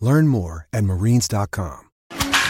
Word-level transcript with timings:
Learn 0.00 0.28
more 0.28 0.66
at 0.72 0.84
marines.com. 0.84 1.90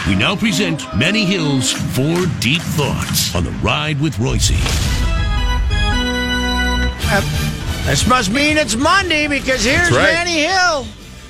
We 0.07 0.15
now 0.15 0.35
present 0.35 0.81
Manny 0.97 1.25
Hill's 1.25 1.71
Four 1.71 2.25
Deep 2.39 2.61
Thoughts 2.61 3.35
on 3.35 3.43
the 3.43 3.51
Ride 3.61 3.99
with 3.99 4.17
Royce. 4.19 4.49
This 7.85 8.07
must 8.07 8.31
mean 8.31 8.57
it's 8.57 8.75
Monday 8.75 9.27
because 9.27 9.63
here's 9.63 9.91
right. 9.91 10.13
Manny 10.13 10.43
Hill. 10.43 10.85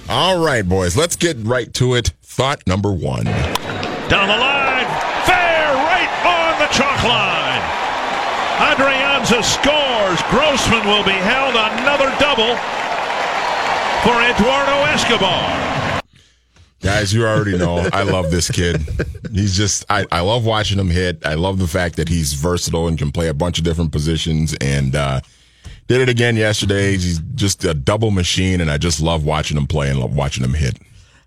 All 0.09 0.43
right, 0.43 0.67
boys, 0.67 0.97
let's 0.97 1.15
get 1.15 1.37
right 1.39 1.73
to 1.75 1.95
it. 1.95 2.11
Thought 2.21 2.65
number 2.67 2.91
one. 2.91 3.23
Down 3.25 4.27
the 4.27 4.37
line, 4.37 4.87
fair, 5.23 5.73
right 5.73 6.11
on 6.27 6.59
the 6.59 6.67
chalk 6.73 7.03
line. 7.03 7.63
Adrianza 8.59 9.41
scores. 9.43 10.21
Grossman 10.29 10.85
will 10.85 11.03
be 11.03 11.11
held 11.11 11.55
another 11.55 12.11
double 12.19 12.55
for 14.03 14.15
Eduardo 14.21 14.83
Escobar. 14.91 15.78
Guys, 16.81 17.13
you 17.13 17.25
already 17.25 17.57
know 17.57 17.89
I 17.91 18.03
love 18.03 18.31
this 18.31 18.49
kid. 18.49 18.81
He's 19.33 19.55
just, 19.55 19.83
I, 19.89 20.05
I 20.11 20.21
love 20.21 20.45
watching 20.45 20.79
him 20.79 20.89
hit. 20.89 21.25
I 21.25 21.33
love 21.33 21.59
the 21.59 21.67
fact 21.67 21.97
that 21.97 22.07
he's 22.07 22.33
versatile 22.33 22.87
and 22.87 22.97
can 22.97 23.11
play 23.11 23.27
a 23.27 23.33
bunch 23.33 23.57
of 23.57 23.65
different 23.65 23.91
positions 23.91 24.55
and 24.61 24.95
uh, 24.95 25.19
did 25.87 25.99
it 26.01 26.07
again 26.07 26.37
yesterday. 26.37 26.91
He's 26.93 27.19
just 27.35 27.65
a 27.65 27.73
double 27.73 28.11
machine, 28.11 28.61
and 28.61 28.71
I 28.71 28.77
just 28.77 29.01
love 29.01 29.25
watching 29.25 29.57
him 29.57 29.67
play 29.67 29.89
and 29.89 29.99
love 29.99 30.15
watching 30.15 30.43
him 30.43 30.53
hit. 30.53 30.77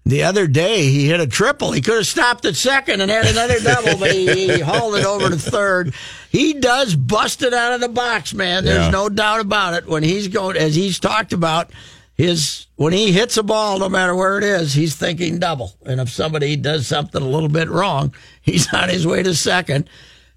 The 0.04 0.22
other 0.24 0.46
day, 0.48 0.84
he 0.84 1.06
hit 1.06 1.20
a 1.20 1.26
triple. 1.28 1.70
He 1.70 1.80
could 1.80 1.96
have 1.96 2.06
stopped 2.06 2.44
at 2.46 2.56
second 2.56 3.00
and 3.02 3.10
had 3.10 3.26
another 3.26 3.60
double, 3.60 3.98
but 4.00 4.10
he, 4.10 4.26
he 4.54 4.58
hauled 4.60 4.94
it 4.96 5.04
over 5.04 5.28
to 5.28 5.36
third. 5.36 5.94
He 6.30 6.54
does 6.54 6.96
bust 6.96 7.42
it 7.42 7.52
out 7.54 7.74
of 7.74 7.80
the 7.82 7.88
box, 7.88 8.32
man. 8.34 8.64
There's 8.64 8.86
Yeah. 8.86 8.90
no 8.90 9.08
doubt 9.08 9.40
about 9.40 9.74
it. 9.74 9.86
When 9.86 10.02
he's 10.02 10.26
going, 10.28 10.56
as 10.56 10.74
he's 10.74 10.98
talked 10.98 11.32
about, 11.32 11.70
his 12.22 12.66
when 12.76 12.92
he 12.92 13.12
hits 13.12 13.36
a 13.36 13.42
ball, 13.42 13.78
no 13.78 13.88
matter 13.88 14.14
where 14.14 14.38
it 14.38 14.44
is, 14.44 14.74
he's 14.74 14.94
thinking 14.94 15.38
double. 15.38 15.74
And 15.84 16.00
if 16.00 16.08
somebody 16.08 16.56
does 16.56 16.86
something 16.86 17.20
a 17.20 17.28
little 17.28 17.48
bit 17.48 17.68
wrong, 17.68 18.14
he's 18.42 18.72
on 18.72 18.88
his 18.88 19.06
way 19.06 19.22
to 19.22 19.34
second. 19.34 19.88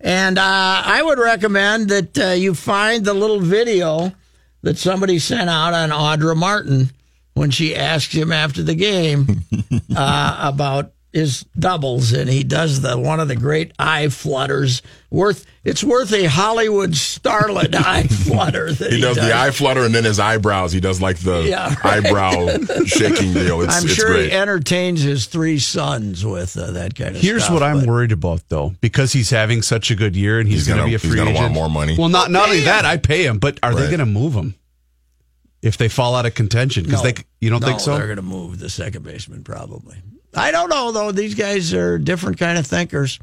And 0.02 0.38
uh, 0.38 0.82
I 0.86 1.02
would 1.02 1.20
recommend 1.20 1.90
that 1.90 2.18
uh, 2.18 2.28
you 2.32 2.54
find 2.54 3.06
the 3.06 3.14
little 3.14 3.40
video 3.40 4.14
that 4.62 4.78
somebody 4.78 5.20
sent 5.20 5.50
out 5.50 5.74
on 5.74 5.90
Audra 5.90 6.36
Martin 6.36 6.92
when 7.34 7.52
she 7.52 7.76
asked 7.76 8.12
him 8.12 8.32
after 8.32 8.64
the 8.64 8.76
game 8.76 9.44
uh, 9.96 10.38
about 10.42 10.92
his 11.16 11.46
doubles, 11.58 12.12
and 12.12 12.30
he 12.30 12.44
does 12.44 12.82
the 12.82 12.98
one 12.98 13.20
of 13.22 13.28
the 13.30 13.36
great 13.38 13.72
eye 13.80 14.10
flutters. 14.10 14.82
Worth 15.10 15.46
it's 15.64 15.82
worth 15.82 16.12
a 16.12 16.26
Hollywood 16.26 16.92
starlet 16.92 17.74
eye 17.86 18.04
flutter. 18.04 18.74
That 18.74 18.92
He 18.92 19.00
does 19.00 19.16
does. 19.16 19.26
the 19.26 19.34
eye 19.34 19.52
flutter 19.52 19.84
and 19.86 19.96
then 19.96 20.04
his 20.04 20.20
eyebrows. 20.20 20.74
He 20.74 20.82
does 20.82 21.02
like 21.02 21.18
the 21.20 21.44
Yeah, 21.44 21.74
right. 21.86 22.06
eyebrow 22.06 22.58
shaking 22.86 23.32
deal. 23.34 23.62
It's, 23.62 23.74
I'm 23.78 23.86
it's 23.86 23.94
sure 23.94 24.08
great. 24.08 24.26
he 24.26 24.32
entertains 24.38 25.02
his 25.04 25.26
three 25.28 25.58
sons 25.58 26.26
with 26.26 26.58
uh, 26.58 26.72
that 26.72 26.96
kind 26.96 27.12
of 27.12 27.16
stuff. 27.18 27.24
Here's 27.24 27.44
stuff. 27.46 27.54
what 27.54 27.64
I'm 27.64 27.80
but- 27.80 27.88
worried 27.88 28.12
about, 28.12 28.42
though, 28.50 28.74
because 28.82 29.14
he's 29.14 29.30
having 29.30 29.62
such 29.62 29.90
a 29.92 29.96
good 29.96 30.16
year 30.18 30.40
and 30.40 30.50
he's, 30.50 30.66
He's 30.66 30.68
going 30.68 30.80
to 30.82 30.86
be 30.86 30.96
a 30.96 30.98
he's 30.98 31.10
free 31.10 31.18
gonna 31.18 31.30
agent. 31.30 31.42
want 31.44 31.54
more 31.54 31.70
money. 31.70 31.96
Well, 31.98 32.10
not 32.10 32.30
not 32.30 32.50
only 32.50 32.62
that, 32.66 32.84
I 32.84 32.98
pay 32.98 33.26
him, 33.26 33.40
but 33.40 33.58
are 33.64 33.74
they 33.74 33.86
going 33.88 34.00
to 34.00 34.06
move 34.06 34.34
him 34.34 34.56
if 35.62 35.78
they 35.78 35.88
fall 35.88 36.14
out 36.16 36.26
of 36.26 36.34
contention? 36.36 36.84
Because 36.84 37.02
No. 37.04 37.12
they, 37.12 37.24
you 37.40 37.50
don't 37.50 37.62
no, 37.62 37.68
think 37.68 37.80
so? 37.80 37.96
They're 37.96 38.06
going 38.08 38.18
to 38.18 38.22
move 38.22 38.60
the 38.60 38.70
second 38.70 39.04
baseman 39.04 39.44
probably. 39.46 39.96
I 40.36 40.52
don't 40.52 40.70
know 40.70 40.92
though. 40.92 41.12
These 41.12 41.36
guys 41.36 41.74
are 41.74 41.98
different 41.98 42.38
kind 42.38 42.58
of 42.58 42.68
thinkers. 42.68 43.20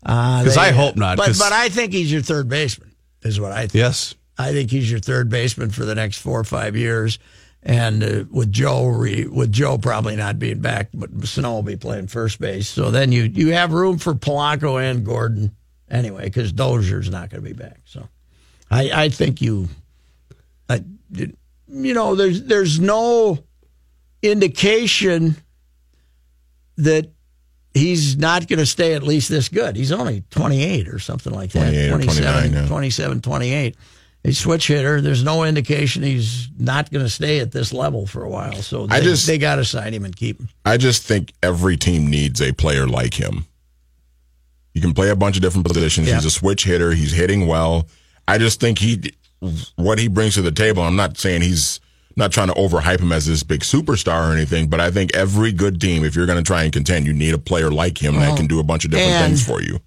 Because 0.00 0.56
I 0.56 0.72
hope 0.72 0.96
not. 0.96 1.16
But 1.16 1.36
but 1.38 1.52
I 1.52 1.68
think 1.68 1.92
he's 1.92 2.12
your 2.12 2.22
third 2.22 2.48
baseman. 2.48 2.92
Is 3.22 3.40
what 3.40 3.52
I 3.52 3.62
think. 3.62 3.74
yes, 3.74 4.14
I 4.36 4.52
think 4.52 4.70
he's 4.70 4.90
your 4.90 5.00
third 5.00 5.30
baseman 5.30 5.70
for 5.70 5.84
the 5.84 5.94
next 5.94 6.18
four 6.18 6.38
or 6.38 6.44
five 6.44 6.76
years. 6.76 7.18
And 7.62 8.04
uh, 8.04 8.24
with 8.30 8.52
Joe, 8.52 8.88
re, 8.88 9.26
with 9.26 9.50
Joe 9.50 9.78
probably 9.78 10.16
not 10.16 10.38
being 10.38 10.60
back, 10.60 10.90
but 10.92 11.26
Sano 11.26 11.54
will 11.54 11.62
be 11.62 11.76
playing 11.76 12.08
first 12.08 12.38
base. 12.38 12.68
So 12.68 12.90
then 12.90 13.10
you 13.10 13.22
you 13.22 13.52
have 13.52 13.72
room 13.72 13.96
for 13.96 14.12
Polanco 14.14 14.82
and 14.82 15.06
Gordon 15.06 15.56
anyway, 15.90 16.24
because 16.24 16.52
Dozier's 16.52 17.08
not 17.08 17.30
going 17.30 17.42
to 17.42 17.48
be 17.48 17.54
back. 17.54 17.80
So 17.86 18.06
I 18.70 18.90
I 19.04 19.08
think 19.08 19.40
you, 19.40 19.68
I, 20.68 20.84
you 21.14 21.94
know, 21.94 22.14
there's 22.14 22.42
there's 22.42 22.78
no 22.78 23.42
indication 24.22 25.36
that 26.76 27.10
he's 27.72 28.16
not 28.16 28.46
going 28.48 28.58
to 28.58 28.66
stay 28.66 28.94
at 28.94 29.02
least 29.02 29.28
this 29.28 29.48
good. 29.48 29.76
He's 29.76 29.92
only 29.92 30.22
28 30.30 30.88
or 30.88 30.98
something 30.98 31.32
like 31.32 31.50
that. 31.52 31.70
28 31.70 31.90
or 31.90 32.02
29, 32.04 32.52
yeah. 32.52 32.66
27, 32.66 33.20
28. 33.20 33.76
A 34.26 34.32
switch 34.32 34.68
hitter. 34.68 35.00
There's 35.02 35.22
no 35.22 35.44
indication 35.44 36.02
he's 36.02 36.48
not 36.58 36.90
going 36.90 37.04
to 37.04 37.10
stay 37.10 37.40
at 37.40 37.52
this 37.52 37.72
level 37.74 38.06
for 38.06 38.24
a 38.24 38.28
while. 38.30 38.54
So 38.54 38.86
they, 38.86 38.96
I 38.96 39.00
just- 39.00 39.26
they 39.26 39.36
got 39.38 39.56
to 39.56 39.64
sign 39.64 39.92
him 39.92 40.04
and 40.04 40.16
keep 40.16 40.40
him. 40.40 40.48
I 40.64 40.76
just 40.78 41.02
think 41.02 41.32
every 41.42 41.76
team 41.76 42.08
needs 42.08 42.40
a 42.40 42.52
player 42.52 42.86
like 42.86 43.14
him. 43.14 43.44
He 44.72 44.80
can 44.80 44.94
play 44.94 45.10
a 45.10 45.16
bunch 45.16 45.36
of 45.36 45.42
different 45.42 45.66
positions. 45.66 46.08
Yeah. 46.08 46.14
He's 46.16 46.24
a 46.24 46.30
switch 46.30 46.64
hitter. 46.64 46.92
He's 46.92 47.12
hitting 47.12 47.46
well. 47.46 47.86
I 48.26 48.38
just 48.38 48.60
think 48.60 48.78
he, 48.78 49.12
what 49.76 49.98
he 49.98 50.08
brings 50.08 50.34
to 50.34 50.42
the 50.42 50.50
table. 50.50 50.82
I'm 50.82 50.96
not 50.96 51.18
saying 51.18 51.42
he's 51.42 51.78
not 52.16 52.32
trying 52.32 52.48
to 52.48 52.54
overhype 52.54 53.00
him 53.00 53.12
as 53.12 53.26
this 53.26 53.42
big 53.42 53.60
superstar 53.60 54.30
or 54.30 54.32
anything, 54.32 54.68
but 54.68 54.80
I 54.80 54.90
think 54.90 55.14
every 55.14 55.52
good 55.52 55.80
team, 55.80 56.04
if 56.04 56.14
you're 56.14 56.26
going 56.26 56.38
to 56.38 56.44
try 56.44 56.62
and 56.62 56.72
contend, 56.72 57.06
you 57.06 57.12
need 57.12 57.34
a 57.34 57.38
player 57.38 57.70
like 57.70 58.02
him 58.02 58.14
that 58.16 58.28
uh-huh. 58.28 58.36
can 58.36 58.46
do 58.46 58.60
a 58.60 58.62
bunch 58.62 58.84
of 58.84 58.90
different 58.90 59.18
things 59.24 59.44
for 59.44 59.60
you. 59.60 59.80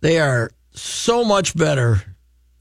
They 0.00 0.18
are 0.18 0.50
so 0.72 1.24
much 1.24 1.56
better 1.56 2.02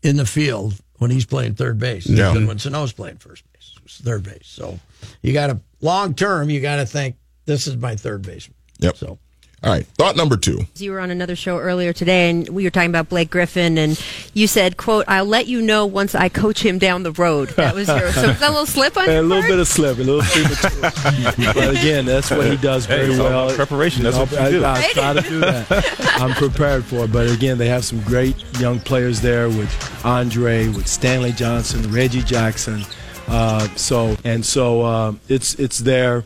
in 0.04 0.16
the 0.16 0.26
field 0.26 0.76
when 0.98 1.12
he's 1.12 1.26
playing 1.26 1.56
third 1.56 1.80
base 1.80 2.06
Yeah. 2.06 2.34
than 2.34 2.48
when 2.48 2.60
Sano's 2.60 2.92
playing 2.92 3.18
first 3.18 3.44
base, 3.54 4.02
third 4.04 4.24
base. 4.24 4.46
So 4.46 4.80
you 5.22 5.34
got 5.34 5.48
to 5.48 5.60
long 5.82 6.14
term. 6.14 6.50
You 6.50 6.62
got 6.62 6.78
to 6.78 6.86
think 6.86 7.16
this 7.46 7.68
is 7.68 7.78
my 7.78 7.96
third 7.96 8.22
baseman. 8.22 8.56
Yep. 8.80 8.98
So 8.98 9.20
All 9.62 9.70
right. 9.70 9.86
Thought 9.98 10.16
number 10.16 10.38
two. 10.38 10.62
You 10.78 10.92
were 10.92 11.02
on 11.02 11.12
another 11.12 11.36
show 11.36 11.60
earlier 11.60 11.92
today, 11.92 12.30
and 12.30 12.48
we 12.48 12.64
were 12.64 12.70
talking 12.70 12.90
about 12.90 13.10
Blake 13.10 13.30
Griffin, 13.30 13.78
and 13.78 14.02
you 14.34 14.48
said, 14.48 14.78
"quote 14.78 15.04
I'll 15.08 15.26
let 15.26 15.48
you 15.48 15.62
know 15.62 15.86
once 15.86 16.16
I 16.16 16.30
coach 16.30 16.64
him 16.66 16.78
down 16.80 17.04
the 17.04 17.12
road." 17.12 17.50
That 17.50 17.76
was 17.76 17.90
your 17.90 18.12
so 18.14 18.28
was 18.30 18.40
that 18.40 18.48
a 18.50 18.52
little 18.52 18.66
slip 18.66 18.96
on 18.96 19.10
a 19.10 19.22
little 19.22 19.42
part? 19.42 19.52
bit 19.52 19.60
of 19.60 19.68
slip, 19.68 19.98
a 19.98 20.02
little 20.02 20.22
premature. 20.22 21.54
but 21.54 21.70
again, 21.72 22.06
that's 22.06 22.32
what 22.32 22.48
he 22.48 22.56
does 22.56 22.86
very 22.86 23.10
it's 23.12 23.20
all 23.20 23.26
well. 23.26 23.46
about 23.48 23.58
preparation. 23.58 24.04
That's 24.04 24.16
You 24.16 24.22
what 24.24 24.32
you 24.32 24.38
I, 24.40 24.50
do. 24.52 24.64
I, 24.64 24.74
I 24.76 24.92
try 24.94 25.14
to 25.14 25.22
do 25.30 25.40
that. 25.42 26.22
I'm 26.22 26.32
prepared 26.36 26.86
for 26.86 27.04
it. 27.04 27.12
But 27.12 27.30
again, 27.30 27.58
they 27.58 27.68
have 27.68 27.84
some 27.84 28.00
great 28.04 28.36
young 28.60 28.80
players 28.80 29.20
there 29.20 29.50
with 29.50 30.06
Andre, 30.06 30.70
with 30.70 30.88
Stanley 30.88 31.34
Johnson, 31.34 31.92
Reggie 31.92 32.22
Jackson. 32.24 32.84
Uh, 33.28 33.68
so 33.76 34.16
and 34.24 34.44
so 34.46 34.82
uh, 34.84 35.14
it's 35.28 35.54
it's 35.56 35.80
there. 35.80 36.24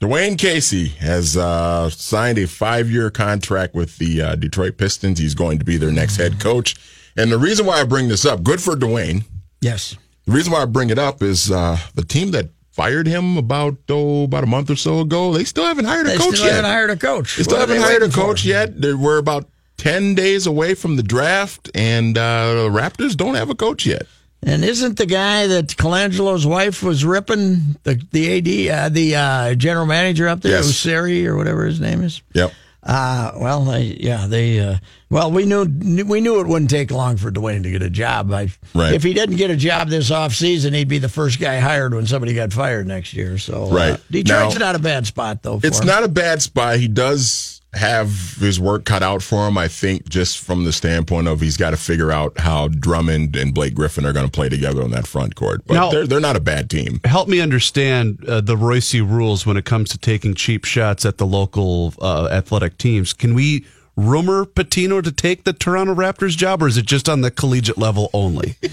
Dwane 0.00 0.38
Casey 0.38 0.88
has 1.00 1.36
uh, 1.36 1.90
signed 1.90 2.38
a 2.38 2.46
five 2.46 2.88
year 2.88 3.10
contract 3.10 3.74
with 3.74 3.98
the 3.98 4.22
uh, 4.22 4.34
Detroit 4.36 4.76
Pistons. 4.78 5.18
He's 5.18 5.34
going 5.34 5.58
to 5.58 5.64
be 5.64 5.76
their 5.76 5.90
next 5.90 6.16
head 6.16 6.38
coach. 6.38 6.76
And 7.16 7.32
the 7.32 7.38
reason 7.38 7.66
why 7.66 7.80
I 7.80 7.84
bring 7.84 8.06
this 8.08 8.24
up, 8.24 8.44
good 8.44 8.60
for 8.62 8.76
Dwane. 8.76 9.24
yes, 9.60 9.96
The 10.26 10.32
reason 10.32 10.52
why 10.52 10.62
I 10.62 10.66
bring 10.66 10.90
it 10.90 11.00
up 11.00 11.20
is 11.20 11.50
uh, 11.50 11.78
the 11.96 12.04
team 12.04 12.30
that 12.30 12.50
fired 12.70 13.08
him 13.08 13.36
about 13.36 13.76
oh, 13.88 14.22
about 14.22 14.44
a 14.44 14.46
month 14.46 14.70
or 14.70 14.76
so 14.76 15.00
ago. 15.00 15.32
They 15.32 15.42
still 15.42 15.64
haven't 15.64 15.86
hired 15.86 16.06
a 16.06 16.10
coach 16.16 16.18
yet. 16.18 16.20
they 16.20 16.26
coach 16.28 16.36
still 16.36 16.46
yet. 16.46 16.54
haven't 16.54 16.70
hired 16.70 16.90
a 16.90 16.96
coach. 16.96 17.36
they 17.36 17.42
still 17.42 17.58
What 17.58 17.68
haven't 17.68 17.82
hired 17.82 18.02
a 18.02 18.04
waiting 18.06 18.10
for? 18.12 18.20
coach 18.20 18.44
yet. 18.44 18.80
They- 18.80 18.94
We're 18.94 19.18
about 19.18 19.48
ten 19.78 20.14
days 20.14 20.46
away 20.46 20.74
from 20.74 20.94
the 20.94 21.02
draft, 21.02 21.72
and 21.74 22.16
uh, 22.16 22.52
the 22.54 22.68
Raptors 22.70 23.16
don't 23.16 23.34
have 23.34 23.50
a 23.50 23.56
coach 23.56 23.84
yet. 23.84 24.06
And 24.42 24.64
isn't 24.64 24.96
the 24.98 25.06
guy 25.06 25.48
that 25.48 25.76
Colangelo's 25.76 26.46
wife 26.46 26.82
was 26.82 27.04
ripping 27.04 27.76
the 27.82 28.00
the 28.12 28.68
AD 28.70 28.78
uh, 28.78 28.88
the 28.88 29.16
uh, 29.16 29.54
general 29.54 29.84
manager 29.86 30.28
up 30.28 30.40
there, 30.40 30.52
Yes. 30.52 30.66
Ujiri 30.84 31.26
or 31.26 31.36
whatever 31.36 31.64
his 31.66 31.80
name 31.80 32.02
is? 32.02 32.22
Yep. 32.34 32.52
Uh, 32.80 33.32
well, 33.36 33.64
they, 33.64 33.82
yeah, 34.00 34.26
they. 34.28 34.60
Uh, 34.60 34.76
well, 35.10 35.32
we 35.32 35.44
knew 35.44 35.64
we 36.06 36.20
knew 36.20 36.40
it 36.40 36.46
wouldn't 36.46 36.70
take 36.70 36.92
long 36.92 37.16
for 37.16 37.30
Dwane 37.32 37.64
to 37.64 37.70
get 37.70 37.82
a 37.82 37.90
job. 37.90 38.32
I, 38.32 38.48
Right. 38.74 38.94
If 38.94 39.02
he 39.02 39.12
didn't 39.12 39.36
get 39.36 39.50
a 39.50 39.56
job 39.56 39.88
this 39.88 40.10
off 40.12 40.32
season, 40.32 40.72
he'd 40.72 40.88
be 40.88 40.98
the 40.98 41.08
first 41.08 41.40
guy 41.40 41.58
hired 41.58 41.92
when 41.92 42.06
somebody 42.06 42.32
got 42.32 42.52
fired 42.52 42.86
next 42.86 43.14
year. 43.14 43.36
So, 43.38 43.64
uh, 43.64 43.70
Right. 43.74 44.00
Detroit's 44.10 44.54
Now- 44.58 44.66
not 44.66 44.76
a 44.76 44.78
bad 44.78 45.06
spot 45.06 45.42
though. 45.42 45.58
For 45.58 45.66
It's 45.66 45.80
him. 45.80 45.86
not 45.88 46.04
a 46.04 46.08
bad 46.08 46.40
spot. 46.40 46.78
He 46.78 46.86
does 46.88 47.57
have 47.74 48.36
his 48.40 48.58
work 48.58 48.84
cut 48.84 49.02
out 49.02 49.22
for 49.22 49.46
him, 49.46 49.58
I 49.58 49.68
think, 49.68 50.08
just 50.08 50.38
from 50.38 50.64
the 50.64 50.72
standpoint 50.72 51.28
of 51.28 51.40
he's 51.40 51.56
got 51.56 51.70
to 51.70 51.76
figure 51.76 52.10
out 52.10 52.38
how 52.38 52.68
Drummond 52.68 53.36
and 53.36 53.52
Blake 53.52 53.74
Griffin 53.74 54.06
are 54.06 54.12
going 54.12 54.24
to 54.24 54.32
play 54.32 54.48
together 54.48 54.82
on 54.82 54.90
that 54.92 55.06
front 55.06 55.34
court. 55.34 55.62
But 55.66 55.74
Now- 55.74 55.90
they're, 55.90 56.06
they're 56.06 56.20
not 56.20 56.36
a 56.36 56.40
bad 56.40 56.70
team. 56.70 57.00
Help 57.04 57.28
me 57.28 57.40
understand 57.40 58.24
uh, 58.26 58.40
the 58.40 58.56
Royce 58.56 58.94
rules 58.94 59.44
when 59.44 59.56
it 59.56 59.64
comes 59.66 59.90
to 59.90 59.98
taking 59.98 60.34
cheap 60.34 60.64
shots 60.64 61.04
at 61.04 61.18
the 61.18 61.26
local 61.26 61.92
uh, 62.00 62.28
athletic 62.30 62.78
teams. 62.78 63.12
Can 63.12 63.34
we 63.34 63.66
rumor 63.96 64.46
Pitino 64.46 65.02
to 65.02 65.12
take 65.12 65.44
the 65.44 65.52
Toronto 65.52 65.94
Raptors 65.94 66.36
job, 66.36 66.62
or 66.62 66.68
is 66.68 66.76
it 66.78 66.86
just 66.86 67.08
on 67.08 67.20
the 67.20 67.30
collegiate 67.30 67.78
level 67.78 68.08
only? 68.14 68.56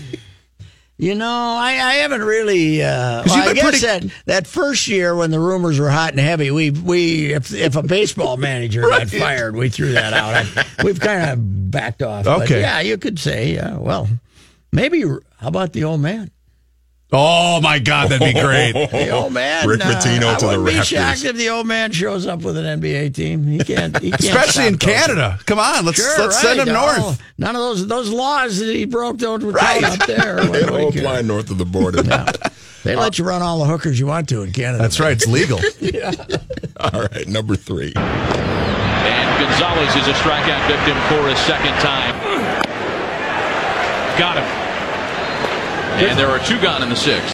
You 0.97 1.13
know, 1.15 1.27
I, 1.27 1.71
I 1.71 1.93
haven't 1.95 2.23
really. 2.23 2.81
Uh, 2.81 3.23
well, 3.25 3.49
I 3.49 3.53
guess 3.53 3.63
pretty- 3.81 4.07
that 4.07 4.13
that 4.27 4.47
first 4.47 4.87
year 4.87 5.13
when 5.13 5.29
the 5.29 5.39
rumors 5.41 5.77
were 5.77 5.89
hot 5.89 6.11
and 6.11 6.19
heavy, 6.19 6.51
we 6.51 6.71
we 6.71 7.33
if 7.33 7.53
if 7.53 7.75
a 7.75 7.83
baseball 7.83 8.37
manager 8.49 8.81
got 8.81 9.09
fired, 9.09 9.57
we 9.57 9.67
threw 9.67 9.91
that 9.91 10.13
out. 10.13 10.33
I, 10.35 10.83
we've 10.85 10.99
kind 10.99 11.29
of 11.31 11.71
backed 11.71 12.01
off. 12.01 12.23
But 12.23 12.43
Okay. 12.43 12.61
yeah, 12.61 12.79
you 12.79 12.97
could 12.97 13.19
say, 13.19 13.53
yeah, 13.55 13.75
well, 13.77 14.07
maybe. 14.71 15.01
How 15.01 15.49
about 15.49 15.73
the 15.73 15.83
old 15.83 15.99
man? 15.99 16.31
Oh 17.17 17.61
my 17.61 17.79
God, 17.79 18.09
that'd 18.09 18.33
be 18.33 18.39
great. 18.41 18.73
The 18.73 19.09
old 19.09 19.31
man, 19.31 19.65
Rick 19.67 19.79
uh, 19.81 19.85
Pitino 19.85 20.33
I 20.33 20.35
to 20.35 20.47
the 20.47 20.59
wouldn't 20.61 20.65
be 20.79 20.83
shocked 20.83 21.23
if 21.23 21.37
the 21.37 21.49
old 21.49 21.65
man 21.65 21.91
shows 21.93 22.27
up 22.27 22.41
with 22.41 22.57
an 22.57 22.81
NBA 22.81 23.13
team. 23.13 23.47
He 23.47 23.59
can't, 23.59 23.97
he 23.99 24.11
can't 24.11 24.21
Especially 24.21 24.51
stop 24.51 24.67
in 24.73 24.77
coaching. 24.79 24.95
Canada. 24.95 25.39
Come 25.45 25.59
on, 25.59 25.85
let's 25.85 25.97
Sure, 25.97 26.19
let's 26.19 26.39
send 26.41 26.59
him 26.59 26.67
north. 26.73 26.97
Oh, 26.99 27.17
none 27.37 27.55
of 27.55 27.61
those 27.61 27.87
those 27.87 28.09
laws 28.09 28.59
that 28.59 28.75
he 28.75 28.83
broke 28.85 29.17
don't 29.17 29.41
count 29.41 29.55
Right. 29.55 29.83
up 29.83 30.05
there. 30.07 30.35
They 30.45 30.59
do 30.65 30.71
we 30.73 30.81
don't 30.81 30.97
apply 30.97 31.21
north 31.21 31.49
of 31.51 31.57
the 31.57 31.65
border. 31.65 32.03
They 32.83 32.95
let 32.95 33.17
you 33.17 33.23
run 33.25 33.41
all 33.41 33.59
the 33.59 33.65
hookers 33.65 33.97
you 33.99 34.07
want 34.07 34.27
to 34.29 34.41
in 34.43 34.51
Canada. 34.51 34.81
That's 34.83 34.99
right, 34.99 35.13
it's 35.13 35.25
legal. 35.25 35.57
All 36.79 37.01
right, 37.01 37.27
number 37.27 37.55
three. 37.55 37.93
And 37.95 39.39
Gonzalez 39.39 39.95
is 39.95 40.07
a 40.07 40.13
strikeout 40.13 40.67
victim 40.67 40.95
for 41.07 41.27
his 41.27 41.39
second 41.39 41.73
time. 41.79 42.13
Got 44.19 44.37
him. 44.37 44.64
And 45.97 46.19
there 46.19 46.27
are 46.29 46.39
two 46.45 46.59
gone 46.61 46.83
in 46.83 46.89
the 46.89 46.95
sixth. 46.95 47.33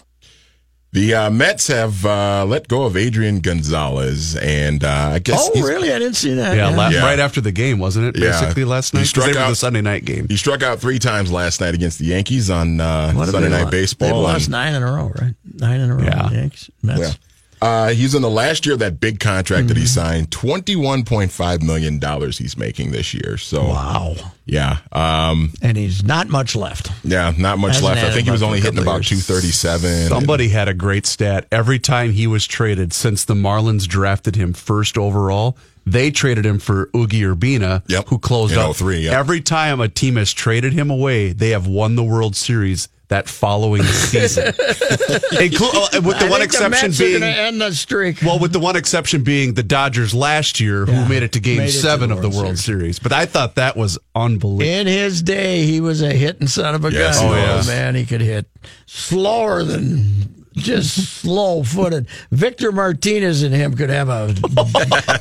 The 0.92 1.14
uh, 1.14 1.30
Mets 1.30 1.68
have 1.68 2.04
uh, 2.04 2.44
let 2.46 2.68
go 2.68 2.82
of 2.84 2.96
Adrian 2.98 3.40
Gonzalez, 3.40 4.36
and 4.36 4.84
uh, 4.84 5.10
I 5.14 5.18
guess 5.20 5.50
Oh, 5.54 5.62
really? 5.62 5.90
I 5.92 5.98
didn't 5.98 6.16
see 6.16 6.34
that. 6.34 6.54
Yeah, 6.54 6.68
la- 6.68 6.88
Yeah. 6.90 7.00
right 7.02 7.18
after 7.18 7.40
the 7.40 7.50
game, 7.50 7.78
wasn't 7.78 8.14
it? 8.14 8.22
Yeah. 8.22 8.38
Basically 8.40 8.64
last 8.64 8.94
He 8.96 9.04
struck 9.04 9.26
they 9.26 9.32
were 9.32 9.38
out- 9.38 9.48
the 9.50 9.56
Sunday 9.56 9.80
night 9.80 10.04
game. 10.04 10.26
he 10.28 10.36
struck 10.36 10.62
out 10.62 10.80
three 10.80 10.98
times 10.98 11.32
last 11.32 11.60
night 11.62 11.74
against 11.74 11.98
the 11.98 12.04
Yankees 12.04 12.50
on 12.50 12.78
uh, 12.80 13.12
Sunday 13.24 13.48
Night 13.48 13.62
lost? 13.62 13.70
Baseball. 13.72 14.08
They've 14.08 14.16
lost 14.18 14.44
and- 14.44 14.52
nine 14.52 14.74
in 14.74 14.82
a 14.82 14.92
row, 14.92 15.10
right? 15.18 15.34
Nine 15.54 15.80
in 15.80 15.90
a 15.90 15.96
row. 15.96 16.04
Yeah. 16.04 16.30
Yankees, 16.30 16.70
Mets. 16.82 17.18
Yeah. 17.62 17.68
Uh, 17.68 17.88
he's 17.90 18.14
in 18.14 18.22
the 18.22 18.30
last 18.30 18.66
year 18.66 18.72
of 18.74 18.80
that 18.80 18.98
big 19.00 19.20
contract 19.20 19.68
that 19.68 19.76
he 19.76 19.84
Mm-hmm. 19.84 19.86
signed. 20.00 20.30
Twenty-one 20.30 21.04
point 21.04 21.30
five 21.32 21.62
million 21.62 21.98
dollars 21.98 22.38
he's 22.38 22.56
making 22.56 22.90
this 22.92 23.14
year. 23.14 23.36
So 23.38 23.62
Wow. 23.68 24.16
yeah, 24.46 24.78
um, 24.92 25.52
And 25.62 25.76
he's 25.76 26.02
not 26.04 26.28
much 26.28 26.56
left. 26.56 26.90
yeah, 27.04 27.32
not 27.38 27.58
much 27.58 27.74
Hasn't 27.74 27.94
left. 27.94 28.04
I 28.06 28.10
think 28.12 28.24
he 28.24 28.30
was 28.30 28.42
only 28.42 28.58
hitting 28.60 28.76
couple 28.76 28.90
about 28.92 29.04
two 29.04 29.14
years. 29.14 29.26
thirty-seven. 29.26 30.08
Somebody 30.08 30.48
had 30.48 30.68
a 30.68 30.74
great 30.74 31.06
stat. 31.06 31.46
Every 31.52 31.78
time 31.78 32.12
he 32.12 32.26
was 32.26 32.46
traded 32.46 32.92
since 32.92 33.24
the 33.24 33.34
Marlins 33.34 33.86
drafted 33.86 34.34
him 34.36 34.52
first 34.52 34.98
overall, 34.98 35.56
they 35.86 36.10
traded 36.10 36.44
him 36.46 36.58
for 36.58 36.86
Ugi 36.94 37.20
Urbina, 37.34 37.82
Yep. 37.88 38.08
who 38.08 38.18
closed 38.18 38.54
In 38.54 38.58
out. 38.60 38.76
03, 38.76 39.00
yep. 39.00 39.14
Every 39.14 39.40
time 39.40 39.80
a 39.80 39.88
team 39.88 40.16
has 40.16 40.32
traded 40.32 40.72
him 40.72 40.90
away, 40.90 41.32
they 41.32 41.50
have 41.50 41.66
won 41.66 41.96
the 41.96 42.04
World 42.04 42.36
Series 42.36 42.88
that 43.12 43.28
following 43.28 43.82
season. 43.82 44.44
Inclu- 44.52 45.96
uh, 45.96 46.00
with 46.00 46.18
the 46.18 46.26
I 46.26 46.30
one 46.30 46.40
think 46.40 46.44
exception 46.44 46.70
the 46.70 46.88
Mets 46.88 46.98
being 46.98 47.22
are 47.22 47.26
end 47.26 47.60
the 47.60 47.72
streak. 47.72 48.22
well, 48.22 48.38
with 48.38 48.52
the 48.52 48.58
one 48.58 48.74
exception 48.74 49.22
being 49.22 49.52
the 49.54 49.62
Dodgers 49.62 50.14
last 50.14 50.60
year, 50.60 50.86
Yeah. 50.88 50.94
who 51.02 51.08
made 51.08 51.22
it 51.22 51.32
to 51.32 51.40
Game 51.40 51.58
Made 51.58 51.66
to 51.66 51.72
Seven 51.72 52.08
the 52.08 52.16
of 52.16 52.22
the 52.22 52.28
World 52.30 52.42
World 52.44 52.58
Series. 52.58 52.98
But 52.98 53.12
I 53.12 53.26
thought 53.26 53.56
that 53.56 53.76
was 53.76 53.98
unbelievable. 54.14 54.62
In 54.62 54.86
his 54.86 55.20
day, 55.22 55.66
he 55.66 55.80
was 55.80 56.00
a 56.02 56.12
hitting 56.12 56.46
son 56.48 56.74
of 56.74 56.84
a 56.86 56.92
Yes, 56.92 57.18
gun. 57.20 57.28
he 57.28 57.34
was. 57.56 57.66
man, 57.66 57.94
he 57.94 58.06
could 58.06 58.20
hit 58.22 58.46
slower 58.86 59.62
than 59.62 60.46
just 60.54 61.20
slow 61.20 61.62
footed. 61.62 62.06
Victor 62.30 62.72
Martinez 62.72 63.42
and 63.42 63.54
him 63.54 63.74
could 63.74 63.90
have 63.90 64.08
a, 64.08 64.34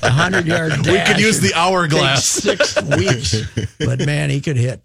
a 0.01 0.09
hundred 0.09 0.45
yard. 0.45 0.71
We 0.85 0.99
could 1.01 1.19
use 1.19 1.39
the 1.41 1.53
hourglass. 1.55 2.25
Six 2.25 2.81
weeks, 2.83 3.35
but 3.79 3.99
man, 4.05 4.29
he 4.29 4.39
could 4.41 4.57
hit. 4.57 4.81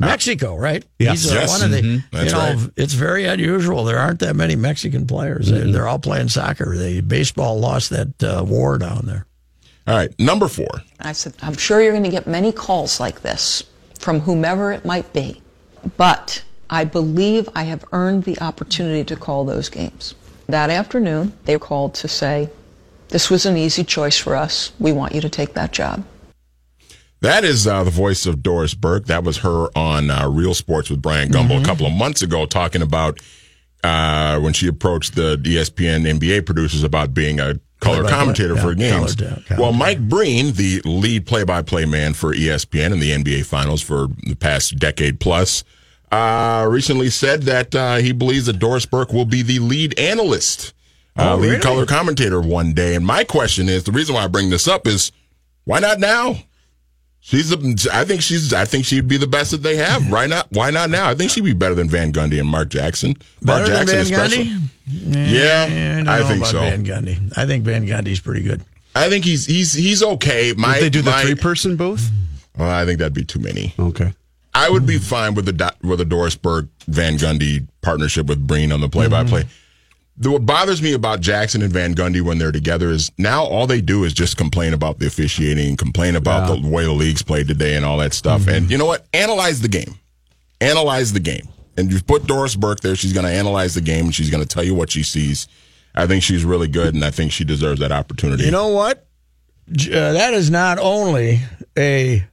Mexico, 0.00 0.56
right? 0.56 0.84
Yes. 0.98 1.22
He's 1.22 1.32
Yes. 1.32 1.48
one 1.50 1.62
of 1.62 1.70
the. 1.70 1.82
Mhm. 1.82 2.04
That's 2.10 2.24
you 2.26 2.30
know, 2.32 2.38
right. 2.54 2.70
it's 2.76 2.94
very 2.94 3.24
unusual. 3.26 3.84
There 3.84 3.98
aren't 3.98 4.20
that 4.20 4.34
many 4.36 4.56
Mexican 4.56 5.06
players. 5.06 5.50
They're, 5.50 5.70
they're 5.70 5.86
all 5.88 5.98
playing 5.98 6.28
soccer. 6.30 6.76
The 6.76 7.00
baseball 7.02 7.58
lost 7.60 7.90
that 7.90 8.22
uh, 8.22 8.42
war 8.44 8.78
down 8.78 9.04
there. 9.06 9.26
All 9.86 9.96
right, 9.96 10.12
number 10.18 10.48
four. 10.48 10.82
I 11.00 11.12
said, 11.12 11.34
I'm 11.42 11.56
sure 11.56 11.80
you're 11.80 11.92
going 11.92 12.04
to 12.04 12.10
get 12.10 12.26
many 12.26 12.52
calls 12.52 13.00
like 13.00 13.22
this 13.22 13.62
from 13.98 14.20
whomever 14.20 14.72
it 14.72 14.84
might 14.84 15.12
be, 15.12 15.40
but 15.96 16.42
I 16.68 16.84
believe 16.84 17.48
I 17.54 17.64
have 17.64 17.84
earned 17.92 18.24
the 18.24 18.38
opportunity 18.40 19.04
to 19.04 19.16
call 19.16 19.44
those 19.44 19.68
games. 19.68 20.14
That 20.48 20.70
afternoon, 20.70 21.32
they 21.44 21.58
called 21.58 21.94
to 21.94 22.08
say, 22.08 22.48
This 23.08 23.30
was 23.30 23.46
an 23.46 23.56
easy 23.56 23.82
choice 23.84 24.16
for 24.18 24.36
us. 24.36 24.72
We 24.78 24.92
want 24.92 25.14
you 25.14 25.20
to 25.22 25.28
take 25.28 25.54
that 25.54 25.72
job. 25.72 26.04
That 27.22 27.44
is 27.44 27.66
uh, 27.66 27.84
the 27.84 27.90
voice 27.90 28.24
of 28.26 28.42
Doris 28.42 28.74
Burke. 28.74 29.06
That 29.06 29.24
was 29.24 29.38
her 29.38 29.66
on 29.76 30.10
uh, 30.10 30.28
Real 30.28 30.54
Sports 30.54 30.88
with 30.90 31.02
Bryant 31.02 31.32
Gumbel 31.32 31.50
Mm-hmm. 31.50 31.62
a 31.62 31.66
couple 31.66 31.86
of 31.86 31.92
months 31.92 32.22
ago, 32.22 32.46
talking 32.46 32.80
about 32.82 33.20
uh, 33.84 34.38
when 34.40 34.52
she 34.52 34.66
approached 34.68 35.14
the 35.16 35.36
ESPN 35.36 36.06
NBA 36.18 36.46
producers 36.46 36.82
about 36.82 37.12
being 37.14 37.38
a 37.40 37.60
color 37.80 38.08
commentator 38.08 38.54
yeah, 38.54 38.62
for 38.62 38.74
games. 38.74 39.14
color 39.16 39.28
commentator. 39.30 39.60
Well, 39.60 39.72
Mike 39.72 40.00
Breen, 40.08 40.52
the 40.52 40.80
lead 40.84 41.26
play-by-play 41.26 41.86
man 41.86 42.12
for 42.14 42.34
ESPN 42.34 42.92
in 42.92 43.00
the 43.00 43.10
NBA 43.10 43.44
Finals 43.46 43.80
for 43.82 44.08
the 44.26 44.34
past 44.34 44.78
decade 44.78 45.18
plus, 45.20 45.64
uh, 46.12 46.66
recently 46.70 47.08
said 47.10 47.42
that 47.44 47.74
uh, 47.74 47.96
he 47.96 48.12
believes 48.12 48.46
that 48.46 48.58
Doris 48.58 48.84
Burke 48.86 49.12
will 49.12 49.24
be 49.26 49.42
the 49.42 49.58
lead 49.60 49.98
analyst, 49.98 50.74
uh, 51.16 51.32
Oh, 51.32 51.36
lead 51.36 51.48
really? 51.48 51.60
color 51.60 51.86
commentator 51.86 52.40
one 52.40 52.72
day. 52.74 52.94
And 52.94 53.06
my 53.06 53.24
question 53.24 53.68
is, 53.68 53.84
the 53.84 53.92
reason 53.92 54.14
why 54.14 54.24
I 54.24 54.26
bring 54.28 54.50
this 54.50 54.66
up 54.68 54.86
is, 54.86 55.12
why 55.64 55.78
not 55.80 56.00
now? 56.00 56.36
She's, 57.22 57.52
a, 57.52 57.58
I 57.92 58.04
think 58.04 58.22
she's, 58.22 58.52
I 58.54 58.64
think 58.64 58.84
she'd 58.86 59.06
be 59.06 59.16
the 59.18 59.26
best 59.26 59.50
that 59.50 59.58
they 59.62 59.76
have. 59.76 60.10
Why 60.10 60.26
not? 60.26 60.46
Why 60.50 60.70
not 60.70 60.90
now? 60.90 61.08
I 61.08 61.14
think 61.14 61.30
she'd 61.30 61.44
be 61.44 61.52
better 61.52 61.74
than 61.74 61.88
Van 61.88 62.12
Gundy 62.12 62.40
and 62.40 62.48
Mark 62.48 62.70
Jackson. 62.70 63.14
Mark 63.42 63.66
Better 63.66 63.84
Jackson, 63.84 63.98
especially. 63.98 64.44
Gundy? 64.46 64.70
Yeah, 64.86 65.96
don't 65.98 66.08
I 66.08 66.20
know 66.20 66.26
think 66.28 66.46
so. 66.46 66.60
Van 66.60 66.84
Gundy. 66.84 67.32
I 67.38 67.46
think 67.46 67.64
Van 67.64 67.86
Gundy's 67.86 68.20
pretty 68.20 68.42
good. 68.42 68.62
I 68.94 69.08
think 69.08 69.24
he's 69.24 69.46
he's 69.46 69.72
he's 69.72 70.02
okay. 70.02 70.52
My, 70.56 70.74
Did 70.74 70.82
they 70.84 70.90
do 70.90 71.02
the 71.02 71.10
my- 71.10 71.22
three 71.22 71.34
person 71.36 71.76
booth? 71.76 72.10
Well, 72.58 72.68
I 72.70 72.84
think 72.84 72.98
that'd 72.98 73.14
be 73.14 73.24
too 73.24 73.38
many. 73.38 73.72
Okay. 73.78 74.12
I 74.52 74.68
would 74.68 74.84
be 74.84 74.98
fine 74.98 75.34
with 75.34 75.46
the 75.46 75.74
with 75.82 76.00
the 76.00 76.04
Doris 76.04 76.34
Burke 76.34 76.66
Van 76.88 77.16
Gundy 77.16 77.68
partnership 77.82 78.26
with 78.26 78.44
Breen 78.46 78.72
on 78.72 78.80
the 78.80 78.88
play 78.88 79.06
by 79.06 79.22
play. 79.24 79.44
What 80.22 80.44
bothers 80.44 80.82
me 80.82 80.92
about 80.92 81.20
Jackson 81.20 81.62
and 81.62 81.72
Van 81.72 81.94
Gundy 81.94 82.20
when 82.20 82.36
they're 82.38 82.52
together 82.52 82.90
is 82.90 83.10
now 83.16 83.42
all 83.42 83.66
they 83.66 83.80
do 83.80 84.04
is 84.04 84.12
just 84.12 84.36
complain 84.36 84.74
about 84.74 84.98
the 84.98 85.06
officiating, 85.06 85.76
complain 85.76 86.14
about 86.14 86.60
the 86.60 86.68
way 86.68 86.84
the 86.84 86.92
leagues 86.92 87.22
played 87.22 87.48
today, 87.48 87.74
and 87.74 87.86
all 87.86 87.96
that 87.98 88.12
stuff. 88.12 88.46
And 88.46 88.70
you 88.70 88.76
know 88.76 88.84
what? 88.84 89.06
Analyze 89.14 89.62
the 89.62 89.68
game. 89.68 89.94
Analyze 90.60 91.14
the 91.14 91.20
game. 91.20 91.48
And 91.78 91.90
you 91.90 92.02
put 92.02 92.26
Doris 92.26 92.54
Burke 92.54 92.80
there. 92.80 92.94
She's 92.96 93.14
going 93.14 93.24
to 93.24 93.32
analyze 93.32 93.74
the 93.74 93.80
game 93.80 94.06
and 94.06 94.14
she's 94.14 94.28
going 94.28 94.42
to 94.42 94.48
tell 94.48 94.62
you 94.62 94.74
what 94.74 94.90
she 94.90 95.02
sees. 95.02 95.48
I 95.94 96.06
think 96.06 96.22
she's 96.22 96.44
really 96.44 96.68
good, 96.68 96.94
and 96.94 97.04
I 97.04 97.10
think 97.10 97.32
she 97.32 97.44
deserves 97.44 97.80
that 97.80 97.90
opportunity. 97.90 98.44
You 98.44 98.50
know 98.50 98.68
what? 98.68 99.06
Uh, 99.70 100.12
that 100.12 100.34
is 100.34 100.50
not 100.50 100.78
only 100.78 101.40
a 101.76 102.24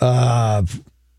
uh, 0.00 0.62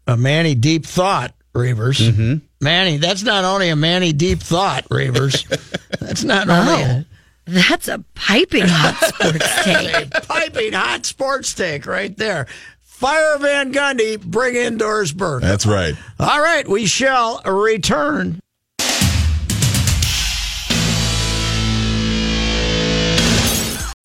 a 0.06 0.18
Manny 0.18 0.56
deep 0.56 0.86
thought, 0.86 1.34
Reavers. 1.54 2.00
Mm-hmm. 2.00 2.46
Manny, 2.60 2.98
that's 2.98 3.24
not 3.24 3.46
only 3.46 3.70
a 3.70 3.76
Manny 3.76 4.14
deep 4.14 4.40
thought, 4.40 4.86
Reavers. 4.90 5.46
that's 6.00 6.24
not 6.24 6.50
only 6.50 6.82
a, 6.84 7.06
That's 7.46 7.88
a 7.88 8.04
piping 8.16 8.66
hot 8.66 8.96
sports 9.14 9.64
take. 9.64 10.16
a 10.16 10.22
piping 10.22 10.74
hot 10.74 11.06
sports 11.06 11.54
take 11.54 11.86
right 11.86 12.16
there. 12.18 12.48
Fire 12.82 13.38
Van 13.38 13.72
Gundy, 13.72 14.20
bring 14.20 14.56
in 14.56 14.78
Doris 14.78 15.12
Burke. 15.12 15.44
That's 15.44 15.68
right. 15.68 15.94
All 16.20 16.42
right, 16.42 16.68
we 16.68 16.88
shall 16.88 17.42
return. 17.44 18.40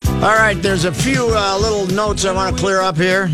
All 0.05 0.29
right, 0.29 0.55
there's 0.61 0.85
a 0.85 0.93
few 0.93 1.27
uh, 1.35 1.57
little 1.59 1.85
notes 1.87 2.23
I 2.23 2.31
want 2.31 2.55
to 2.55 2.61
clear 2.61 2.79
up 2.79 2.95
here. 2.95 3.29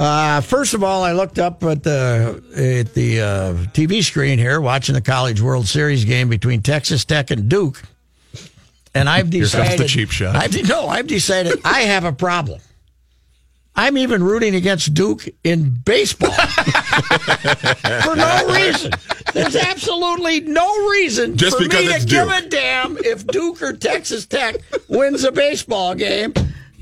Uh, 0.00 0.40
first 0.40 0.72
of 0.72 0.82
all, 0.82 1.04
I 1.04 1.12
looked 1.12 1.38
up 1.38 1.62
at 1.62 1.82
the 1.82 2.42
at 2.56 2.94
the 2.94 3.20
uh, 3.20 3.52
TV 3.74 4.02
screen 4.02 4.38
here, 4.38 4.58
watching 4.58 4.94
the 4.94 5.02
College 5.02 5.42
World 5.42 5.68
Series 5.68 6.06
game 6.06 6.30
between 6.30 6.62
Texas 6.62 7.04
Tech 7.04 7.30
and 7.30 7.50
Duke, 7.50 7.82
and 8.94 9.10
I've 9.10 9.30
Here 9.30 9.42
comes 9.42 9.52
the 9.52 9.58
decided 9.58 9.88
cheap 9.88 10.10
shot. 10.10 10.36
I've, 10.36 10.66
no, 10.66 10.88
I've 10.88 11.06
decided 11.06 11.60
I 11.66 11.80
have 11.80 12.04
a 12.04 12.14
problem. 12.14 12.60
I'm 13.76 13.98
even 13.98 14.24
rooting 14.24 14.54
against 14.54 14.94
Duke 14.94 15.28
in 15.44 15.68
baseball 15.68 16.32
for 16.32 18.16
no 18.16 18.54
reason. 18.54 18.92
There's 19.34 19.54
absolutely 19.54 20.40
no 20.40 20.88
reason 20.88 21.36
Just 21.36 21.58
for 21.58 21.62
me 21.64 21.68
to 21.68 22.06
give 22.06 22.26
a 22.26 22.48
damn 22.48 22.96
if 23.04 23.26
Duke 23.26 23.60
or 23.60 23.74
Texas 23.74 24.24
Tech 24.24 24.56
wins 24.88 25.24
a 25.24 25.32
baseball 25.32 25.94
game, 25.94 26.32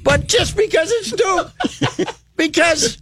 but 0.04 0.28
just 0.28 0.56
because 0.56 0.92
it's 0.92 1.10
Duke, 1.10 2.08
because 2.36 2.98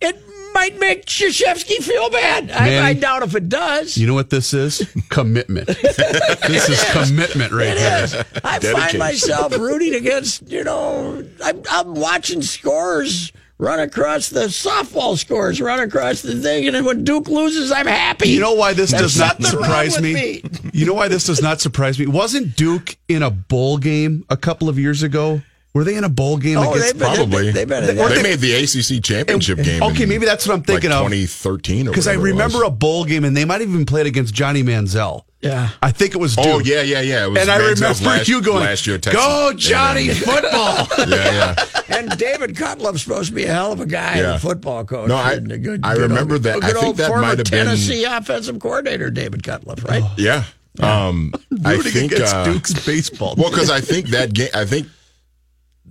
it 0.00 0.22
might 0.54 0.78
make 0.78 1.06
Krzyzewski 1.06 1.82
feel 1.82 2.10
bad. 2.10 2.50
I, 2.50 2.66
Man. 2.68 2.84
I 2.84 2.92
doubt 2.94 3.22
if 3.22 3.34
it 3.34 3.48
does. 3.48 3.96
You 3.96 4.06
know 4.06 4.14
what 4.14 4.30
this 4.30 4.54
is? 4.54 4.90
Commitment. 5.08 5.66
this 5.66 6.68
is 6.68 6.84
commitment 6.90 7.52
right 7.52 7.68
It 7.68 7.78
here. 7.78 8.04
is. 8.04 8.14
I 8.44 8.58
find 8.58 8.98
myself 8.98 9.56
rooting 9.58 9.94
against, 9.94 10.48
you 10.50 10.64
know, 10.64 11.24
I'm, 11.44 11.62
I'm 11.70 11.94
watching 11.94 12.42
scores 12.42 13.32
run 13.58 13.80
across 13.80 14.28
the 14.28 14.44
softball 14.46 15.18
scores, 15.18 15.60
run 15.60 15.80
across 15.80 16.22
the 16.22 16.40
thing, 16.40 16.66
and 16.66 16.76
then 16.76 16.84
when 16.84 17.02
Duke 17.04 17.28
loses, 17.28 17.72
I'm 17.72 17.86
happy. 17.86 18.28
You 18.28 18.40
know 18.40 18.54
why 18.54 18.72
this 18.72 18.92
There's 18.92 19.14
does 19.14 19.18
not 19.18 19.42
surprise 19.42 19.96
with 19.96 20.04
me? 20.04 20.42
You 20.72 20.86
know 20.86 20.94
why 20.94 21.08
this 21.08 21.24
does 21.24 21.42
not 21.42 21.60
surprise 21.60 21.98
me? 21.98 22.06
Wasn't 22.06 22.56
Duke 22.56 22.96
in 23.08 23.22
a 23.22 23.30
bowl 23.30 23.78
game 23.78 24.24
a 24.30 24.36
couple 24.36 24.68
of 24.68 24.78
years 24.78 25.02
ago? 25.02 25.42
Were 25.78 25.84
they 25.84 25.94
in 25.94 26.02
a 26.02 26.08
bowl 26.08 26.38
game 26.38 26.58
Oh, 26.58 26.72
against 26.72 26.80
they've 26.94 26.98
been- 26.98 27.14
Probably. 27.14 27.50
They've 27.52 27.68
been 27.68 27.84
in 27.88 27.96
They, 27.96 28.20
made 28.22 28.40
the 28.40 28.52
ACC 28.56 29.00
championship 29.00 29.62
game. 29.62 29.80
Okay, 29.80 30.02
in, 30.02 30.08
maybe 30.08 30.26
that's 30.26 30.44
what 30.44 30.54
I'm 30.54 30.62
thinking 30.64 30.90
like 30.90 30.98
of. 30.98 31.06
2013 31.06 31.86
or 31.86 31.90
Because 31.92 32.08
I 32.08 32.16
whatever 32.16 32.26
it 32.26 32.30
remember 32.32 32.58
was. 32.58 32.66
a 32.66 32.70
bowl 32.70 33.04
game 33.04 33.22
and 33.22 33.36
they 33.36 33.44
might 33.44 33.60
have 33.60 33.70
even 33.70 33.86
played 33.86 34.06
against 34.06 34.34
Johnny 34.34 34.64
Manziel. 34.64 35.22
Yeah. 35.40 35.68
I 35.80 35.92
think 35.92 36.14
it 36.16 36.18
was 36.18 36.34
Duke. 36.34 36.46
Oh 36.48 36.58
yeah, 36.58 36.82
yeah, 36.82 37.00
yeah. 37.00 37.26
It 37.26 37.30
was 37.30 37.38
and 37.42 37.48
I 37.48 37.58
remember 37.58 38.04
last, 38.04 38.26
you 38.26 38.42
going, 38.42 38.64
last 38.64 38.88
year. 38.88 38.98
Texas 38.98 39.22
"Go 39.24 39.46
A&M." 39.50 39.56
Johnny 39.56 40.08
football!" 40.08 40.88
yeah, 41.06 41.54
yeah. 41.86 41.96
And 41.96 42.18
David 42.18 42.56
Cutcliffe's 42.56 43.02
supposed 43.04 43.28
to 43.28 43.34
be 43.36 43.44
a 43.44 43.52
hell 43.52 43.70
of 43.70 43.78
a 43.78 43.86
guy, 43.86 44.16
Yeah. 44.18 44.34
a 44.34 44.38
football 44.40 44.84
coach. 44.84 45.06
No, 45.08 45.14
I- 45.14 45.34
and 45.34 45.52
a 45.52 45.58
good, 45.58 45.82
I 45.84 45.94
good 45.94 46.10
remember 46.10 46.34
old, 46.34 46.42
that. 46.42 46.56
a 46.60 46.66
I 46.66 46.72
good 46.72 46.80
think 46.80 46.96
that 46.96 47.10
might 47.12 47.28
have 47.28 47.36
been- 47.36 47.66
Tennessee 47.66 48.02
offensive 48.04 48.58
coordinator, 48.58 49.10
David 49.12 49.44
Cutcliffe, 49.44 49.84
right? 49.84 50.02
Yeah. 50.16 50.42
Um, 50.80 51.32
I 51.64 51.74
Rooting 51.74 51.92
think 51.92 52.12
against 52.12 52.34
uh, 52.34 52.44
Duke's 52.44 52.72
baseball. 52.84 53.34
Well, 53.38 53.50
because 53.50 53.70
I 53.70 53.80
think 53.80 54.08
that 54.08 54.32
game, 54.32 54.50
I 54.54 54.64
think 54.64 54.88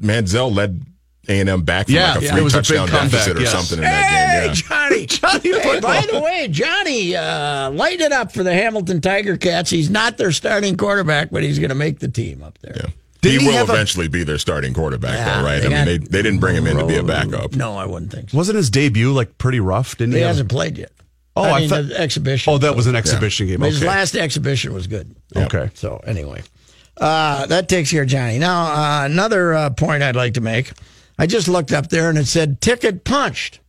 Manziel 0.02 0.54
led 0.56 0.82
A 1.28 1.40
and 1.40 1.50
M 1.50 1.62
back 1.64 1.86
from 1.88 1.96
Yeah, 1.96 2.14
like 2.14 2.22
a 2.22 2.24
yeah. 2.26 2.32
three 2.32 2.42
It 2.42 2.44
was 2.44 2.54
a 2.56 2.58
big 2.58 2.66
touchdown 2.66 2.88
comeback, 2.88 3.12
deficit 3.12 3.38
or 3.38 3.42
yes. 3.42 3.52
something 3.52 3.78
in 3.80 3.84
Hey, 3.84 3.90
that 3.90 4.46
game. 4.46 4.56
Johnny! 4.56 5.06
Johnny 5.06 5.62
hey, 5.62 5.80
by 5.80 6.02
the 6.12 6.20
way, 6.20 6.48
Johnny, 6.50 7.16
uh, 7.16 7.72
light 7.72 8.00
it 8.02 8.12
up 8.12 8.32
for 8.32 8.44
the 8.44 8.54
Hamilton 8.54 9.02
Tiger 9.02 9.38
Cats. 9.38 9.70
He's 9.70 9.90
not 9.90 10.18
their 10.18 10.32
starting 10.32 10.78
quarterback, 10.78 11.30
but 11.32 11.44
he's 11.44 11.60
going 11.60 11.70
to 11.70 11.76
make 11.76 12.00
the 12.00 12.08
team 12.08 12.44
up 12.44 12.58
there. 12.60 12.74
Yeah. 12.76 12.82
yeah. 12.86 12.92
He 13.32 13.40
he 13.40 13.46
will 13.48 13.54
have 13.56 13.70
a- 13.70 13.74
eventually 13.74 14.08
be 14.08 14.24
their 14.24 14.38
starting 14.38 14.74
quarterback, 14.74 15.16
Yeah, 15.16 15.40
though, 15.42 15.46
right? 15.46 15.60
they 15.60 15.66
I 15.68 15.70
mean, 15.70 15.86
they, 15.86 15.98
they 15.98 16.22
didn't 16.22 16.40
bring 16.40 16.56
him 16.56 16.66
in 16.68 16.78
to 16.78 16.86
be 16.86 16.96
a 16.96 17.04
backup. 17.04 17.56
No, 17.56 17.76
I 17.76 17.86
wouldn't 17.86 18.12
think 18.12 18.30
so. 18.30 18.38
Wasn't 18.38 18.56
his 18.56 18.70
debut 18.70 19.12
like 19.12 19.38
pretty 19.38 19.60
rough? 19.60 19.98
Didn't 19.98 20.14
he? 20.14 20.20
He 20.20 20.24
hasn't 20.24 20.50
played 20.50 20.78
yet. 20.78 20.92
Oh, 21.36 21.42
I 21.44 21.50
I 21.50 21.60
mean, 21.62 21.70
thought- 21.70 21.92
exhibition. 21.92 22.54
Oh, 22.54 22.58
that 22.60 22.76
was 22.76 22.88
an 22.88 22.96
exhibition 22.96 23.48
game. 23.48 23.60
But 23.60 23.72
His 23.72 23.84
last 23.84 24.16
exhibition 24.16 24.74
was 24.74 24.88
good. 24.88 25.14
Okay. 25.36 25.70
So 25.74 26.00
anyway, 26.06 26.42
uh, 27.00 27.46
that 27.48 27.70
takes 27.70 27.92
care 27.92 28.04
of 28.04 28.08
Johnny. 28.08 28.40
Now 28.40 28.66
uh, 29.02 29.06
another 29.06 29.54
uh, 29.54 29.70
point 29.72 30.04
I'd 30.04 30.16
like 30.16 30.34
to 30.36 30.42
make. 30.42 30.72
I 31.20 31.26
just 31.28 31.48
looked 31.48 31.72
up 31.72 31.90
there 31.90 32.10
and 32.10 32.18
it 32.18 32.28
said 32.28 32.62
ticket 32.62 33.04
punched. 33.04 33.60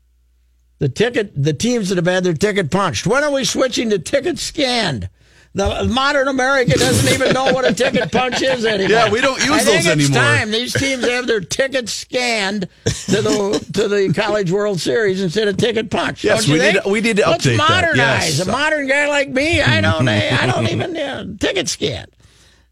The 0.80 0.88
ticket, 0.88 1.32
the 1.34 1.52
teams 1.54 1.88
that 1.88 1.96
have 1.96 2.06
had 2.06 2.22
their 2.24 2.34
ticket 2.34 2.70
punched. 2.70 3.06
When 3.06 3.24
are 3.24 3.32
we 3.32 3.44
switching 3.44 3.90
to 3.90 3.98
ticket 3.98 4.38
scanned? 4.38 5.08
The 5.54 5.88
modern 5.90 6.28
American 6.28 6.78
doesn't 6.78 7.12
even 7.12 7.32
know 7.32 7.46
what 7.52 7.64
a 7.64 7.72
ticket 7.74 8.12
punch 8.12 8.42
is 8.42 8.64
anymore. 8.66 8.90
Yeah, 8.90 9.10
we 9.10 9.20
don't 9.20 9.40
use 9.40 9.50
I 9.50 9.58
think 9.60 9.84
those 9.84 9.86
it's 9.86 10.04
anymore. 10.10 10.22
time 10.22 10.50
these 10.52 10.72
teams 10.74 11.08
have 11.08 11.26
their 11.26 11.40
tickets 11.40 11.90
scanned 11.92 12.68
to 12.84 13.22
the 13.22 13.66
to 13.72 13.88
the 13.88 14.12
College 14.14 14.52
World 14.52 14.78
Series 14.78 15.20
instead 15.22 15.48
of 15.48 15.56
ticket 15.56 15.90
punch. 15.90 16.22
Yes, 16.22 16.46
we 16.46 16.58
need 16.58 16.74
think? 16.74 16.84
we 16.84 17.00
need 17.00 17.16
to 17.16 17.28
Let's 17.28 17.46
modernize. 17.46 18.38
yes. 18.38 18.46
A 18.46 18.50
modern 18.52 18.86
guy 18.86 19.08
like 19.08 19.30
me, 19.30 19.60
I 19.60 19.80
don't, 19.80 20.06
I 20.08 20.46
don't 20.46 20.68
even 20.68 20.96
uh, 20.96 21.24
ticket 21.40 21.68
scan. 21.68 22.06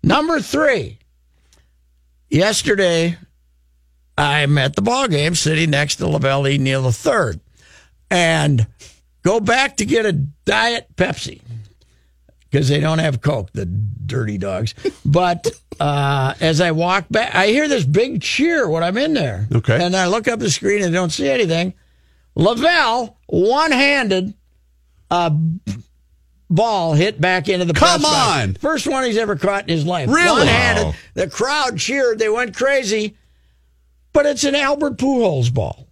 Number 0.06 0.40
three. 0.40 1.00
Yesterday, 2.30 3.18
I'm 4.16 4.56
at 4.56 4.76
the 4.76 4.82
ball 4.82 5.08
game, 5.08 5.34
sitting 5.34 5.70
next 5.70 5.96
to 5.96 6.06
Lavelle 6.06 6.46
E. 6.46 6.58
Neal 6.58 6.86
III, 6.86 7.40
and 8.08 8.66
go 9.22 9.40
back 9.40 9.76
to 9.78 9.84
get 9.84 10.06
a 10.06 10.12
diet 10.12 10.86
Pepsi 10.94 11.40
because 12.48 12.68
they 12.68 12.78
don't 12.78 13.00
have 13.00 13.20
Coke, 13.20 13.50
the 13.52 13.66
dirty 13.66 14.38
dogs. 14.38 14.75
But 15.04 15.48
uh, 15.80 16.34
as 16.40 16.60
I 16.60 16.70
walk 16.70 17.06
back, 17.10 17.34
I 17.34 17.48
hear 17.48 17.66
this 17.66 17.84
big 17.84 18.22
cheer 18.22 18.68
when 18.68 18.84
I'm 18.84 18.96
in 18.96 19.12
there. 19.12 19.48
Okay. 19.52 19.84
And 19.84 19.96
I 19.96 20.06
look 20.06 20.28
up 20.28 20.38
the 20.38 20.50
screen 20.50 20.84
and 20.84 20.94
don't 20.94 21.10
see 21.10 21.28
anything. 21.28 21.75
Lavelle, 22.36 23.18
one 23.26 23.72
handed, 23.72 24.34
uh, 25.10 25.30
ball 26.48 26.94
hit 26.94 27.20
back 27.20 27.48
into 27.48 27.64
the 27.64 27.74
Come 27.74 28.00
press 28.00 28.02
box. 28.02 28.42
on! 28.42 28.54
First 28.54 28.86
one 28.86 29.04
he's 29.04 29.16
ever 29.16 29.36
caught 29.36 29.64
in 29.64 29.68
his 29.68 29.84
life. 29.84 30.08
Really? 30.08 30.46
Wow. 30.46 30.94
The 31.14 31.28
crowd 31.28 31.78
cheered. 31.78 32.18
They 32.18 32.28
went 32.28 32.56
crazy. 32.56 33.16
But 34.12 34.26
it's 34.26 34.44
an 34.44 34.54
Albert 34.54 34.96
Pujols 34.96 35.52
ball. 35.52 35.88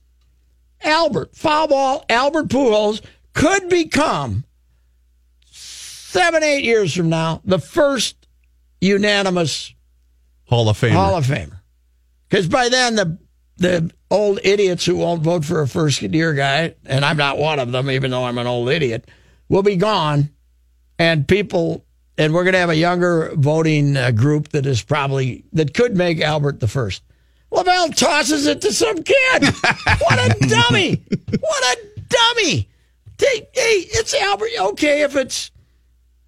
Albert, 0.83 1.35
foul 1.35 1.69
ball, 1.69 2.05
Albert 2.09 2.49
Pujols 2.49 3.03
could 3.33 3.69
become 3.69 4.45
seven, 5.51 6.43
eight 6.43 6.65
years 6.65 6.95
from 6.95 7.09
now 7.09 7.41
the 7.45 7.59
first 7.59 8.17
unanimous 8.81 9.75
Hall 10.47 10.69
of 10.69 10.77
Fame. 10.77 10.93
Hall 10.93 11.17
of 11.17 11.27
Famer. 11.27 11.61
Because 12.29 12.49
by 12.49 12.69
then 12.69 12.97
the 12.97 13.19
the 13.57 13.91
old 14.11 14.41
idiots 14.43 14.85
who 14.85 14.97
won't 14.97 15.23
vote 15.23 15.45
for 15.45 15.61
a 15.61 15.69
first 15.69 16.03
year 16.03 16.35
guy, 16.35 16.75
and 16.85 17.05
I'm 17.05 17.17
not 17.17 17.39
one 17.39 17.59
of 17.59 17.73
them, 17.73 17.91
even 17.91 18.11
though 18.11 18.25
I'm 18.25 18.39
an 18.39 18.47
old 18.47 18.69
idiot, 18.69 19.09
will 19.49 19.63
be 19.63 19.77
gone, 19.77 20.31
and 20.99 21.27
people, 21.27 21.85
and 22.19 22.33
we're 22.33 22.45
going 22.45 22.55
to 22.55 22.59
have 22.59 22.71
a 22.71 22.77
younger 22.77 23.33
voting 23.35 23.97
uh, 23.97 24.11
group 24.11 24.51
that 24.51 24.67
is 24.67 24.83
probably 24.83 25.45
that 25.53 25.75
could 25.75 25.97
make 25.97 26.21
Albert 26.21 26.61
the 26.61 26.69
first. 26.69 27.03
Lavelle 27.51 27.91
tosses 27.91 28.47
it 28.47 28.61
to 28.63 28.73
some 28.73 29.03
kid. 29.03 29.45
what 30.01 30.19
a 30.19 30.49
dummy! 30.49 31.03
What 31.41 31.79
a 31.79 32.01
dummy! 32.09 32.69
Take, 33.17 33.49
hey, 33.53 33.87
it's 33.93 34.13
Albert. 34.13 34.51
Okay, 34.59 35.03
if 35.03 35.15
it's 35.15 35.53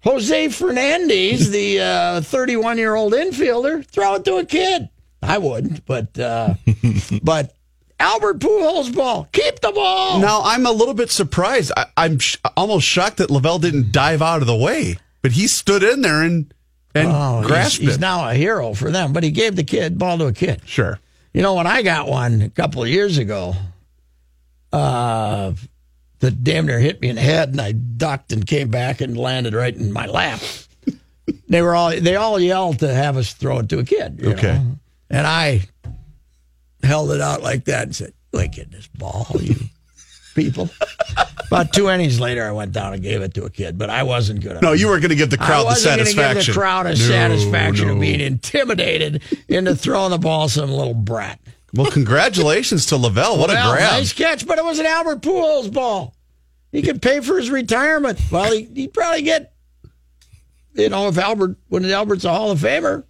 Jose 0.03 0.47
Fernandez, 0.49 1.51
the 1.51 2.21
31 2.23 2.77
year 2.77 2.95
old 2.95 3.13
infielder, 3.13 3.85
throw 3.85 4.15
it 4.15 4.25
to 4.25 4.37
a 4.37 4.45
kid. 4.45 4.89
I 5.21 5.37
wouldn't, 5.37 5.85
but 5.85 6.17
uh, 6.17 6.53
but 7.23 7.56
Albert 7.99 8.39
Pujols 8.39 8.95
ball, 8.95 9.27
keep 9.31 9.59
the 9.61 9.71
ball. 9.71 10.19
Now 10.19 10.41
I'm 10.43 10.65
a 10.65 10.71
little 10.71 10.93
bit 10.93 11.09
surprised. 11.09 11.71
I, 11.75 11.85
I'm 11.97 12.19
sh- 12.19 12.37
almost 12.55 12.85
shocked 12.87 13.17
that 13.17 13.31
Lavelle 13.31 13.59
didn't 13.59 13.91
dive 13.91 14.21
out 14.21 14.41
of 14.41 14.47
the 14.47 14.55
way, 14.55 14.97
but 15.23 15.31
he 15.31 15.47
stood 15.47 15.81
in 15.83 16.01
there 16.01 16.21
and 16.21 16.53
and 16.93 17.09
Oh, 17.11 17.39
he's, 17.39 17.47
grasped 17.47 17.81
he's 17.81 17.95
it. 17.95 17.99
now 18.01 18.27
a 18.29 18.33
hero 18.33 18.73
for 18.73 18.91
them, 18.91 19.13
but 19.13 19.23
he 19.23 19.31
gave 19.31 19.55
the 19.55 19.63
kid 19.63 19.97
ball 19.97 20.17
to 20.19 20.25
a 20.27 20.33
kid. 20.33 20.61
sure. 20.65 20.99
You 21.33 21.41
know, 21.43 21.53
when 21.55 21.67
I 21.67 21.81
got 21.83 22.07
one 22.07 22.41
a 22.41 22.49
couple 22.49 22.81
of 22.81 22.89
years 22.89 23.17
ago, 23.19 23.53
uh, 24.73 25.53
that 26.19 26.43
damn 26.43 26.65
near 26.65 26.79
hit 26.79 27.01
me 27.01 27.09
in 27.09 27.15
the 27.15 27.21
head, 27.21 27.49
and 27.49 27.61
I 27.61 27.71
ducked 27.73 28.31
and 28.31 28.45
came 28.45 28.69
back 28.69 29.01
and 29.01 29.15
landed 29.17 29.53
right 29.53 29.75
in 29.75 29.91
my 29.91 30.07
lap. 30.07 30.39
they 31.49 31.61
were 31.61 31.75
all 31.75 31.89
they 31.91 32.15
all 32.15 32.39
yelled 32.39 32.79
to 32.79 32.93
have 32.93 33.17
us 33.17 33.33
throw 33.33 33.59
it 33.59 33.69
to 33.69 33.79
a 33.79 33.83
kid. 33.83 34.19
Okay. 34.23 34.53
know? 34.53 34.77
and 35.09 35.27
I 35.27 35.61
held 36.87 37.11
it 37.11 37.21
out 37.21 37.43
like 37.43 37.65
that 37.65 37.83
and 37.83 37.95
said, 37.95 38.13
"Look 38.33 38.57
at 38.57 38.71
this 38.71 38.87
ball, 38.87 39.27
you 39.39 39.55
people." 40.35 40.69
About 41.47 41.71
two 41.71 41.89
innings 41.89 42.19
later, 42.19 42.45
I 42.45 42.51
went 42.51 42.73
down 42.73 42.93
and 42.93 43.01
gave 43.01 43.21
it 43.21 43.33
to 43.35 43.45
a 43.45 43.49
kid, 43.49 43.77
but 43.77 43.89
I 43.89 44.03
wasn't 44.03 44.41
good. 44.41 44.61
No, 44.61 44.73
you 44.73 44.87
weren't 44.87 45.01
going 45.01 45.09
to 45.11 45.15
give 45.15 45.29
the 45.29 45.37
crowd 45.37 45.63
the 45.65 45.75
satisfaction. 45.75 46.37
give 46.39 46.45
the 46.47 46.59
crowd 46.59 46.85
a 46.87 46.89
No, 46.89 46.95
satisfaction 46.95 47.89
of 47.89 47.99
being 47.99 48.19
intimidated 48.19 49.21
into 49.47 49.73
throwing 49.75 50.11
the 50.11 50.17
ball 50.17 50.47
to 50.47 50.53
some 50.53 50.71
little 50.71 50.93
brat. 50.93 51.39
Well, 51.73 51.89
congratulations 51.89 52.85
to 52.87 52.97
Lavelle. 52.97 53.37
What 53.37 53.49
Well, 53.49 53.71
a 53.73 53.75
grab! 53.75 53.91
Nice 53.93 54.11
catch, 54.13 54.45
but 54.45 54.57
it 54.57 54.65
was 54.65 54.79
an 54.79 54.85
Albert 54.85 55.21
Pujols 55.21 55.71
ball. 55.71 56.13
He 56.71 56.81
could 56.81 57.01
pay 57.01 57.21
for 57.21 57.37
his 57.37 57.49
retirement. 57.49 58.19
Well, 58.31 58.51
he, 58.51 58.63
he'd 58.65 58.93
probably 58.93 59.21
get, 59.21 59.53
you 60.73 60.89
know, 60.89 61.07
if 61.07 61.17
Albert, 61.17 61.55
when 61.69 61.85
Albert's 61.85 62.25
a 62.25 62.29
Hall 62.29 62.51
of 62.51 62.59
Famer, 62.59 63.03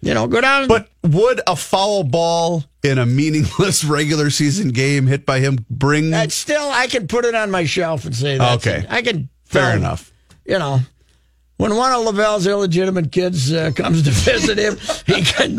you 0.00 0.14
know, 0.14 0.26
go 0.26 0.40
down. 0.40 0.68
But 0.68 0.88
would 1.02 1.40
a 1.46 1.56
foul 1.56 2.04
ball 2.04 2.64
in 2.82 2.98
a 2.98 3.06
meaningless 3.06 3.84
regular 3.84 4.30
season 4.30 4.68
game 4.70 5.06
hit 5.06 5.26
by 5.26 5.40
him 5.40 5.64
bring? 5.70 6.10
that's 6.10 6.34
still, 6.34 6.70
I 6.70 6.86
can 6.86 7.06
put 7.08 7.24
it 7.24 7.34
on 7.34 7.50
my 7.50 7.64
shelf 7.64 8.04
and 8.04 8.14
say 8.14 8.38
that. 8.38 8.56
Okay. 8.58 8.86
I 8.88 9.02
can. 9.02 9.28
Fair 9.44 9.70
tell- 9.70 9.76
enough. 9.76 10.12
You 10.44 10.58
know, 10.58 10.80
when 11.58 11.76
one 11.76 11.92
of 11.92 12.04
Lavelle's 12.04 12.46
illegitimate 12.46 13.12
kids 13.12 13.52
uh, 13.52 13.70
comes 13.76 14.02
to 14.04 14.10
visit 14.10 14.58
him, 14.58 14.76
he 15.06 15.22
can 15.22 15.58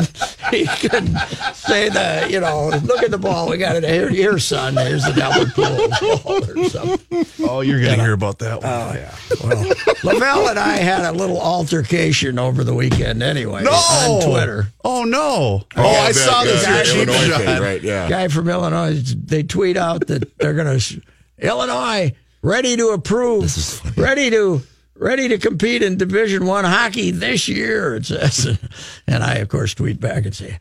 he 0.51 0.65
can 0.65 1.15
say 1.53 1.89
the 1.89 2.27
you 2.29 2.39
know 2.39 2.69
look 2.83 3.03
at 3.03 3.11
the 3.11 3.17
ball 3.17 3.49
we 3.49 3.57
got 3.57 3.75
it 3.75 3.83
here, 3.83 4.09
here 4.09 4.39
son 4.39 4.75
here's 4.75 5.03
the 5.05 5.13
double 5.13 5.45
pool 5.51 6.59
or 6.59 6.69
something. 6.69 7.25
Oh, 7.47 7.61
you're 7.61 7.79
going 7.81 7.97
to 7.97 8.01
hear 8.03 8.13
about 8.13 8.39
that 8.39 8.61
one. 8.63 8.71
Oh 8.71 8.93
yeah. 8.95 9.15
Well, 9.43 9.73
Lavelle 10.03 10.47
and 10.49 10.59
I 10.59 10.77
had 10.77 11.03
a 11.05 11.11
little 11.11 11.39
altercation 11.39 12.39
over 12.39 12.63
the 12.63 12.73
weekend 12.73 13.21
anyway 13.21 13.63
No! 13.63 13.71
on 13.71 14.21
Twitter. 14.29 14.67
Oh, 14.83 15.03
no. 15.03 15.63
Oh, 15.75 15.81
Yeah, 15.81 15.81
I 16.01 16.07
that- 16.07 16.15
saw 16.15 16.43
this. 16.43 16.63
yeah, 16.63 16.83
your 16.95 17.07
Illinois 17.07 17.37
thing, 17.45 17.61
right? 17.61 17.81
Yeah. 17.81 18.09
Guy 18.09 18.27
from 18.29 18.47
Illinois, 18.49 19.01
they 19.15 19.43
tweet 19.43 19.77
out 19.77 20.07
that 20.07 20.37
they're 20.37 20.53
going 20.53 20.79
to 20.79 21.01
Illinois 21.39 22.13
ready 22.41 22.75
to 22.77 22.89
approve, 22.89 23.43
this 23.43 23.57
is 23.57 23.97
ready 23.97 24.29
to 24.29 24.61
ready 24.99 25.27
to 25.29 25.37
compete 25.37 25.81
in 25.81 25.97
Division 25.97 26.45
One 26.45 26.65
hockey 26.65 27.11
this 27.11 27.47
year. 27.47 27.95
It 27.95 28.05
says, 28.05 28.59
and 29.07 29.23
I 29.23 29.35
of 29.35 29.49
course 29.49 29.73
tweet 29.73 29.99
back 29.99 30.25
and 30.25 30.35
say, 30.35 30.59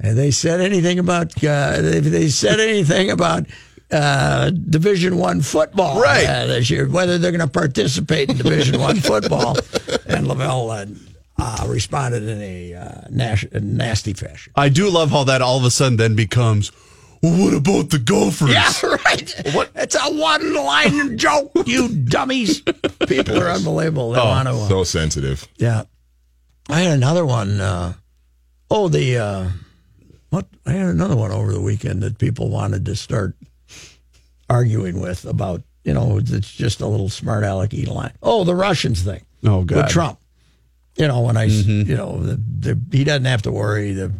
"Have 0.00 0.16
they 0.16 0.30
said 0.30 0.60
anything 0.60 0.98
about? 0.98 1.36
Uh, 1.44 1.82
have 1.82 2.04
they 2.10 2.28
said 2.28 2.60
anything 2.60 3.10
about?" 3.10 3.46
Uh, 3.90 4.48
Division 4.48 5.18
One 5.18 5.42
football 5.42 6.00
Right. 6.00 6.26
uh, 6.26 6.46
this 6.46 6.70
year, 6.70 6.88
whether 6.88 7.18
they're 7.18 7.30
going 7.30 7.42
to 7.42 7.46
participate 7.46 8.30
in 8.30 8.38
Division 8.38 8.80
One 8.80 8.96
football, 9.00 9.58
and 10.06 10.26
Lavelle 10.26 10.70
uh, 10.70 10.86
uh, 11.38 11.66
responded 11.68 12.22
in 12.22 12.40
a 12.40 12.72
uh, 12.74 13.00
nas- 13.10 13.44
nasty 13.52 14.14
fashion. 14.14 14.50
I 14.56 14.70
do 14.70 14.88
love 14.88 15.10
how 15.10 15.24
that 15.24 15.42
all 15.42 15.58
of 15.58 15.64
a 15.64 15.70
sudden 15.70 15.98
then 15.98 16.14
becomes, 16.14 16.72
well, 17.22 17.44
what 17.44 17.54
about 17.54 17.90
the 17.90 17.98
Gophers? 17.98 18.50
Yeah, 18.50 18.70
right. 19.06 19.34
What? 19.54 19.70
It's 19.76 19.94
a 19.94 20.12
one 20.12 20.54
line 20.54 21.16
joke, 21.18 21.52
you 21.66 21.88
dummies. 21.88 22.62
People 23.06 23.38
are 23.40 23.50
unbelievable. 23.50 24.12
They 24.12 24.20
Oh, 24.20 24.24
want 24.24 24.48
to. 24.48 24.54
Uh, 24.54 24.68
So 24.68 24.84
sensitive. 24.84 25.46
yeah. 25.56 25.84
I 26.68 26.80
had 26.80 26.92
another 26.96 27.24
one. 27.26 27.60
Uh, 27.60 27.94
oh, 28.70 28.88
the. 28.88 29.18
Uh, 29.18 29.48
what? 30.30 30.46
I 30.66 30.72
had 30.72 30.86
another 30.88 31.16
one 31.16 31.30
over 31.32 31.52
the 31.52 31.60
weekend 31.60 32.02
that 32.02 32.18
people 32.18 32.48
wanted 32.50 32.86
to 32.86 32.96
start 32.96 33.34
arguing 34.48 35.00
with 35.00 35.24
about, 35.24 35.62
you 35.84 35.92
know, 35.94 36.18
it's 36.18 36.52
just 36.52 36.80
a 36.80 36.86
little 36.86 37.08
smart 37.08 37.44
alecky 37.44 37.86
line. 37.88 38.12
Oh, 38.22 38.44
the 38.44 38.54
Russians 38.54 39.02
thing. 39.02 39.22
Oh, 39.44 39.64
God. 39.64 39.76
With 39.78 39.88
Trump. 39.88 40.18
You 40.96 41.08
know, 41.08 41.22
when 41.22 41.36
I, 41.36 41.46
s- 41.46 41.64
you 41.66 41.96
know, 41.96 42.18
the, 42.22 42.36
the, 42.36 42.80
he 42.96 43.02
doesn't 43.04 43.24
have 43.24 43.42
to 43.42 43.50
worry. 43.52 43.92
The, 43.92 44.12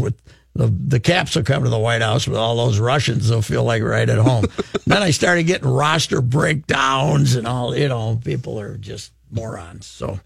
with 0.00 0.14
the, 0.54 0.68
the 0.68 1.00
caps 1.00 1.34
will 1.34 1.42
come 1.42 1.64
to 1.64 1.70
the 1.70 1.78
White 1.78 2.02
House 2.02 2.28
with 2.28 2.38
all 2.38 2.56
those 2.56 2.78
Russians. 2.78 3.28
They'll 3.28 3.42
feel 3.42 3.64
like 3.64 3.82
right 3.82 4.08
at 4.08 4.18
home. 4.18 4.46
then 4.86 5.02
I 5.02 5.10
started 5.10 5.44
getting 5.44 5.68
roster 5.68 6.20
breakdowns 6.20 7.34
and 7.34 7.46
all, 7.46 7.76
you 7.76 7.88
know, 7.88 8.20
people 8.24 8.60
are 8.60 8.76
just 8.76 9.12
morons. 9.32 9.86
So 9.86 10.20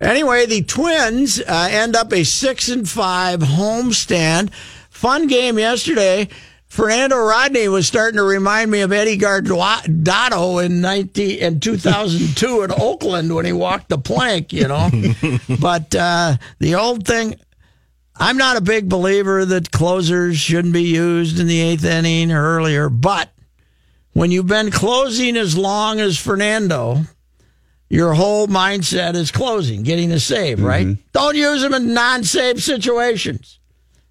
anyway, 0.00 0.46
the 0.46 0.62
Twins 0.62 1.40
uh, 1.40 1.68
end 1.70 1.96
up 1.96 2.12
a 2.12 2.24
six 2.24 2.68
and 2.68 2.88
five 2.88 3.40
homestand. 3.40 4.52
Fun 4.90 5.26
game 5.26 5.58
yesterday. 5.58 6.28
Fernando 6.68 7.16
Rodney 7.16 7.68
was 7.68 7.86
starting 7.86 8.18
to 8.18 8.24
remind 8.24 8.70
me 8.70 8.82
of 8.82 8.92
Eddie 8.92 9.16
Guardado 9.16 10.64
in 10.64 10.80
19 10.82 11.38
in 11.38 11.60
2002 11.60 12.62
in 12.62 12.70
Oakland 12.72 13.34
when 13.34 13.46
he 13.46 13.52
walked 13.52 13.88
the 13.88 13.98
plank, 13.98 14.52
you 14.52 14.68
know. 14.68 14.90
but 15.60 15.94
uh, 15.94 16.36
the 16.58 16.74
old 16.74 17.06
thing, 17.06 17.36
I'm 18.18 18.36
not 18.36 18.56
a 18.56 18.60
big 18.60 18.88
believer 18.88 19.44
that 19.44 19.70
closers 19.70 20.38
shouldn't 20.38 20.74
be 20.74 20.82
used 20.82 21.38
in 21.38 21.46
the 21.46 21.60
eighth 21.60 21.84
inning 21.84 22.32
or 22.32 22.42
earlier. 22.42 22.88
But 22.88 23.30
when 24.12 24.30
you've 24.30 24.46
been 24.46 24.70
closing 24.70 25.36
as 25.36 25.56
long 25.56 26.00
as 26.00 26.18
Fernando, 26.18 27.02
your 27.88 28.14
whole 28.14 28.48
mindset 28.48 29.14
is 29.14 29.30
closing, 29.30 29.82
getting 29.82 30.10
a 30.10 30.20
save, 30.20 30.60
right? 30.62 30.86
Mm-hmm. 30.86 31.00
Don't 31.12 31.36
use 31.36 31.62
them 31.62 31.74
in 31.74 31.94
non-save 31.94 32.62
situations. 32.62 33.60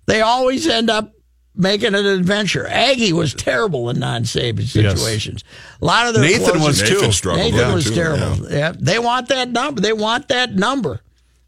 They 0.06 0.22
always 0.22 0.68
end 0.68 0.90
up 0.90 1.14
making 1.54 1.94
it 1.94 2.00
an 2.00 2.06
adventure. 2.06 2.66
Aggie 2.68 3.14
was 3.14 3.34
terrible 3.34 3.90
in 3.90 4.00
non-save 4.00 4.70
situations. 4.70 5.44
A 5.82 5.86
lot 5.86 6.08
of 6.08 6.14
their 6.14 6.24
Nathan 6.24 6.62
was 6.62 6.82
closers- 6.82 6.90
too. 6.90 6.96
Nathan 6.96 7.12
struggled 7.12 7.52
Nathan 7.52 7.60
with 7.60 7.70
it 7.70 7.76
was 7.76 7.86
too, 7.86 7.96
terrible. 7.96 8.52
Yeah. 8.52 8.74
they 8.80 9.00
want 9.00 9.28
that 9.30 9.50
number. 9.50 9.82
They 9.82 9.94
want 9.94 10.30
that 10.30 10.56
number. 10.56 11.02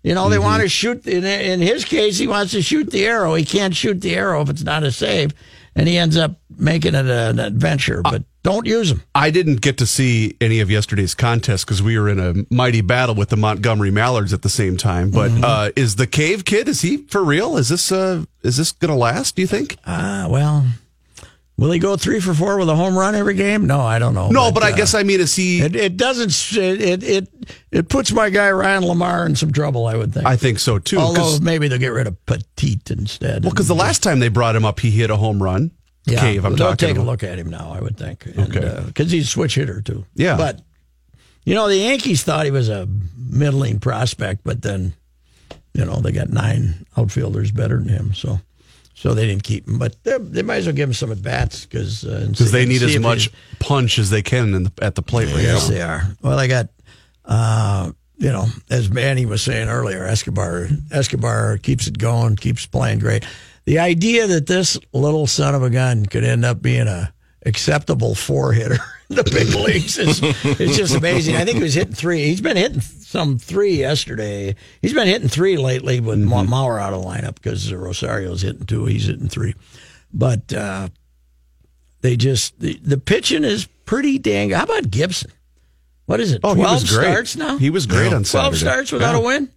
You 0.03 0.15
know, 0.15 0.29
they 0.29 0.39
want 0.39 0.63
to 0.63 0.69
shoot. 0.69 1.05
In, 1.05 1.25
in 1.25 1.59
his 1.59 1.83
case, 1.83 2.17
he 2.17 2.27
wants 2.27 2.53
to 2.53 2.61
shoot 2.61 2.89
the 2.89 3.05
arrow. 3.05 3.35
He 3.35 3.43
can't 3.43 3.75
shoot 3.75 3.99
the 3.99 4.15
arrow 4.15 4.41
if 4.41 4.49
it's 4.49 4.63
not 4.63 4.83
a 4.83 4.91
save, 4.91 5.33
and 5.75 5.87
he 5.87 5.97
ends 5.97 6.15
up 6.15 6.39
making 6.57 6.95
it 6.95 7.05
an 7.05 7.39
adventure. 7.39 8.01
But 8.01 8.23
don't 8.41 8.65
use 8.65 8.89
them. 8.89 9.03
I 9.13 9.29
didn't 9.29 9.59
get 9.59 9.77
to 9.79 9.85
see 9.85 10.37
any 10.39 10.61
of 10.61 10.71
yesterday's 10.71 11.13
contest 11.15 11.65
because 11.65 11.83
we 11.83 11.99
were 11.99 12.07
in 12.07 12.19
a 12.19 12.45
mighty 12.53 12.79
battle 12.79 13.13
with 13.15 13.29
the 13.29 13.35
Montgomery 13.35 13.91
Mallards 13.91 14.31
at 14.31 14.41
the 14.41 14.49
same 14.49 14.77
time. 14.77 15.11
But 15.11 15.31
uh, 15.43 15.71
is 15.75 15.97
the 15.97 16.07
Cave 16.07 16.45
Kid? 16.45 16.69
Is 16.69 16.81
he 16.81 16.97
for 17.07 17.21
real? 17.21 17.57
Is 17.57 17.67
this 17.67 17.91
uh, 17.91 18.23
is 18.41 18.55
this 18.55 18.71
gonna 18.71 18.95
last? 18.95 19.35
Do 19.35 19.41
you 19.41 19.47
think? 19.47 19.75
Ah, 19.85 20.27
well, 20.29 20.65
will 21.59 21.71
he 21.71 21.79
go 21.79 21.97
three 21.97 22.19
for 22.19 22.33
four 22.33 22.57
with 22.57 22.69
a 22.69 22.75
home 22.75 22.97
run 22.97 23.15
every 23.15 23.33
game? 23.33 23.67
No, 23.67 23.81
I 23.81 23.99
don't 23.99 24.13
know. 24.13 24.29
No, 24.29 24.51
but, 24.51 24.63
I 24.63 24.71
uh, 24.71 24.75
guess 24.75 24.93
I 24.93 25.03
mean, 25.03 25.19
is 25.19 25.35
he? 25.35 25.61
It, 25.61 25.75
it 25.75 25.97
doesn't. 25.97 26.57
It, 26.57 27.03
it 27.03 27.27
it 27.71 27.89
puts 27.89 28.11
my 28.11 28.29
guy 28.29 28.49
Ryan 28.49 28.83
LaMarre 28.83 29.25
in 29.25 29.35
some 29.35 29.51
trouble. 29.51 29.85
I 29.85 29.95
would 29.95 30.13
think. 30.13 30.25
I 30.25 30.35
think 30.37 30.59
so 30.59 30.79
too. 30.79 30.97
Although 30.97 31.39
maybe 31.39 31.67
they'll 31.67 31.77
get 31.77 31.89
rid 31.89 32.07
of 32.07 32.25
Petit 32.25 32.79
instead. 32.89 33.43
well, 33.43 33.51
because 33.51 33.67
the 33.67 33.75
last 33.75 34.01
time 34.01 34.19
they 34.19 34.29
brought 34.29 34.55
him 34.55 34.65
up, 34.65 34.79
he 34.79 34.89
hit 34.91 35.09
a 35.09 35.17
home 35.17 35.43
run. 35.43 35.71
yeah, 36.05 36.21
Cave, 36.21 36.45
I'm 36.45 36.55
they'll 36.55 36.69
talking 36.69 36.87
take 36.87 36.95
about. 36.95 37.03
a 37.03 37.11
look 37.11 37.23
at 37.23 37.37
him 37.37 37.49
now. 37.49 37.71
I 37.71 37.81
would 37.81 37.97
think. 37.97 38.25
Okay. 38.27 38.83
because 38.87 39.11
he's 39.11 39.25
a 39.25 39.27
switch 39.27 39.55
hitter 39.55 39.81
too. 39.81 40.05
Yeah. 40.15 40.37
but 40.37 40.61
you 41.45 41.55
know 41.55 41.67
the 41.67 41.77
Yankees 41.77 42.23
thought 42.23 42.45
he 42.45 42.51
was 42.51 42.69
a 42.69 42.87
middling 43.17 43.79
prospect, 43.79 44.41
but 44.43 44.61
then 44.61 44.93
you 45.73 45.85
know 45.85 45.99
they 45.99 46.11
got 46.11 46.29
nine 46.29 46.85
outfielders 46.97 47.51
better 47.51 47.77
than 47.77 47.89
him, 47.89 48.13
so. 48.13 48.39
So 48.99 49.13
they 49.13 49.25
didn't 49.25 49.43
keep 49.43 49.65
him, 49.65 49.77
but 49.79 49.95
they, 50.03 50.17
they 50.17 50.41
might 50.41 50.57
as 50.57 50.65
well 50.65 50.75
give 50.75 50.89
him 50.89 50.93
some 50.93 51.09
at 51.13 51.21
bats 51.21 51.65
because 51.65 52.03
because 52.03 52.51
they 52.51 52.65
need 52.65 52.83
as 52.83 52.99
much 52.99 53.29
punch 53.59 53.97
as 53.97 54.09
they 54.09 54.21
can 54.21 54.53
in 54.53 54.63
the, 54.63 54.73
at 54.81 54.95
the 54.95 55.01
plate. 55.01 55.33
right 55.33 55.41
Yes, 55.41 55.69
now. 55.69 55.73
they 55.73 55.81
are. 55.81 56.03
Well, 56.21 56.37
I 56.37 56.47
got, 56.47 56.67
uh, 57.23 57.91
you 58.17 58.29
know, 58.33 58.47
as 58.69 58.89
Manny 58.89 59.25
was 59.25 59.41
saying 59.41 59.69
earlier, 59.69 60.03
Escobar 60.03 60.67
Escobar 60.91 61.57
keeps 61.59 61.87
it 61.87 61.97
going, 61.97 62.35
keeps 62.35 62.65
playing 62.65 62.99
great. 62.99 63.25
The 63.63 63.79
idea 63.79 64.27
that 64.27 64.47
this 64.47 64.77
little 64.91 65.27
son 65.27 65.55
of 65.55 65.63
a 65.63 65.69
gun 65.69 66.05
could 66.05 66.25
end 66.25 66.43
up 66.43 66.61
being 66.61 66.87
a 66.89 67.13
acceptable 67.45 68.15
four 68.15 68.51
hitter 68.51 68.79
in 69.09 69.15
the 69.15 69.23
big 69.23 69.47
leagues 69.55 69.97
is 69.97 70.19
it's 70.59 70.75
just 70.75 70.93
amazing. 70.93 71.37
I 71.37 71.45
think 71.45 71.55
he 71.57 71.63
was 71.63 71.73
hitting 71.73 71.93
three. 71.93 72.25
He's 72.25 72.41
been 72.41 72.57
hitting 72.57 72.81
some 73.09 73.39
three 73.39 73.75
yesterday. 73.75 74.55
He's 74.83 74.93
been 74.93 75.07
hitting 75.07 75.29
three 75.29 75.57
lately 75.57 75.99
with 75.99 76.19
Ma 76.19 76.43
Mauer 76.43 76.79
out 76.79 76.93
of 76.93 77.01
the 77.01 77.07
lineup 77.07 77.35
because 77.35 77.73
Rosario's 77.73 78.43
hitting 78.43 78.65
two. 78.67 78.85
He's 78.85 79.07
hitting 79.07 79.27
three, 79.29 79.55
but 80.13 80.53
uh, 80.53 80.89
they 82.01 82.15
just 82.15 82.59
the, 82.59 82.79
the 82.83 82.97
pitching 82.99 83.43
is 83.43 83.67
pretty 83.85 84.19
dang. 84.19 84.51
How 84.51 84.63
about 84.63 84.91
Gibson? 84.91 85.31
What 86.05 86.19
is 86.19 86.31
it? 86.33 86.41
Oh, 86.43 86.53
he 86.53 86.61
Twelve 86.61 86.81
was 86.83 86.91
great. 86.95 87.05
starts 87.11 87.35
now. 87.35 87.57
He 87.57 87.69
was 87.71 87.85
great 87.87 88.13
on 88.13 88.23
Twelve 88.23 88.55
Saturday. 88.55 88.57
starts 88.59 88.91
without 88.91 89.13
Yeah. 89.13 89.19
a 89.21 89.25
win. 89.25 89.49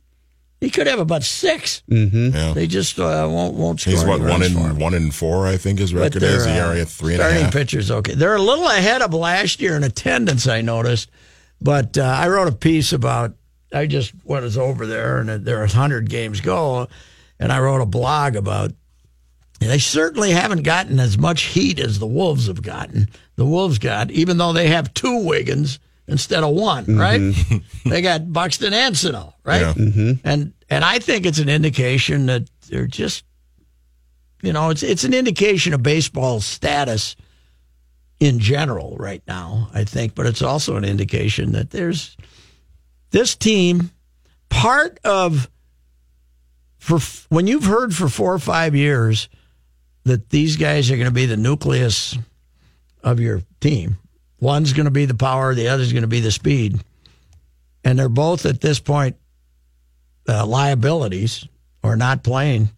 He 0.60 0.70
could 0.70 0.86
have 0.86 1.00
about 1.00 1.24
6 1.24 1.82
Yeah. 1.88 2.52
They 2.54 2.68
just 2.68 2.96
uh, 3.00 3.26
won't 3.28 3.54
won't 3.56 3.80
score. 3.80 3.90
He's 3.94 4.04
what 4.04 4.20
one 4.20 4.28
runs 4.28 4.52
for 4.52 4.70
in 4.70 4.78
one 4.78 4.94
in 4.94 5.10
four, 5.10 5.46
I 5.48 5.56
think 5.56 5.80
his 5.80 5.92
But 5.92 6.00
record 6.14 6.22
is. 6.22 6.44
The 6.44 6.52
uh, 6.52 6.68
area 6.68 6.84
three 6.84 7.14
and 7.14 7.20
a 7.20 7.24
starting 7.24 7.44
half. 7.44 7.52
pitchers 7.52 7.90
okay. 7.90 8.14
They're 8.14 8.36
a 8.36 8.40
little 8.42 8.68
ahead 8.68 9.02
of 9.02 9.12
last 9.12 9.60
year 9.60 9.74
in 9.76 9.82
attendance. 9.82 10.46
I 10.46 10.60
noticed, 10.60 11.10
but 11.60 11.98
uh, 11.98 12.02
I 12.02 12.28
wrote 12.28 12.46
a 12.48 12.52
piece 12.52 12.92
about. 12.92 13.34
I 13.72 13.86
just 13.86 14.12
was 14.24 14.58
over 14.58 14.86
there, 14.86 15.18
and 15.18 15.44
there 15.44 15.62
are 15.62 15.66
hundred 15.66 16.10
games 16.10 16.40
go, 16.40 16.88
and 17.38 17.52
I 17.52 17.60
wrote 17.60 17.80
a 17.80 17.86
blog 17.86 18.36
about. 18.36 18.72
They 19.60 19.78
certainly 19.78 20.32
haven't 20.32 20.62
gotten 20.62 20.98
as 20.98 21.16
much 21.16 21.42
heat 21.42 21.78
as 21.78 22.00
the 22.00 22.06
Wolves 22.06 22.48
have 22.48 22.62
gotten. 22.62 23.08
The 23.36 23.46
Wolves 23.46 23.78
got, 23.78 24.10
even 24.10 24.36
though 24.36 24.52
they 24.52 24.66
have 24.66 24.92
two 24.92 25.24
Wiggins 25.24 25.78
instead 26.08 26.42
of 26.42 26.54
one, 26.54 26.84
mm-hmm. 26.84 26.98
right? 26.98 27.62
they 27.84 28.02
got 28.02 28.32
Buxton 28.32 28.72
and 28.72 28.96
Sano, 28.96 29.34
right? 29.44 29.60
Yeah. 29.60 29.72
Mm-hmm. 29.74 30.12
And 30.24 30.52
and 30.68 30.84
I 30.84 30.98
think 30.98 31.26
it's 31.26 31.38
an 31.38 31.48
indication 31.48 32.26
that 32.26 32.48
they're 32.68 32.86
just, 32.86 33.24
you 34.42 34.52
know, 34.52 34.70
it's 34.70 34.82
it's 34.82 35.04
an 35.04 35.14
indication 35.14 35.74
of 35.74 35.82
baseball's 35.82 36.44
status 36.44 37.16
in 38.20 38.38
general 38.38 38.96
right 38.98 39.22
now. 39.26 39.68
I 39.74 39.84
think, 39.84 40.14
but 40.14 40.26
it's 40.26 40.42
also 40.42 40.76
an 40.76 40.84
indication 40.84 41.52
that 41.52 41.70
there's 41.70 42.16
this 43.12 43.36
team 43.36 43.90
part 44.50 44.98
of 45.04 45.48
for 46.78 46.98
when 47.28 47.46
you've 47.46 47.64
heard 47.64 47.94
for 47.94 48.08
four 48.08 48.34
or 48.34 48.38
five 48.38 48.74
years 48.74 49.28
that 50.04 50.30
these 50.30 50.56
guys 50.56 50.90
are 50.90 50.96
going 50.96 51.06
to 51.08 51.12
be 51.14 51.26
the 51.26 51.36
nucleus 51.36 52.18
of 53.04 53.20
your 53.20 53.42
team. 53.60 53.98
One's 54.40 54.72
going 54.72 54.86
to 54.86 54.90
be 54.90 55.04
the 55.04 55.14
power, 55.14 55.54
the 55.54 55.68
other's 55.68 55.92
going 55.92 56.02
to 56.02 56.08
be 56.08 56.18
the 56.20 56.32
speed, 56.32 56.82
and 57.84 57.96
they're 57.96 58.08
both 58.08 58.44
at 58.44 58.60
this 58.60 58.80
point 58.80 59.16
uh, 60.28 60.44
liabilities 60.44 61.46
or 61.84 61.94
not 61.94 62.24
playing. 62.24 62.68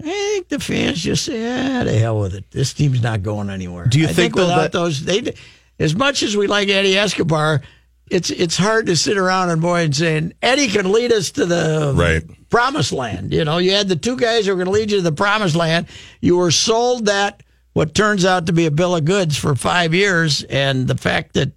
I 0.00 0.04
think 0.04 0.48
the 0.48 0.58
fans 0.58 1.00
just 1.00 1.24
say, 1.24 1.44
"Ah, 1.44 1.84
the 1.84 1.96
hell 1.96 2.20
with 2.20 2.34
it. 2.34 2.50
This 2.50 2.72
team's 2.72 3.02
not 3.02 3.22
going 3.22 3.50
anywhere." 3.50 3.86
Do 3.86 4.00
you 4.00 4.08
I 4.08 4.12
think, 4.12 4.34
though, 4.34 4.42
without 4.42 4.60
that- 4.62 4.72
those, 4.72 5.04
they, 5.04 5.34
as 5.78 5.94
much 5.94 6.22
as 6.22 6.36
we 6.36 6.46
like 6.48 6.68
Eddie 6.68 6.96
Escobar, 6.96 7.62
it's 8.10 8.30
it's 8.30 8.56
hard 8.56 8.86
to 8.86 8.96
sit 8.96 9.16
around 9.16 9.50
and 9.50 9.60
boy 9.62 9.82
and 9.82 9.94
saying 9.96 10.32
Eddie 10.42 10.68
can 10.68 10.90
lead 10.92 11.12
us 11.12 11.30
to 11.32 11.46
the 11.46 11.92
Right. 11.94 12.22
promised 12.50 12.92
land. 12.92 13.32
You 13.32 13.44
know, 13.44 13.58
you 13.58 13.72
had 13.72 13.88
the 13.88 13.96
two 13.96 14.16
guys 14.16 14.46
who 14.46 14.52
were 14.52 14.56
going 14.56 14.66
to 14.66 14.78
lead 14.80 14.90
you 14.90 14.98
to 14.98 15.02
the 15.02 15.12
promised 15.12 15.54
land. 15.56 15.86
You 16.20 16.36
were 16.36 16.50
sold 16.50 17.06
that 17.06 17.42
what 17.72 17.94
turns 17.94 18.24
out 18.24 18.46
to 18.46 18.52
be 18.52 18.66
a 18.66 18.70
bill 18.70 18.96
of 18.96 19.04
goods 19.04 19.36
for 19.36 19.54
five 19.54 19.94
years, 19.94 20.42
and 20.44 20.88
the 20.88 20.96
fact 20.96 21.34
that 21.34 21.52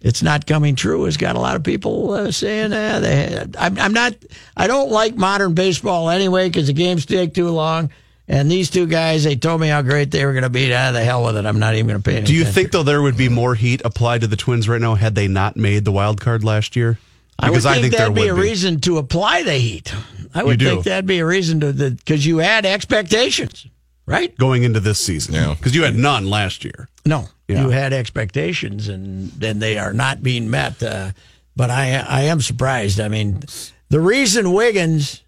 it's 0.00 0.22
not 0.22 0.46
coming 0.46 0.74
true 0.74 1.04
has 1.04 1.16
got 1.16 1.36
a 1.36 1.38
lot 1.40 1.54
of 1.54 1.62
people 1.62 2.12
uh, 2.12 2.30
saying, 2.32 2.72
uh, 2.72 2.98
they, 3.00 3.44
I'm, 3.56 3.78
I'm 3.78 3.92
not, 3.92 4.14
I 4.56 4.66
don't 4.66 4.90
like 4.90 5.14
modern 5.14 5.54
baseball 5.54 6.10
anyway 6.10 6.48
because 6.48 6.66
the 6.66 6.72
games 6.72 7.06
take 7.06 7.34
too 7.34 7.50
long. 7.50 7.90
And 8.32 8.50
these 8.50 8.70
two 8.70 8.86
guys, 8.86 9.24
they 9.24 9.36
told 9.36 9.60
me 9.60 9.68
how 9.68 9.82
great 9.82 10.10
they 10.10 10.24
were 10.24 10.32
going 10.32 10.42
to 10.42 10.48
be. 10.50 10.72
Ah, 10.72 10.90
the 10.90 11.04
hell 11.04 11.22
with 11.24 11.36
it. 11.36 11.44
I'm 11.44 11.58
not 11.58 11.74
even 11.74 11.86
going 11.86 12.00
to 12.02 12.10
pay 12.10 12.16
any 12.16 12.24
Do 12.26 12.32
you 12.32 12.40
attention. 12.40 12.54
think 12.54 12.72
though 12.72 12.82
there 12.82 13.02
would 13.02 13.16
be 13.18 13.28
more 13.28 13.54
heat 13.54 13.82
applied 13.84 14.22
to 14.22 14.26
the 14.26 14.36
Twins 14.36 14.68
right 14.70 14.80
now 14.80 14.94
had 14.94 15.14
they 15.14 15.28
not 15.28 15.54
made 15.56 15.84
the 15.84 15.92
wild 15.92 16.18
card 16.20 16.42
last 16.42 16.74
year? 16.74 16.98
I 17.38 17.50
would 17.50 17.62
think, 17.62 17.92
there 17.92 18.00
that'd 18.00 18.14
be 18.14 18.28
a 18.28 18.34
would 18.34 18.40
reason 18.42 18.80
to 18.80 18.96
apply 18.98 19.42
the 19.42 19.54
heat. 19.54 19.92
I 20.34 20.42
would 20.44 20.58
do. 20.58 20.66
think 20.66 20.84
that'd 20.84 21.06
be 21.06 21.18
a 21.18 21.26
reason 21.26 21.60
to, 21.60 21.72
because 21.90 22.24
you 22.24 22.38
had 22.38 22.64
expectations, 22.64 23.66
right? 24.06 24.36
going 24.38 24.62
into 24.62 24.80
this 24.80 24.98
season. 24.98 25.34
Yeah. 25.34 25.54
because 25.54 25.74
you 25.74 25.82
had 25.82 25.94
none 25.94 26.30
last 26.30 26.64
year. 26.64 26.88
No, 27.04 27.28
Yeah. 27.48 27.64
you 27.64 27.68
had 27.70 27.92
expectations, 27.92 28.88
and 28.88 29.30
then 29.32 29.58
they 29.58 29.76
are 29.76 29.92
not 29.92 30.22
being 30.22 30.48
met. 30.50 30.82
Uh, 30.82 31.10
but 31.54 31.68
I, 31.68 31.96
I 32.08 32.22
am 32.22 32.40
surprised. 32.40 32.98
I 32.98 33.08
mean, 33.08 33.42
the 33.90 34.00
reason 34.00 34.52
Wiggins 34.52 35.22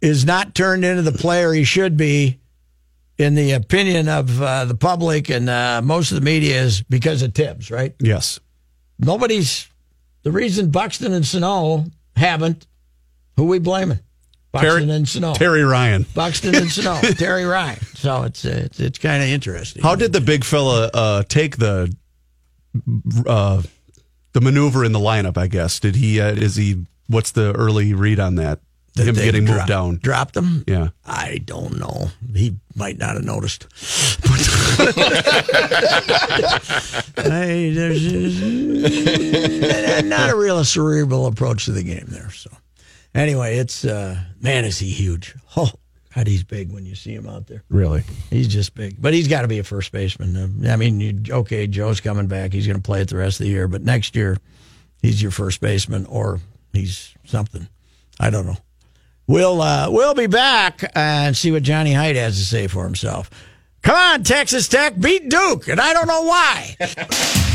is 0.00 0.24
not 0.24 0.54
turned 0.54 0.84
into 0.84 1.02
the 1.02 1.12
player 1.12 1.52
he 1.52 1.64
should 1.64 1.96
be, 1.96 2.38
in 3.16 3.34
the 3.34 3.52
opinion 3.52 4.08
of 4.08 4.40
uh, 4.40 4.64
the 4.64 4.76
public 4.76 5.28
and 5.28 5.48
uh, 5.50 5.80
most 5.82 6.12
of 6.12 6.16
the 6.16 6.24
media, 6.24 6.60
is 6.62 6.82
because 6.82 7.22
of 7.22 7.34
Thibs, 7.34 7.70
right? 7.70 7.94
Yes. 8.00 8.38
Nobody's 8.98 9.68
the 10.22 10.30
reason 10.32 10.70
Buxton 10.70 11.12
and 11.12 11.26
Sano 11.26 11.84
haven't. 12.16 12.66
Who 13.36 13.44
we 13.44 13.58
blaming? 13.60 14.00
Buxton 14.50 14.86
Terry- 14.86 14.90
and 14.96 15.08
Sano. 15.08 15.34
Terry 15.34 15.62
Ryan. 15.62 16.06
Buxton 16.14 16.54
and 16.54 16.70
Sano. 16.70 17.00
Terry 17.14 17.44
Ryan. 17.44 17.78
So 17.94 18.22
it's 18.22 18.44
it's, 18.44 18.80
it's 18.80 18.98
kind 18.98 19.22
of 19.22 19.28
interesting. 19.28 19.82
How 19.82 19.94
did 19.94 20.12
the 20.12 20.20
big 20.20 20.42
fella 20.44 20.90
uh, 20.92 21.22
take 21.28 21.56
the 21.58 21.94
uh, 23.26 23.62
the 24.32 24.40
maneuver 24.40 24.84
in 24.84 24.92
the 24.92 24.98
lineup? 24.98 25.36
I 25.36 25.46
guess 25.48 25.78
did 25.80 25.96
he? 25.96 26.20
Uh, 26.20 26.32
is 26.32 26.56
he? 26.56 26.86
What's 27.08 27.30
the 27.30 27.52
early 27.54 27.94
read 27.94 28.20
on 28.20 28.34
that? 28.36 28.60
Did 28.98 29.08
Him 29.08 29.14
getting 29.14 29.44
moved 29.44 29.66
down. 29.66 29.96
Dropped 30.02 30.36
him? 30.36 30.64
Yeah. 30.66 30.88
I 31.06 31.38
don't 31.44 31.78
know. 31.78 32.08
He 32.34 32.56
might 32.76 32.98
not 32.98 33.14
have 33.14 33.24
noticed. 33.24 33.66
Hey, 37.18 37.70
there's 37.70 38.06
uh, 38.12 40.02
not 40.04 40.30
a 40.30 40.36
real 40.36 40.64
cerebral 40.64 41.26
approach 41.26 41.64
to 41.66 41.72
the 41.72 41.82
game 41.82 42.06
there. 42.08 42.30
So, 42.30 42.50
anyway, 43.14 43.58
it's 43.58 43.84
uh, 43.84 44.18
man, 44.40 44.64
is 44.64 44.78
he 44.78 44.88
huge? 44.88 45.34
Oh, 45.56 45.70
God, 46.14 46.26
he's 46.26 46.44
big 46.44 46.72
when 46.72 46.86
you 46.86 46.94
see 46.94 47.12
him 47.14 47.28
out 47.28 47.48
there. 47.48 47.64
Really? 47.68 48.04
He's 48.30 48.48
just 48.48 48.74
big, 48.74 49.00
but 49.00 49.14
he's 49.14 49.28
got 49.28 49.42
to 49.42 49.48
be 49.48 49.58
a 49.58 49.64
first 49.64 49.92
baseman. 49.92 50.66
I 50.68 50.76
mean, 50.76 51.00
you, 51.00 51.20
okay, 51.30 51.66
Joe's 51.66 52.00
coming 52.00 52.28
back; 52.28 52.52
he's 52.52 52.66
going 52.66 52.78
to 52.78 52.82
play 52.82 53.00
it 53.02 53.08
the 53.08 53.16
rest 53.16 53.40
of 53.40 53.44
the 53.44 53.50
year. 53.50 53.68
But 53.68 53.82
next 53.82 54.14
year, 54.16 54.38
he's 55.02 55.20
your 55.20 55.32
first 55.32 55.60
baseman, 55.60 56.06
or 56.06 56.40
he's 56.72 57.14
something. 57.24 57.68
I 58.20 58.30
don't 58.30 58.46
know. 58.46 58.56
We'll 59.28 59.60
uh, 59.60 59.90
we'll 59.90 60.14
be 60.14 60.26
back 60.26 60.90
and 60.94 61.36
see 61.36 61.52
what 61.52 61.62
Johnny 61.62 61.92
Hyde 61.92 62.16
has 62.16 62.38
to 62.38 62.44
say 62.44 62.66
for 62.66 62.84
himself. 62.84 63.30
Come 63.82 63.94
on, 63.94 64.22
Texas 64.22 64.68
Tech 64.68 64.98
beat 64.98 65.28
Duke, 65.28 65.68
and 65.68 65.78
I 65.80 65.92
don't 65.92 66.08
know 66.08 66.22
why. 66.22 66.76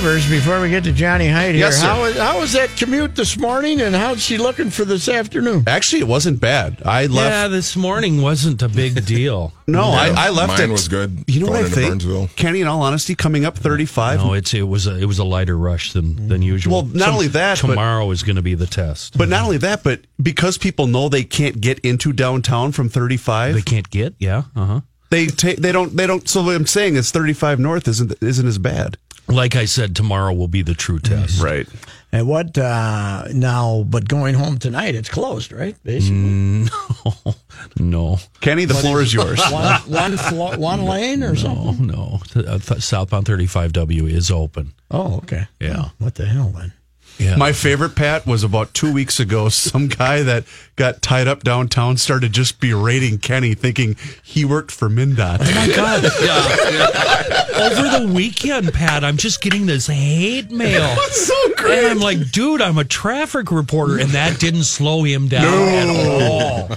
Hey, 0.00 0.30
before 0.30 0.62
we 0.62 0.70
get 0.70 0.84
to 0.84 0.92
Johnny 0.92 1.28
Hyde 1.28 1.54
here, 1.54 1.66
Yes, 1.66 1.78
sir. 1.78 1.86
how, 1.86 2.00
was, 2.00 2.16
how 2.16 2.40
was 2.40 2.52
that 2.54 2.70
commute 2.70 3.14
this 3.14 3.36
morning, 3.36 3.82
and 3.82 3.94
how's 3.94 4.22
she 4.22 4.38
looking 4.38 4.70
for 4.70 4.86
this 4.86 5.10
afternoon? 5.10 5.64
Actually, 5.66 6.00
it 6.00 6.08
wasn't 6.08 6.40
bad. 6.40 6.80
I 6.86 7.04
left. 7.04 7.30
Yeah, 7.30 7.48
this 7.48 7.76
morning 7.76 8.22
wasn't 8.22 8.62
a 8.62 8.68
big 8.70 9.04
deal. 9.06 9.52
no, 9.66 9.82
I, 9.90 10.08
I 10.16 10.30
left 10.30 10.54
Mine 10.58 10.70
it. 10.70 10.72
was 10.72 10.88
good 10.88 11.24
You 11.26 11.40
know 11.40 11.50
what 11.52 11.64
I 11.66 11.68
think, 11.68 11.90
Burnsville. 11.90 12.28
Kenny? 12.34 12.62
In 12.62 12.66
all 12.66 12.80
honesty, 12.80 13.14
coming 13.14 13.44
up 13.44 13.58
thirty-five. 13.58 14.20
No, 14.20 14.32
it's 14.32 14.54
it 14.54 14.62
was 14.62 14.86
a 14.86 14.96
it 14.98 15.04
was 15.04 15.18
a 15.18 15.24
lighter 15.24 15.56
rush 15.58 15.92
than 15.92 16.28
than 16.28 16.40
usual. 16.40 16.72
Well, 16.82 16.86
not 16.94 17.10
only 17.10 17.28
that, 17.28 17.60
but- 17.60 17.68
tomorrow 17.68 18.10
is 18.10 18.22
going 18.22 18.36
to 18.36 18.42
be 18.42 18.54
the 18.54 18.66
test. 18.66 19.18
But 19.18 19.28
not 19.28 19.44
only 19.44 19.58
that, 19.58 19.82
but 19.84 20.00
because 20.22 20.56
people 20.56 20.86
know 20.86 21.10
they 21.10 21.24
can't 21.24 21.60
get 21.60 21.78
into 21.80 22.14
downtown 22.14 22.72
from 22.72 22.88
35, 22.88 23.54
they 23.54 23.60
can't 23.62 23.90
get. 23.90 24.14
Yeah, 24.18 24.44
uh 24.56 24.64
huh. 24.64 24.80
They 25.10 25.26
take 25.26 25.58
they 25.58 25.72
don't 25.72 25.96
they 25.96 26.06
don't. 26.06 26.28
So 26.28 26.42
what 26.42 26.54
I'm 26.56 26.66
saying 26.66 26.96
is 26.96 27.10
35 27.10 27.58
north 27.58 27.86
isn't 27.88 28.14
isn't 28.22 28.46
as 28.46 28.58
bad, 28.58 28.96
Like 29.28 29.54
I 29.56 29.64
said, 29.66 29.94
tomorrow 29.94 30.32
will 30.32 30.48
be 30.48 30.62
the 30.62 30.74
true 30.74 30.98
test. 30.98 31.40
right? 31.42 31.66
And 32.12 32.26
what 32.26 32.58
uh, 32.58 33.28
now? 33.32 33.84
But 33.88 34.08
going 34.08 34.34
home 34.34 34.58
tonight, 34.58 34.96
it's 34.96 35.08
closed, 35.08 35.52
right? 35.52 35.76
Basically, 35.84 36.16
No, 37.06 37.34
no. 37.78 38.18
Kenny, 38.40 38.64
the 38.64 38.74
floor 38.74 39.00
is 39.00 39.14
yours. 39.14 39.38
one 39.50 39.80
one, 39.82 40.16
flo- 40.16 40.56
one 40.58 40.84
lane 40.84 41.22
or 41.22 41.34
no, 41.34 41.34
something. 41.34 41.86
no. 41.86 42.18
Uh, 42.34 42.58
th- 42.58 42.82
Southbound 42.82 43.26
35W 43.26 44.10
is 44.10 44.28
open. 44.30 44.72
Oh, 44.90 45.18
okay. 45.18 45.46
Yeah. 45.60 45.90
What 45.98 46.16
the 46.16 46.26
hell 46.26 46.48
then? 46.48 46.72
Yeah. 47.20 47.36
My 47.36 47.52
favorite 47.52 47.94
Pat 47.94 48.26
was 48.26 48.42
about 48.42 48.72
two 48.72 48.92
weeks 48.92 49.20
ago. 49.20 49.48
Some 49.50 49.88
guy 49.88 50.22
that 50.22 50.44
got 50.76 51.02
tied 51.02 51.28
up 51.28 51.44
downtown 51.44 51.98
started 51.98 52.32
just 52.32 52.60
berating 52.60 53.18
Kenny, 53.18 53.54
thinking 53.54 53.96
he 54.22 54.44
worked 54.46 54.70
for 54.72 54.88
MnDOT. 54.88 55.38
Oh 55.40 55.54
my 55.54 55.74
God! 55.76 56.04
Yeah. 56.20 57.46
Over 57.60 58.06
the 58.06 58.12
weekend, 58.14 58.72
Pat, 58.72 59.04
I'm 59.04 59.16
just 59.18 59.42
getting 59.42 59.66
this 59.66 59.86
hate 59.86 60.50
mail. 60.50 60.96
so 61.10 61.34
great. 61.56 61.78
And 61.78 61.86
I'm 61.88 61.98
like, 61.98 62.30
dude, 62.30 62.62
I'm 62.62 62.78
a 62.78 62.84
traffic 62.84 63.50
reporter, 63.50 63.98
and 63.98 64.10
that 64.10 64.40
didn't 64.40 64.64
slow 64.64 65.02
him 65.02 65.28
down 65.28 65.44
at 65.44 65.88
all. 65.88 66.68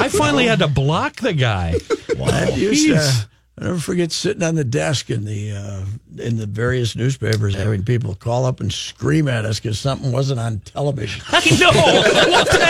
I 0.00 0.08
finally 0.08 0.46
had 0.46 0.58
to 0.60 0.68
block 0.68 1.16
the 1.16 1.32
guy. 1.32 1.78
That 2.16 2.56
used 2.56 2.86
to, 2.88 2.94
Jeez. 2.94 3.26
I 3.58 3.64
never 3.64 3.78
forget 3.78 4.12
sitting 4.12 4.42
on 4.42 4.54
the 4.54 4.64
desk 4.64 5.10
in 5.10 5.26
the 5.26 5.52
uh, 5.52 5.84
in 6.18 6.38
the 6.38 6.46
various 6.46 6.96
newspapers, 6.96 7.54
having 7.54 7.84
people 7.84 8.14
call 8.14 8.46
up 8.46 8.60
and 8.60 8.72
scream 8.72 9.28
at 9.28 9.44
us 9.44 9.60
because 9.60 9.78
something 9.78 10.10
wasn't 10.10 10.40
on 10.40 10.60
television. 10.60 11.22
I 11.28 11.50
know. 11.60 11.70
What 12.30 12.50
the 12.50 12.66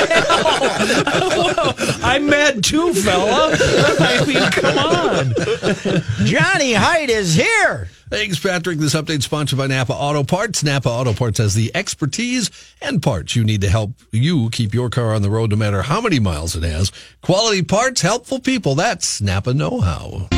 hell? 1.09 1.75
I'm 2.03 2.27
mad 2.27 2.65
too, 2.65 2.93
fella. 2.95 3.53
I 3.55 4.25
mean, 4.27 4.51
come 4.51 4.79
on. 4.79 6.27
Johnny 6.27 6.73
Hyde 6.73 7.11
is 7.11 7.37
here. 7.37 7.89
Thanks, 8.11 8.39
Patrick. 8.41 8.79
This 8.79 8.95
update 8.95 9.23
sponsored 9.23 9.59
by 9.59 9.69
Napa 9.69 9.95
Auto 9.95 10.25
Parts. 10.25 10.65
Napa 10.65 10.89
Auto 10.89 11.15
Parts 11.15 11.39
has 11.39 11.55
the 11.55 11.71
expertise 11.75 12.51
and 12.83 13.01
parts 13.01 13.37
you 13.37 13.45
need 13.45 13.61
to 13.63 13.71
help 13.71 13.93
you 14.11 14.51
keep 14.51 14.75
your 14.75 14.91
car 14.91 15.15
on 15.15 15.23
the 15.23 15.31
road 15.31 15.51
no 15.51 15.57
matter 15.57 15.83
how 15.83 16.01
many 16.01 16.19
miles 16.19 16.57
it 16.57 16.65
has. 16.65 16.91
Quality 17.23 17.63
parts, 17.63 18.03
helpful 18.03 18.41
people. 18.41 18.75
That's 18.75 19.23
Napa 19.23 19.55
Know 19.55 19.81
How. 19.81 20.29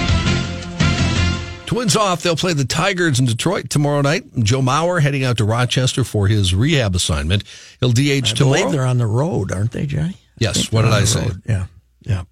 Twins 1.66 1.96
off. 1.96 2.22
They'll 2.22 2.36
play 2.36 2.52
the 2.52 2.64
Tigers 2.64 3.18
in 3.18 3.26
Detroit 3.26 3.70
tomorrow 3.70 4.02
night. 4.02 4.24
Joe 4.42 4.60
Mauer 4.60 5.00
heading 5.00 5.24
out 5.24 5.38
to 5.38 5.44
Rochester 5.44 6.04
for 6.04 6.28
his 6.28 6.54
rehab 6.54 6.94
assignment. 6.94 7.42
He'll 7.80 7.90
DH 7.92 7.98
I 8.00 8.20
tomorrow. 8.20 8.58
believe 8.58 8.72
they're 8.72 8.84
on 8.86 8.98
the 8.98 9.06
road, 9.06 9.50
aren't 9.50 9.72
they, 9.72 9.86
Johnny? 9.86 10.16
Yes, 10.38 10.70
what 10.70 10.82
did 10.82 10.92
I 10.92 11.04
say? 11.04 11.22
road. 11.28 11.42
Yeah, 11.48 11.66
yeah. 12.02 12.22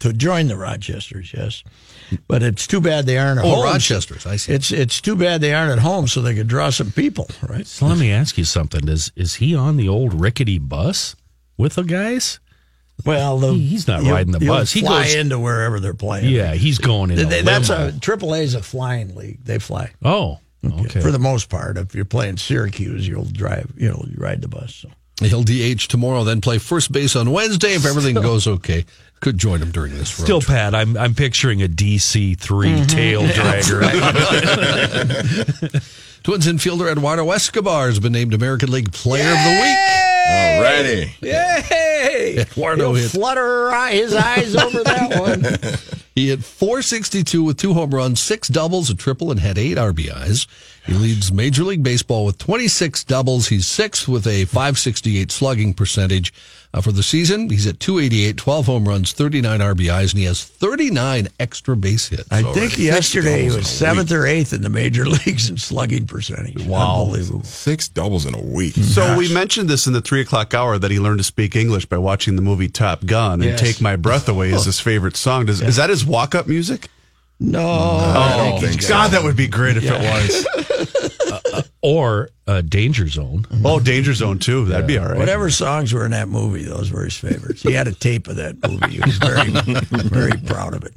To 0.00 0.12
join 0.12 0.46
the 0.46 0.54
Rochesters, 0.54 1.32
yes. 1.34 1.64
But 2.28 2.42
it's 2.44 2.66
too 2.68 2.80
bad 2.80 3.04
they 3.04 3.18
aren't 3.18 3.40
at 3.40 3.44
Oh, 3.44 3.56
home. 3.56 3.64
Rochesters. 3.66 4.26
I 4.26 4.36
see. 4.36 4.52
It's 4.52 4.70
it's 4.70 5.00
too 5.00 5.16
bad 5.16 5.40
they 5.40 5.52
aren't 5.52 5.72
at 5.72 5.80
home, 5.80 6.06
so 6.06 6.22
they 6.22 6.34
could 6.36 6.46
draw 6.46 6.70
some 6.70 6.92
people, 6.92 7.28
right? 7.48 7.66
So 7.66 7.86
let 7.86 7.98
me 7.98 8.10
ask 8.12 8.38
you 8.38 8.44
something. 8.44 8.88
Is 8.88 9.10
is 9.16 9.34
he 9.34 9.54
on 9.56 9.76
the 9.76 9.88
old 9.88 10.14
rickety 10.14 10.58
bus 10.58 11.16
with 11.58 11.74
the 11.74 11.82
guys? 11.82 12.38
Well, 13.04 13.38
the, 13.38 13.52
He's 13.54 13.86
not 13.86 14.02
you'll- 14.02 14.12
riding 14.12 14.32
the 14.32 14.40
bus. 14.40 14.72
He 14.72 14.80
fly 14.80 15.04
goes- 15.04 15.14
into 15.14 15.38
wherever 15.38 15.78
they're 15.80 15.94
playing. 15.94 16.30
Yeah, 16.34 16.54
he's 16.54 16.78
going 16.78 17.10
in. 17.10 17.28
They- 17.28 17.40
a 17.40 17.42
that's 17.42 17.68
limo. 17.70 17.88
a 17.88 17.92
Triple 17.92 18.34
A 18.34 18.38
is 18.40 18.54
a 18.54 18.62
flying 18.62 19.14
league. 19.14 19.44
They 19.44 19.58
fly 19.58 19.92
Oh, 20.04 20.38
okay. 20.64 21.00
for 21.00 21.10
the 21.10 21.18
most 21.18 21.48
part. 21.48 21.78
If 21.78 21.94
you're 21.94 22.04
playing 22.04 22.36
Syracuse, 22.38 23.06
you'll 23.06 23.24
drive. 23.24 23.70
You 23.76 23.88
know, 23.90 24.04
you 24.08 24.16
ride 24.18 24.42
the 24.42 24.48
bus. 24.48 24.74
So. 24.82 24.88
He'll 25.26 25.42
DH 25.42 25.88
tomorrow, 25.88 26.22
then 26.24 26.40
play 26.40 26.58
first 26.58 26.92
base 26.92 27.16
on 27.16 27.30
Wednesday. 27.32 27.74
If 27.74 27.84
everything 27.86 28.14
goes 28.14 28.46
okay, 28.46 28.84
could 29.20 29.36
join 29.36 29.60
him 29.60 29.72
during 29.72 29.96
this 29.98 30.16
road 30.18 30.24
Still, 30.26 30.40
trip. 30.40 30.56
Pat, 30.56 30.74
I'm 30.76 30.96
I'm 30.96 31.14
picturing 31.14 31.60
a 31.62 31.68
DC 31.68 32.38
3 32.38 32.68
Mm-hmm. 32.68 32.84
tail 32.86 33.22
dragger. 33.22 33.82
Twins 36.22 36.46
infielder 36.46 36.90
Eduardo 36.92 37.30
Escobar 37.30 37.86
has 37.86 37.98
been 38.00 38.12
named 38.12 38.34
American 38.34 38.70
League 38.70 38.92
Player 38.92 39.28
of 39.28 39.38
the 39.38 39.50
Week. 39.62 39.78
Alrighty. 40.28 41.10
Yay! 41.22 41.84
Eduardo 42.38 42.92
He'll 42.94 43.02
hit, 43.02 43.10
flutter 43.10 43.70
his 43.90 44.14
eyes 44.14 44.54
over 44.56 44.82
that 44.84 45.20
one. 45.20 45.42
he 46.14 46.28
hit 46.28 46.44
462 46.44 47.42
with 47.42 47.56
two 47.56 47.74
home 47.74 47.90
runs, 47.90 48.20
six 48.20 48.48
doubles, 48.48 48.90
a 48.90 48.94
triple, 48.94 49.30
and 49.30 49.40
had 49.40 49.58
eight 49.58 49.76
RBIs. 49.76 50.46
He 50.86 50.94
leads 50.94 51.30
Major 51.32 51.64
League 51.64 51.82
Baseball 51.82 52.24
with 52.24 52.38
26 52.38 53.04
doubles. 53.04 53.48
He's 53.48 53.66
sixth 53.66 54.08
with 54.08 54.26
a 54.26 54.46
568 54.46 55.30
slugging 55.30 55.74
percentage 55.74 56.32
uh, 56.74 56.80
for 56.80 56.92
the 56.92 57.02
season. 57.02 57.48
He's 57.48 57.66
at 57.66 57.80
288, 57.80 58.36
12 58.36 58.66
home 58.66 58.88
runs, 58.88 59.12
39 59.12 59.60
RBIs, 59.60 60.10
and 60.12 60.18
he 60.18 60.24
has 60.24 60.44
39 60.44 61.28
extra 61.40 61.76
base 61.76 62.08
hits. 62.08 62.28
I 62.30 62.42
already. 62.42 62.60
think 62.60 62.78
yesterday 62.78 63.40
he 63.42 63.46
was 63.46 63.56
a 63.56 63.64
seventh 63.64 64.12
or 64.12 64.26
eighth 64.26 64.52
in 64.52 64.62
the 64.62 64.68
major 64.68 65.06
leagues 65.26 65.48
in 65.50 65.56
slugging 65.56 66.06
percentage. 66.06 66.64
Wow. 66.64 67.02
Unbelievable. 67.04 67.42
Six 67.44 67.88
doubles 67.88 68.26
in 68.26 68.34
a 68.34 68.40
week. 68.42 68.74
So 68.74 69.16
we 69.16 69.32
mentioned 69.32 69.68
this 69.68 69.86
in 69.86 69.92
the 69.92 70.00
three 70.02 70.20
o'clock 70.20 70.52
hour 70.54 70.78
that 70.78 70.90
he 70.90 70.98
learned 71.00 71.18
to 71.18 71.24
speak 71.24 71.56
English 71.56 71.86
by 71.86 71.98
watching 71.98 72.36
the 72.36 72.42
movie 72.42 72.68
Top 72.68 73.04
Gun, 73.06 73.40
and 73.40 73.50
Yes. 73.50 73.60
"Take 73.60 73.80
My 73.80 73.96
Breath 73.96 74.28
Away" 74.28 74.50
is 74.50 74.64
his 74.64 74.78
favorite 74.80 75.16
song. 75.16 75.46
Does, 75.46 75.60
Is 75.62 75.76
that 75.76 75.90
his 75.90 76.04
walk-up 76.04 76.46
music? 76.46 76.88
No. 77.40 77.70
I 77.70 78.36
don't 78.36 78.60
think 78.60 78.82
so. 78.82 78.88
God, 78.88 79.12
that 79.12 79.22
would 79.22 79.36
be 79.36 79.46
great 79.46 79.76
if 79.76 79.84
it 79.84 79.92
was. 79.92 80.66
Or 81.80 82.28
uh, 82.48 82.60
Danger 82.62 83.06
Zone. 83.06 83.46
oh, 83.64 83.78
Danger 83.78 84.12
Zone 84.12 84.38
too. 84.40 84.64
That'd 84.64 84.86
be 84.88 84.98
all 84.98 85.06
right. 85.08 85.16
Whatever 85.16 85.48
songs 85.48 85.92
were 85.92 86.04
in 86.04 86.10
that 86.10 86.28
movie, 86.28 86.64
those 86.64 86.90
were 86.90 87.04
his 87.04 87.16
favorites. 87.16 87.62
He 87.62 87.72
had 87.72 87.86
a 87.86 87.92
tape 87.94 88.26
of 88.26 88.36
that 88.36 88.56
movie. 88.68 88.94
He 88.96 89.00
was 89.00 89.16
very, 89.18 89.50
very 90.08 90.32
proud 90.44 90.74
of 90.74 90.82
it. 90.84 90.92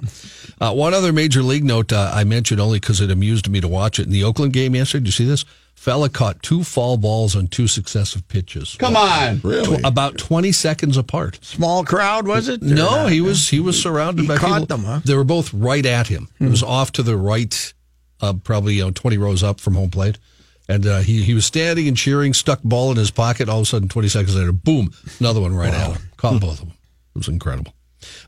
Uh, 0.60 0.74
one 0.74 0.94
other 0.96 1.14
major 1.14 1.44
league 1.44 1.64
note 1.64 1.94
uh, 1.94 2.12
I 2.14 2.24
mentioned 2.24 2.60
only 2.60 2.80
because 2.80 3.00
it 3.00 3.12
amused 3.12 3.48
me 3.48 3.62
to 3.62 3.68
watch 3.68 4.00
it 4.00 4.08
in 4.08 4.12
the 4.12 4.24
Oakland 4.24 4.54
game 4.54 4.74
yesterday. 4.76 5.02
Did 5.04 5.08
you 5.08 5.12
see 5.12 5.26
this? 5.26 5.46
Fella 5.76 6.10
caught 6.10 6.42
two 6.44 6.64
fall 6.64 6.98
balls 6.98 7.36
on 7.36 7.48
two 7.48 7.68
successive 7.68 8.28
pitches. 8.28 8.76
Come 8.80 8.96
on. 8.96 9.40
Really? 9.44 9.78
Tw- 9.78 9.86
about 9.86 10.18
20 10.18 10.52
seconds 10.52 10.98
apart. 10.98 11.38
Small 11.44 11.84
crowd, 11.86 12.28
was 12.28 12.48
it? 12.50 12.62
No, 12.64 13.04
not? 13.04 13.12
he 13.12 13.22
was 13.22 13.50
he 13.50 13.60
was 13.60 13.80
surrounded 13.82 14.24
He 14.24 14.28
by 14.28 14.38
caught 14.38 14.62
people. 14.62 14.78
them, 14.78 14.86
huh? 14.86 15.00
Hmm. 15.00 15.08
They 15.08 15.16
were 15.16 15.24
both 15.24 15.54
right 15.54 15.86
at 15.86 16.08
him. 16.08 16.28
It 16.40 16.50
was 16.50 16.62
off 16.64 16.92
to 16.94 17.04
the 17.04 17.18
right, 17.18 17.74
uh, 18.20 18.34
probably 18.34 18.76
you 18.76 18.84
know 18.84 18.92
twenty 18.92 19.18
rows 19.18 19.42
up 19.42 19.60
from 19.60 19.74
home 19.74 19.90
plate, 19.90 20.20
and 20.72 20.88
uh, 20.88 21.00
he 21.00 21.22
he 21.24 21.34
was 21.34 21.46
standing 21.46 21.88
and 21.88 21.98
cheering, 21.98 22.34
stuck 22.34 22.62
ball 22.64 22.92
in 22.92 22.98
his 22.98 23.12
pocket. 23.12 23.50
All 23.50 23.60
of 23.60 23.64
a 23.64 23.66
sudden, 23.66 23.90
twenty 23.90 24.08
seconds 24.08 24.36
later, 24.36 24.52
boom, 24.52 24.94
another 25.20 25.42
one 25.42 25.54
right 25.54 25.74
at 25.74 25.92
him. 25.92 26.02
Caught 26.18 26.42
both 26.42 26.54
of 26.54 26.60
them. 26.60 26.70
It 27.16 27.20
was 27.20 27.28
incredible. 27.28 27.74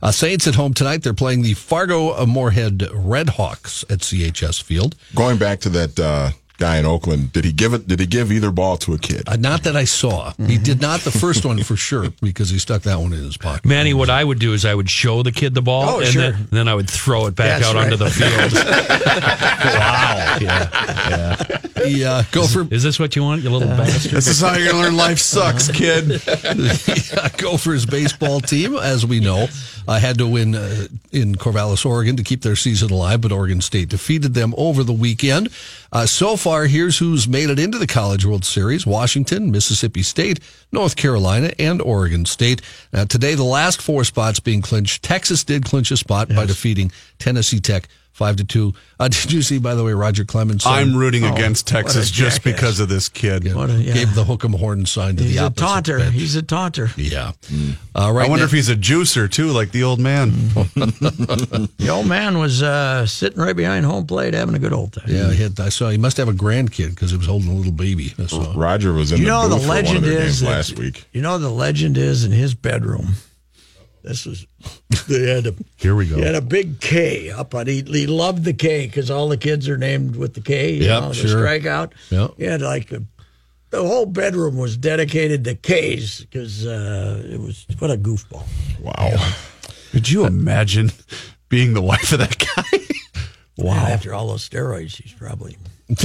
Uh, 0.01 0.11
Saints 0.11 0.45
at 0.47 0.55
home 0.55 0.73
tonight. 0.73 1.01
They're 1.03 1.13
playing 1.13 1.41
the 1.41 1.53
Fargo 1.53 2.25
Moorhead 2.25 2.87
Red 2.93 3.29
Hawks 3.29 3.83
at 3.89 3.99
CHS 3.99 4.61
Field. 4.61 4.95
Going 5.15 5.37
back 5.37 5.61
to 5.61 5.69
that 5.69 5.99
uh, 5.99 6.31
guy 6.57 6.77
in 6.77 6.85
Oakland, 6.85 7.33
did 7.33 7.45
he 7.45 7.51
give 7.51 7.73
it? 7.73 7.87
Did 7.87 7.99
he 7.99 8.05
give 8.05 8.31
either 8.31 8.51
ball 8.51 8.77
to 8.77 8.93
a 8.93 8.97
kid? 8.99 9.23
Uh, 9.27 9.35
not 9.35 9.63
that 9.63 9.75
I 9.75 9.83
saw. 9.85 10.33
He 10.45 10.57
did 10.57 10.81
not 10.81 11.01
the 11.01 11.11
first 11.11 11.45
one 11.45 11.61
for 11.63 11.75
sure 11.89 12.09
because 12.21 12.49
he 12.49 12.59
stuck 12.59 12.83
that 12.83 12.99
one 12.99 13.11
in 13.13 13.19
his 13.23 13.37
pocket. 13.37 13.65
Manny, 13.65 13.93
what 13.93 14.09
I 14.09 14.23
would 14.23 14.39
do 14.39 14.53
is 14.53 14.63
I 14.65 14.73
would 14.75 14.89
show 14.89 15.23
the 15.23 15.31
kid 15.31 15.53
the 15.53 15.61
ball, 15.61 15.89
Oh, 15.89 15.99
and 15.99 16.07
sure. 16.07 16.31
then, 16.31 16.47
then 16.51 16.67
I 16.67 16.75
would 16.75 16.89
throw 16.89 17.25
it 17.27 17.35
back 17.35 17.61
That's 17.61 17.65
out 17.69 17.75
right. 17.75 17.85
onto 17.85 17.97
the 17.97 18.09
field. 18.09 18.53
wow. 19.33 20.37
Yeah. 20.41 20.65
The 21.83 22.05
uh, 22.05 22.23
Gopher 22.31 22.67
Is 22.73 22.83
this 22.83 22.99
what 22.99 23.15
you 23.15 23.23
want, 23.23 23.41
you 23.43 23.49
little 23.49 23.67
bastard? 23.67 24.11
This 24.11 24.27
is 24.27 24.39
how 24.39 24.55
you're 24.55 24.71
gonna 24.71 24.83
learn 24.83 24.95
life 24.97 25.19
sucks, 25.19 25.69
kid. 25.69 26.09
yeah, 26.27 27.29
Gophers 27.37 27.85
baseball 27.85 28.39
team, 28.39 28.75
as 28.77 29.05
we 29.05 29.19
know, 29.19 29.47
uh, 29.87 29.99
had 29.99 30.17
to 30.19 30.27
win 30.27 30.55
uh, 30.55 30.87
in 31.11 31.35
Corvallis, 31.35 31.85
Oregon 31.85 32.15
to 32.17 32.23
keep 32.23 32.41
their 32.41 32.55
season 32.55 32.91
alive, 32.91 33.21
but 33.21 33.31
Oregon 33.31 33.59
State 33.61 33.89
defeated 33.89 34.33
them 34.33 34.53
over 34.57 34.83
the 34.83 34.93
weekend. 34.93 35.49
Uh, 35.93 36.07
so 36.07 36.35
far, 36.35 36.65
here's 36.65 36.97
who's 36.97 37.27
made 37.27 37.51
it 37.51 37.59
into 37.59 37.77
the 37.77 37.85
College 37.85 38.25
World 38.25 38.43
Series 38.43 38.83
Washington, 38.83 39.51
Mississippi 39.51 40.01
State, 40.01 40.39
North 40.71 40.95
Carolina, 40.95 41.51
and 41.59 41.79
Oregon 41.83 42.25
State. 42.25 42.63
Uh, 42.91 43.05
today, 43.05 43.35
the 43.35 43.43
last 43.43 43.79
four 43.79 44.03
spots 44.03 44.39
being 44.39 44.63
clinched. 44.63 45.03
Texas 45.03 45.43
did 45.43 45.63
clinch 45.63 45.91
a 45.91 45.97
spot 45.97 46.29
by 46.29 46.47
defeating 46.47 46.91
Tennessee 47.19 47.59
Tech. 47.59 47.87
Five 48.13 48.35
to 48.37 48.43
two. 48.43 48.73
Uh, 48.99 49.07
did 49.09 49.31
you 49.31 49.41
see, 49.41 49.57
by 49.57 49.73
the 49.73 49.83
way, 49.83 49.91
Roger 49.93 50.23
Clemens? 50.23 50.63
said- 50.63 50.69
I'm 50.69 50.95
rooting 50.95 51.23
against 51.23 51.67
Texas 51.67 52.11
just 52.11 52.43
because 52.43 52.79
of 52.79 52.87
this 52.87 53.09
kid. 53.09 53.53
What 53.55 53.71
a- 53.71 53.73
yeah. 53.81 53.93
Gave 53.93 54.13
the 54.13 54.23
hook 54.23 54.45
'em 54.45 54.53
horn 54.53 54.85
sign 54.85 55.15
to 55.15 55.23
He's 55.23 55.35
the 55.35 55.47
a 55.47 55.49
taunter. 55.49 55.97
bench. 55.97 56.13
He's 56.13 56.35
a 56.35 56.43
taunter. 56.43 56.91
Yeah. 56.95 57.31
Uh, 57.95 58.11
right 58.13 58.27
I 58.27 58.29
wonder 58.29 58.37
now- 58.37 58.43
if 58.45 58.51
he's 58.51 58.69
a 58.69 58.75
juicer 58.75 59.29
too, 59.29 59.47
like 59.47 59.71
the 59.71 59.83
old 59.83 59.99
man. 59.99 60.31
The 61.77 61.89
old 61.89 62.07
man 62.07 62.37
was 62.39 62.61
uh, 62.63 63.05
sitting 63.05 63.39
right 63.39 63.55
behind 63.55 63.85
home 63.85 64.05
plate 64.05 64.33
having 64.33 64.55
a 64.55 64.59
good 64.59 64.73
old 64.73 64.93
time. 64.93 65.05
Yeah, 65.07 65.31
he 65.31 65.41
had, 65.43 65.59
I 65.59 65.69
saw 65.69 65.89
he 65.89 65.97
must 65.97 66.17
have 66.17 66.27
a 66.29 66.33
grandkid 66.33 66.91
because 66.91 67.11
he 67.11 67.17
was 67.17 67.25
holding 67.27 67.49
a 67.49 67.53
little 67.55 67.71
baby. 67.71 68.13
Roger 68.55 68.93
was 68.93 69.11
in 69.11 69.19
You 69.19 69.25
the 69.25 69.31
know 69.31 69.47
the 69.49 69.55
booth 69.55 69.63
for 69.63 69.67
one 69.69 69.77
of 69.79 69.85
legend 69.85 70.05
is 70.05 70.17
games 70.19 70.39
that, 70.41 70.49
last 70.49 70.79
week. 70.79 71.05
You 71.11 71.21
know 71.21 71.37
the 71.37 71.49
legend 71.49 71.97
is 71.97 72.23
in 72.23 72.31
his 72.31 72.53
bedroom. 72.53 73.15
This 74.03 74.25
was 74.25 74.45
they 75.07 75.29
had 75.33 75.47
a 75.47 75.55
Here 75.77 75.95
we 75.95 76.07
go. 76.07 76.17
he 76.17 76.21
had 76.23 76.35
a 76.35 76.41
big 76.41 76.81
K 76.81 77.31
up 77.31 77.55
on. 77.55 77.67
He, 77.67 77.81
he 77.83 78.05
loved 78.05 78.43
the 78.43 78.53
K 78.53 78.85
because 78.85 79.09
all 79.09 79.29
the 79.29 79.37
kids 79.37 79.69
are 79.69 79.77
named 79.77 80.15
with 80.17 80.33
the 80.33 80.41
K. 80.41 80.73
You 80.73 80.83
Yep, 80.83 81.01
know, 81.01 81.07
the 81.09 81.13
sure. 81.15 81.45
strikeout. 81.45 81.91
Yep. 82.09 82.31
He 82.37 82.43
had 82.43 82.61
like 82.61 82.91
a, 82.91 83.01
the 83.69 83.81
whole 83.81 84.05
bedroom 84.05 84.57
was 84.57 84.75
dedicated 84.77 85.43
to 85.45 85.55
K's 85.55 86.19
because 86.21 86.65
uh, 86.67 87.23
it 87.25 87.39
was 87.39 87.65
what 87.79 87.91
a 87.91 87.97
goofball. 87.97 88.43
Wow. 88.81 89.33
Could 89.91 90.09
you 90.09 90.25
imagine 90.25 90.91
being 91.49 91.73
the 91.73 91.81
wife 91.81 92.11
of 92.11 92.19
that 92.19 92.37
guy? 92.37 92.79
Wow! 93.55 93.85
after 93.85 94.15
all 94.15 94.29
those 94.29 94.49
steroids, 94.49 94.99
he's 94.99 95.13
probably 95.13 95.55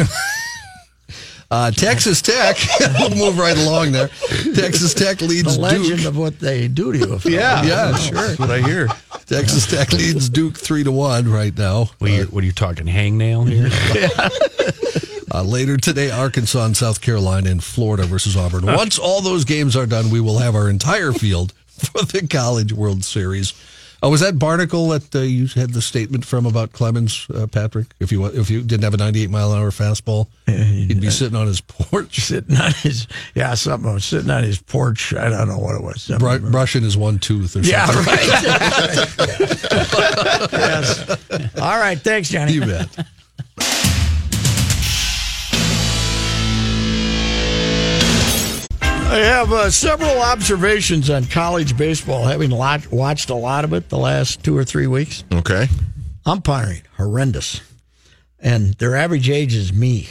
Uh, 1.51 1.71
Texas 1.71 2.21
Tech. 2.21 2.59
we'll 2.99 3.15
move 3.17 3.39
right 3.39 3.57
along 3.57 3.93
there. 3.93 4.09
Texas 4.55 4.93
Tech 4.93 5.21
leads 5.23 5.55
the 5.57 5.61
legend 5.61 5.99
Duke. 5.99 6.07
of 6.07 6.17
what 6.19 6.39
they 6.39 6.69
do 6.69 6.93
to 6.93 6.99
you. 6.99 7.19
yeah, 7.25 7.63
Yeah, 7.63 7.97
sure. 7.97 8.15
That's 8.15 8.39
what 8.39 8.51
I 8.51 8.61
hear. 8.61 8.89
Texas 9.27 9.67
Tech 9.67 9.93
leads 9.93 10.29
Duke 10.29 10.59
three 10.59 10.85
to 10.85 10.93
one 10.93 11.31
right 11.31 11.57
now. 11.57 11.91
What 11.99 12.11
are 12.11 12.15
you, 12.15 12.25
what 12.25 12.43
are 12.43 12.47
you 12.47 12.53
talking, 12.53 12.87
hangnail 12.87 13.49
here? 13.49 13.71
Uh, 15.31 15.43
later 15.43 15.77
today, 15.77 16.11
Arkansas 16.11 16.65
and 16.65 16.75
South 16.75 17.03
Carolina 17.03 17.51
and 17.51 17.63
Florida 17.63 18.05
versus 18.05 18.35
Auburn. 18.35 18.65
Once 18.65 18.99
all 18.99 19.21
those 19.21 19.45
games 19.45 19.77
are 19.77 19.85
done, 19.85 20.09
we 20.09 20.21
will 20.21 20.39
have 20.39 20.55
our 20.55 20.71
entire 20.71 21.13
field 21.13 21.53
for 21.67 22.03
the 22.03 22.27
College 22.27 22.73
World 22.73 23.05
Series. 23.05 23.53
Uh, 24.03 24.09
was 24.09 24.21
that 24.21 24.35
Barnicle 24.35 24.91
that 24.91 25.15
uh, 25.19 25.23
you 25.23 25.47
had 25.49 25.73
the 25.73 25.83
statement 25.83 26.25
from 26.25 26.47
about 26.47 26.73
Clemens, 26.73 27.27
uh, 27.35 27.47
Patrick? 27.49 27.89
If 27.99 28.13
you 28.13 28.25
if 28.27 28.49
you 28.49 28.63
didn't 28.63 28.85
have 28.85 28.95
a 28.95 28.97
98 28.97 29.29
mile 29.29 29.53
an 29.53 29.59
hour 29.61 29.71
fastball, 29.71 30.29
he'd 30.47 31.01
be 31.01 31.11
sitting 31.11 31.37
on 31.37 31.49
his 31.49 31.61
porch, 31.61 32.21
sitting 32.21 32.57
on 32.57 32.71
his 32.73 33.09
yeah 33.35 33.55
something 33.55 33.93
was 33.93 34.05
sitting 34.05 34.31
on 34.31 34.45
his 34.45 34.63
porch. 34.63 35.13
I 35.15 35.29
don't 35.29 35.49
know 35.49 35.59
what 35.59 35.75
it 35.75 35.83
was. 35.83 36.11
Br- 36.19 36.39
brushing 36.39 36.83
his 36.83 36.97
one 36.97 37.19
tooth 37.19 37.57
or 37.57 37.61
yeah, 37.61 37.87
something. 37.87 38.05
right. 38.07 38.29
yes. 40.53 41.09
All 41.61 41.79
right. 41.79 41.99
Thanks, 41.99 42.29
Johnny. 42.29 42.53
You 42.53 42.61
bet. 42.61 42.89
I 49.18 49.22
have 49.22 49.52
uh, 49.52 49.68
several 49.68 50.20
observations 50.20 51.11
on 51.11 51.24
college 51.24 51.76
baseball, 51.76 52.24
having 52.24 52.52
lot, 52.52 52.87
watched 52.92 53.31
a 53.31 53.35
lot 53.35 53.64
of 53.64 53.72
it 53.72 53.88
the 53.88 53.98
last 53.98 54.44
two 54.44 54.57
or 54.57 54.64
three 54.64 54.87
weeks. 54.87 55.24
Okay. 55.33 55.66
Umpiring 56.24 56.83
horrendous, 56.96 57.61
and 58.38 58.74
their 58.74 58.94
average 58.94 59.28
age 59.28 59.57
is 59.57 59.72
me. 59.72 60.09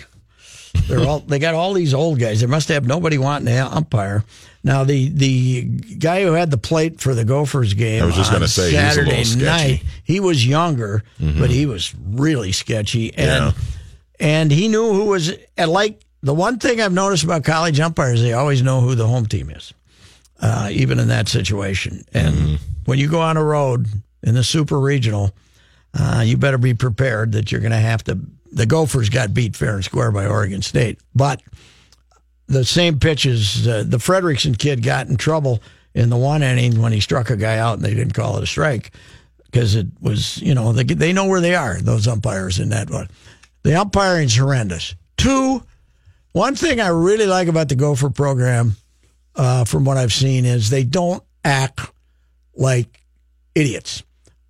They're 0.90 1.08
all 1.08 1.20
they 1.20 1.40
got 1.40 1.54
all 1.54 1.72
these 1.72 1.94
old 1.94 2.20
guys. 2.20 2.42
They 2.42 2.48
must 2.48 2.68
have 2.68 2.86
nobody 2.86 3.18
wanting 3.18 3.46
to 3.46 3.74
umpire. 3.74 4.26
Now 4.62 4.84
the 4.84 5.08
the 5.08 5.62
guy 5.64 6.24
who 6.24 6.34
had 6.34 6.52
the 6.52 6.58
plate 6.58 7.00
for 7.00 7.16
the 7.16 7.24
Gophers 7.24 7.76
game 7.76 8.04
I 8.04 8.06
was 8.08 8.16
just 8.16 8.32
on 8.32 8.40
gonna 8.40 8.50
say, 8.50 8.72
he 8.72 8.76
was 8.76 8.84
a 8.84 8.90
Saturday 8.90 9.46
night, 9.46 9.84
he 10.04 10.20
was 10.20 10.46
younger, 10.46 11.04
but 11.18 11.50
he 11.50 11.66
was 11.66 11.96
really 11.96 12.52
sketchy, 12.52 13.14
and 13.14 13.56
and 14.20 14.52
he 14.52 14.68
knew 14.68 14.92
who 14.92 15.06
was 15.06 15.32
like 15.58 16.02
the 16.22 16.34
one 16.34 16.60
thing 16.60 16.82
I've 16.82 16.94
noticed 16.94 17.24
about 17.24 17.44
college 17.44 17.80
umpires, 17.80 18.22
they 18.22 18.34
always 18.34 18.62
know 18.62 18.82
who 18.82 18.96
the 18.96 19.08
home 19.08 19.26
team 19.26 19.50
is, 19.50 19.74
uh, 20.40 20.70
even 20.72 21.00
in 21.00 21.08
that 21.10 21.28
situation. 21.28 22.04
And 22.14 22.60
when 22.86 23.00
you 23.00 23.10
go 23.10 23.20
on 23.20 23.38
a 23.38 23.44
road 23.44 23.88
in 24.24 24.36
the 24.36 24.44
super 24.44 24.80
regional, 24.80 25.32
uh, 25.94 26.24
you 26.26 26.38
better 26.38 26.58
be 26.58 26.74
prepared 26.74 27.34
that 27.34 27.52
you're 27.52 27.62
going 27.62 27.72
to 27.72 27.78
have 27.78 28.04
to. 28.06 28.20
The 28.52 28.66
Gophers 28.66 29.10
got 29.10 29.34
beat 29.34 29.56
fair 29.56 29.76
and 29.76 29.84
square 29.84 30.12
by 30.12 30.26
Oregon 30.26 30.62
State, 30.62 31.00
but 31.14 31.42
the 32.48 32.64
same 32.66 33.00
pitches, 33.00 33.68
uh, 33.68 33.84
the 33.86 33.98
Fredrickson 33.98 34.58
kid 34.58 34.82
got 34.82 35.08
in 35.08 35.18
trouble 35.18 35.62
in 35.94 36.10
the 36.10 36.18
one 36.18 36.44
inning 36.44 36.82
when 36.82 36.94
he 36.94 37.00
struck 37.00 37.30
a 37.30 37.36
guy 37.36 37.58
out 37.58 37.78
and 37.78 37.86
they 37.86 37.94
didn't 37.94 38.14
call 38.14 38.38
it 38.38 38.44
a 38.44 38.48
strike 38.48 38.92
because 39.46 39.76
it 39.76 39.88
was, 40.00 40.42
you 40.42 40.54
know, 40.54 40.72
they, 40.72 40.84
they 40.84 41.14
know 41.14 41.26
where 41.26 41.42
they 41.42 41.56
are, 41.56 41.80
those 41.82 42.08
umpires 42.08 42.60
in 42.60 42.70
that 42.70 42.90
one. 42.90 43.10
The 43.64 43.76
umpiring's 43.76 44.36
horrendous. 44.36 44.96
Two, 45.18 45.64
one 46.32 46.56
thing 46.56 46.80
I 46.80 46.90
really 46.90 47.26
like 47.26 47.48
about 47.48 47.70
the 47.70 47.76
Gopher 47.76 48.10
program, 48.10 48.76
uh, 49.36 49.66
from 49.66 49.86
what 49.86 49.98
I've 49.98 50.14
seen, 50.14 50.46
is 50.46 50.70
they 50.70 50.84
don't 50.84 51.24
act 51.44 51.82
like 52.56 53.04
idiots. 53.56 54.04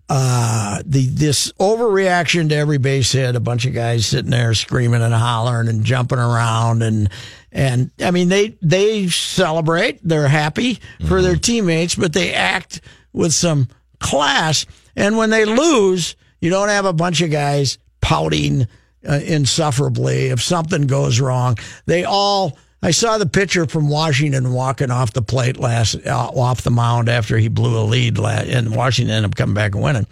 Uh, 0.09 0.81
the 0.85 1.05
this 1.05 1.51
overreaction 1.53 2.47
to 2.49 2.55
every 2.55 2.77
base 2.77 3.11
hit, 3.11 3.35
a 3.35 3.41
bunch 3.41 3.65
of 3.65 3.73
guys 3.73 4.05
sitting 4.05 4.31
there 4.31 4.53
screaming 4.53 5.01
and 5.01 5.13
hollering 5.13 5.67
and 5.67 5.83
jumping 5.83 6.17
around 6.17 6.81
and 6.81 7.09
and 7.51 7.91
I 7.99 8.11
mean 8.11 8.29
they 8.29 8.57
they 8.61 9.07
celebrate, 9.07 9.99
they're 10.03 10.29
happy 10.29 10.79
for 11.07 11.21
their 11.21 11.35
teammates, 11.35 11.95
but 11.95 12.13
they 12.13 12.33
act 12.33 12.79
with 13.11 13.33
some 13.33 13.67
class. 13.99 14.65
And 14.95 15.17
when 15.17 15.29
they 15.29 15.43
lose, 15.43 16.15
you 16.39 16.51
don't 16.51 16.69
have 16.69 16.85
a 16.85 16.93
bunch 16.93 17.19
of 17.21 17.29
guys 17.29 17.77
pouting 17.99 18.67
uh, 19.07 19.19
insufferably. 19.23 20.27
If 20.27 20.41
something 20.41 20.88
goes 20.88 21.19
wrong, 21.19 21.57
they 21.86 22.03
all. 22.03 22.57
I 22.81 22.91
saw 22.91 23.17
the 23.17 23.25
pitcher 23.25 23.65
from 23.65 23.89
Washington 23.89 24.53
walking 24.53 24.91
off 24.91 25.12
the 25.12 25.23
plate 25.23 25.57
last 25.57 25.95
uh, 26.05 26.29
off 26.29 26.62
the 26.62 26.69
mound 26.69 27.10
after 27.10 27.38
he 27.38 27.47
blew 27.47 27.79
a 27.79 27.83
lead, 27.83 28.17
last, 28.19 28.47
and 28.47 28.75
Washington 28.75 29.15
ended 29.15 29.31
up 29.31 29.36
coming 29.36 29.55
back 29.55 29.73
and 29.73 29.83
winning. 29.83 30.07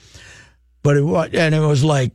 But 0.81 0.97
it 0.97 1.03
was, 1.03 1.29
and 1.33 1.53
it 1.53 1.59
was 1.59 1.83
like, 1.83 2.11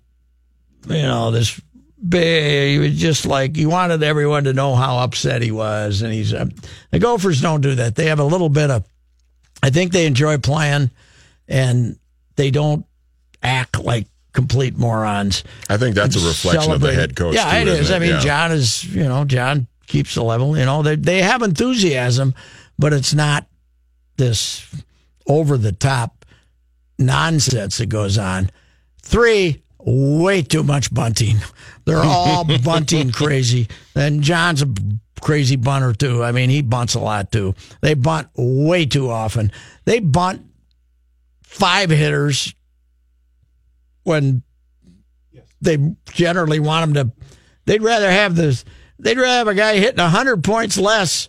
you 0.88 1.02
know, 1.02 1.30
this 1.30 1.60
big. 2.06 2.72
He 2.72 2.78
was 2.78 2.98
just 2.98 3.26
like 3.26 3.56
he 3.56 3.66
wanted 3.66 4.02
everyone 4.02 4.44
to 4.44 4.52
know 4.52 4.74
how 4.74 4.98
upset 4.98 5.42
he 5.42 5.52
was, 5.52 6.02
and 6.02 6.12
he's 6.12 6.34
uh, 6.34 6.46
the 6.90 6.98
Gophers 6.98 7.40
don't 7.40 7.60
do 7.60 7.76
that. 7.76 7.94
They 7.94 8.06
have 8.06 8.20
a 8.20 8.24
little 8.24 8.48
bit 8.48 8.70
of. 8.70 8.84
I 9.62 9.70
think 9.70 9.92
they 9.92 10.06
enjoy 10.06 10.38
playing, 10.38 10.90
and 11.48 11.98
they 12.36 12.50
don't 12.50 12.86
act 13.42 13.78
like 13.78 14.06
complete 14.32 14.76
morons. 14.76 15.44
I 15.68 15.76
think 15.76 15.94
that's 15.94 16.16
a 16.16 16.26
reflection 16.26 16.72
of 16.72 16.80
the 16.80 16.94
head 16.94 17.16
coach. 17.16 17.34
Yeah, 17.34 17.50
too, 17.52 17.60
it 17.60 17.68
is. 17.68 17.80
isn't 17.80 17.96
I 17.96 17.98
mean, 17.98 18.10
Yeah. 18.10 18.20
John 18.20 18.52
is, 18.52 18.84
you 18.84 19.04
know, 19.04 19.24
John 19.24 19.66
keeps 19.86 20.14
the 20.14 20.22
level. 20.22 20.56
You 20.56 20.64
know, 20.64 20.82
they 20.82 20.96
they 20.96 21.22
have 21.22 21.42
enthusiasm, 21.42 22.34
but 22.78 22.92
it's 22.92 23.14
not 23.14 23.46
this 24.16 24.66
over 25.26 25.56
the 25.56 25.72
top 25.72 26.24
nonsense 26.98 27.78
that 27.78 27.86
goes 27.88 28.18
on. 28.18 28.50
Three, 29.02 29.62
way 29.78 30.42
too 30.42 30.62
much 30.62 30.92
bunting. 30.92 31.38
They're 31.84 32.02
all 32.04 32.44
bunting 32.64 33.10
crazy. 33.10 33.68
And 33.94 34.22
John's 34.22 34.62
a 34.62 34.68
crazy 35.20 35.56
bunter 35.56 35.92
too. 35.92 36.22
I 36.22 36.32
mean, 36.32 36.50
he 36.50 36.62
bunts 36.62 36.94
a 36.94 37.00
lot 37.00 37.32
too. 37.32 37.54
They 37.80 37.94
bunt 37.94 38.28
way 38.36 38.86
too 38.86 39.10
often. 39.10 39.50
They 39.84 40.00
bunt 40.00 40.42
five 41.42 41.90
hitters 41.90 42.54
when 44.04 44.42
they 45.60 45.78
generally 46.12 46.60
want 46.60 46.94
them 46.94 47.12
to. 47.12 47.26
They'd 47.66 47.82
rather 47.82 48.10
have 48.10 48.34
this. 48.34 48.64
They'd 48.98 49.16
rather 49.18 49.38
have 49.38 49.48
a 49.48 49.54
guy 49.54 49.76
hitting 49.76 49.98
hundred 49.98 50.42
points 50.44 50.76
less, 50.78 51.28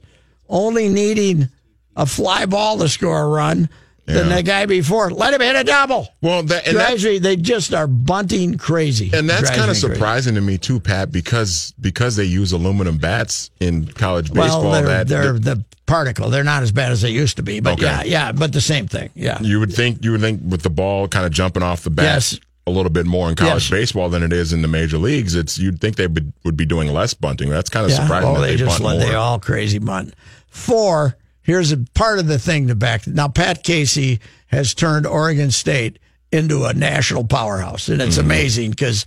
only 0.49 0.89
needing 0.89 1.49
a 1.95 2.05
fly 2.05 2.45
ball 2.45 2.77
to 2.79 2.89
score 2.89 3.21
a 3.21 3.27
run, 3.27 3.69
than 4.05 4.29
Yeah. 4.29 4.35
the 4.37 4.43
guy 4.43 4.65
before. 4.65 5.11
Let 5.11 5.33
him 5.33 5.41
hit 5.41 5.55
a 5.55 5.63
double. 5.63 6.07
Well, 6.21 6.43
that, 6.43 6.65
and 6.65 6.75
Drives 6.75 7.03
that, 7.03 7.09
me. 7.09 7.19
They 7.19 7.35
just 7.35 7.73
are 7.73 7.87
bunting 7.87 8.57
crazy. 8.57 9.11
and 9.13 9.29
that's 9.29 9.49
kind 9.49 9.69
of 9.69 9.75
me 9.75 9.81
crazy. 9.81 9.93
surprising 9.93 10.35
to 10.35 10.41
me 10.41 10.57
too, 10.57 10.79
Pat, 10.79 11.11
because 11.11 11.73
because 11.79 12.15
they 12.15 12.23
use 12.25 12.51
aluminum 12.53 12.97
bats 12.97 13.51
in 13.59 13.85
college 13.87 14.33
baseball. 14.33 14.63
Well, 14.63 14.71
they're, 14.71 14.85
that 15.03 15.07
they're 15.07 15.33
the 15.33 15.63
particle. 15.85 16.29
They're 16.29 16.43
not 16.45 16.63
as 16.63 16.71
bad 16.71 16.91
as 16.93 17.01
they 17.01 17.11
used 17.11 17.35
to 17.37 17.43
be, 17.43 17.59
but 17.59 17.73
Okay. 17.73 17.83
yeah, 17.83 18.03
yeah, 18.03 18.31
but 18.31 18.53
the 18.53 18.61
same 18.61 18.87
thing. 18.87 19.09
Yeah. 19.13 19.39
you 19.41 19.59
would 19.59 19.73
think 19.73 20.03
you 20.03 20.11
would 20.13 20.21
think 20.21 20.41
with 20.45 20.61
the 20.63 20.69
ball 20.69 21.07
kind 21.09 21.25
of 21.25 21.31
jumping 21.31 21.63
off 21.63 21.83
the 21.83 21.89
bat 21.89 22.05
Yes. 22.05 22.39
A 22.67 22.71
little 22.71 22.91
bit 22.91 23.05
more 23.05 23.27
in 23.29 23.35
college 23.35 23.63
Yes. 23.63 23.69
baseball 23.69 24.09
than 24.09 24.21
it 24.23 24.31
is 24.31 24.53
in 24.53 24.61
the 24.61 24.67
major 24.67 24.97
leagues. 24.97 25.35
It's 25.35 25.57
you'd 25.57 25.79
think 25.81 25.95
they 25.95 26.07
would, 26.07 26.31
would 26.43 26.55
be 26.57 26.65
doing 26.65 26.91
less 26.93 27.13
bunting. 27.13 27.49
That's 27.49 27.69
kind 27.69 27.85
of 27.85 27.91
surprising 27.91 28.29
Oh, 28.29 28.39
they, 28.41 28.51
they, 28.51 28.57
just 28.57 28.79
let 28.79 28.97
more. 28.97 29.07
they 29.07 29.15
all 29.15 29.39
crazy 29.39 29.79
bunt. 29.79 30.13
Four. 30.47 31.17
Here's 31.43 31.71
a 31.71 31.77
part 31.95 32.19
of 32.19 32.27
the 32.27 32.37
thing 32.37 32.67
to 32.67 32.75
back. 32.75 33.07
Now, 33.07 33.27
Pat 33.27 33.63
Casey 33.63 34.19
has 34.47 34.75
turned 34.75 35.07
Oregon 35.07 35.49
State 35.49 35.97
into 36.31 36.65
a 36.65 36.73
national 36.73 37.23
powerhouse, 37.25 37.89
and 37.89 37.99
Mm-hmm. 37.99 38.07
it's 38.07 38.17
amazing 38.17 38.69
because 38.69 39.05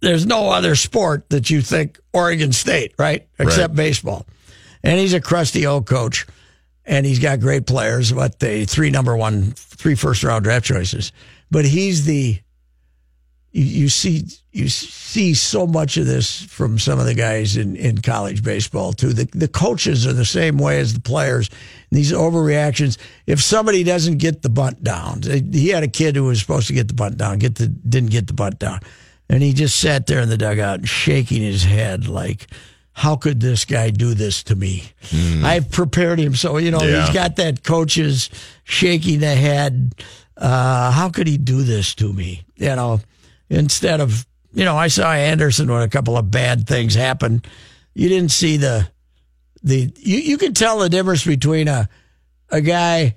there's 0.00 0.26
no 0.26 0.50
other 0.50 0.74
sport 0.76 1.28
that 1.30 1.50
you 1.50 1.60
think 1.62 1.98
Oregon 2.12 2.52
State, 2.52 2.94
right? 2.98 3.26
Except 3.38 3.70
Right. 3.70 3.76
baseball. 3.76 4.26
And 4.82 4.98
he's 4.98 5.14
a 5.14 5.20
crusty 5.20 5.66
old 5.66 5.86
coach, 5.86 6.26
and 6.84 7.04
he's 7.04 7.18
got 7.18 7.40
great 7.40 7.66
players. 7.66 8.14
What 8.14 8.38
they 8.38 8.64
three 8.64 8.90
number 8.90 9.16
one, 9.16 9.52
three 9.56 9.94
first 9.94 10.22
round 10.22 10.44
draft 10.44 10.64
choices, 10.64 11.12
but 11.50 11.64
he's 11.64 12.04
the 12.06 12.38
you, 13.56 13.64
you 13.82 13.88
see 13.88 14.24
you 14.52 14.68
see 14.68 15.34
so 15.34 15.66
much 15.66 15.96
of 15.96 16.06
this 16.06 16.42
from 16.42 16.78
some 16.78 16.98
of 16.98 17.04
the 17.06 17.14
guys 17.14 17.56
in, 17.56 17.76
in 17.76 17.98
college 18.02 18.42
baseball 18.42 18.92
too. 18.92 19.12
The 19.12 19.24
the 19.32 19.48
coaches 19.48 20.06
are 20.06 20.12
the 20.12 20.24
same 20.24 20.58
way 20.58 20.78
as 20.80 20.94
the 20.94 21.00
players. 21.00 21.48
And 21.90 21.98
these 21.98 22.12
overreactions. 22.12 22.98
If 23.26 23.40
somebody 23.42 23.84
doesn't 23.84 24.18
get 24.18 24.42
the 24.42 24.48
bunt 24.50 24.82
down, 24.82 25.22
he 25.22 25.68
had 25.68 25.82
a 25.84 25.88
kid 25.88 26.16
who 26.16 26.24
was 26.24 26.40
supposed 26.40 26.66
to 26.66 26.72
get 26.74 26.88
the 26.88 26.94
bunt 26.94 27.16
down, 27.16 27.38
get 27.38 27.54
the 27.56 27.68
didn't 27.68 28.10
get 28.10 28.26
the 28.26 28.32
bunt 28.34 28.58
down, 28.58 28.80
and 29.28 29.42
he 29.42 29.52
just 29.52 29.78
sat 29.80 30.06
there 30.06 30.20
in 30.20 30.28
the 30.28 30.36
dugout 30.38 30.86
shaking 30.86 31.42
his 31.42 31.64
head 31.64 32.08
like. 32.08 32.46
How 32.98 33.14
could 33.14 33.40
this 33.40 33.66
guy 33.66 33.90
do 33.90 34.14
this 34.14 34.42
to 34.44 34.56
me? 34.56 34.84
I've 35.44 35.70
prepared 35.70 36.18
him 36.18 36.34
so 36.34 36.56
you 36.56 36.70
know 36.70 36.80
Yeah. 36.80 37.04
he's 37.04 37.14
got 37.14 37.36
that 37.36 37.62
coach's 37.62 38.30
shaking 38.64 39.20
the 39.20 39.34
head. 39.34 39.94
Uh, 40.34 40.90
how 40.92 41.10
could 41.10 41.26
he 41.26 41.36
do 41.36 41.62
this 41.62 41.94
to 41.96 42.10
me? 42.10 42.44
You 42.56 42.74
know, 42.74 43.00
instead 43.48 44.00
of 44.00 44.26
you 44.52 44.64
know, 44.64 44.76
I 44.76 44.88
saw 44.88 45.12
Anderson 45.12 45.70
when 45.70 45.82
a 45.82 45.88
couple 45.88 46.16
of 46.16 46.30
bad 46.30 46.66
things 46.66 46.94
happened. 46.94 47.46
You 47.94 48.08
didn't 48.08 48.30
see 48.30 48.56
the 48.56 48.88
the 49.62 49.92
you 49.98 50.18
you 50.18 50.38
can 50.38 50.54
tell 50.54 50.78
the 50.78 50.88
difference 50.88 51.24
between 51.24 51.68
a 51.68 51.88
a 52.50 52.62
guy 52.62 53.16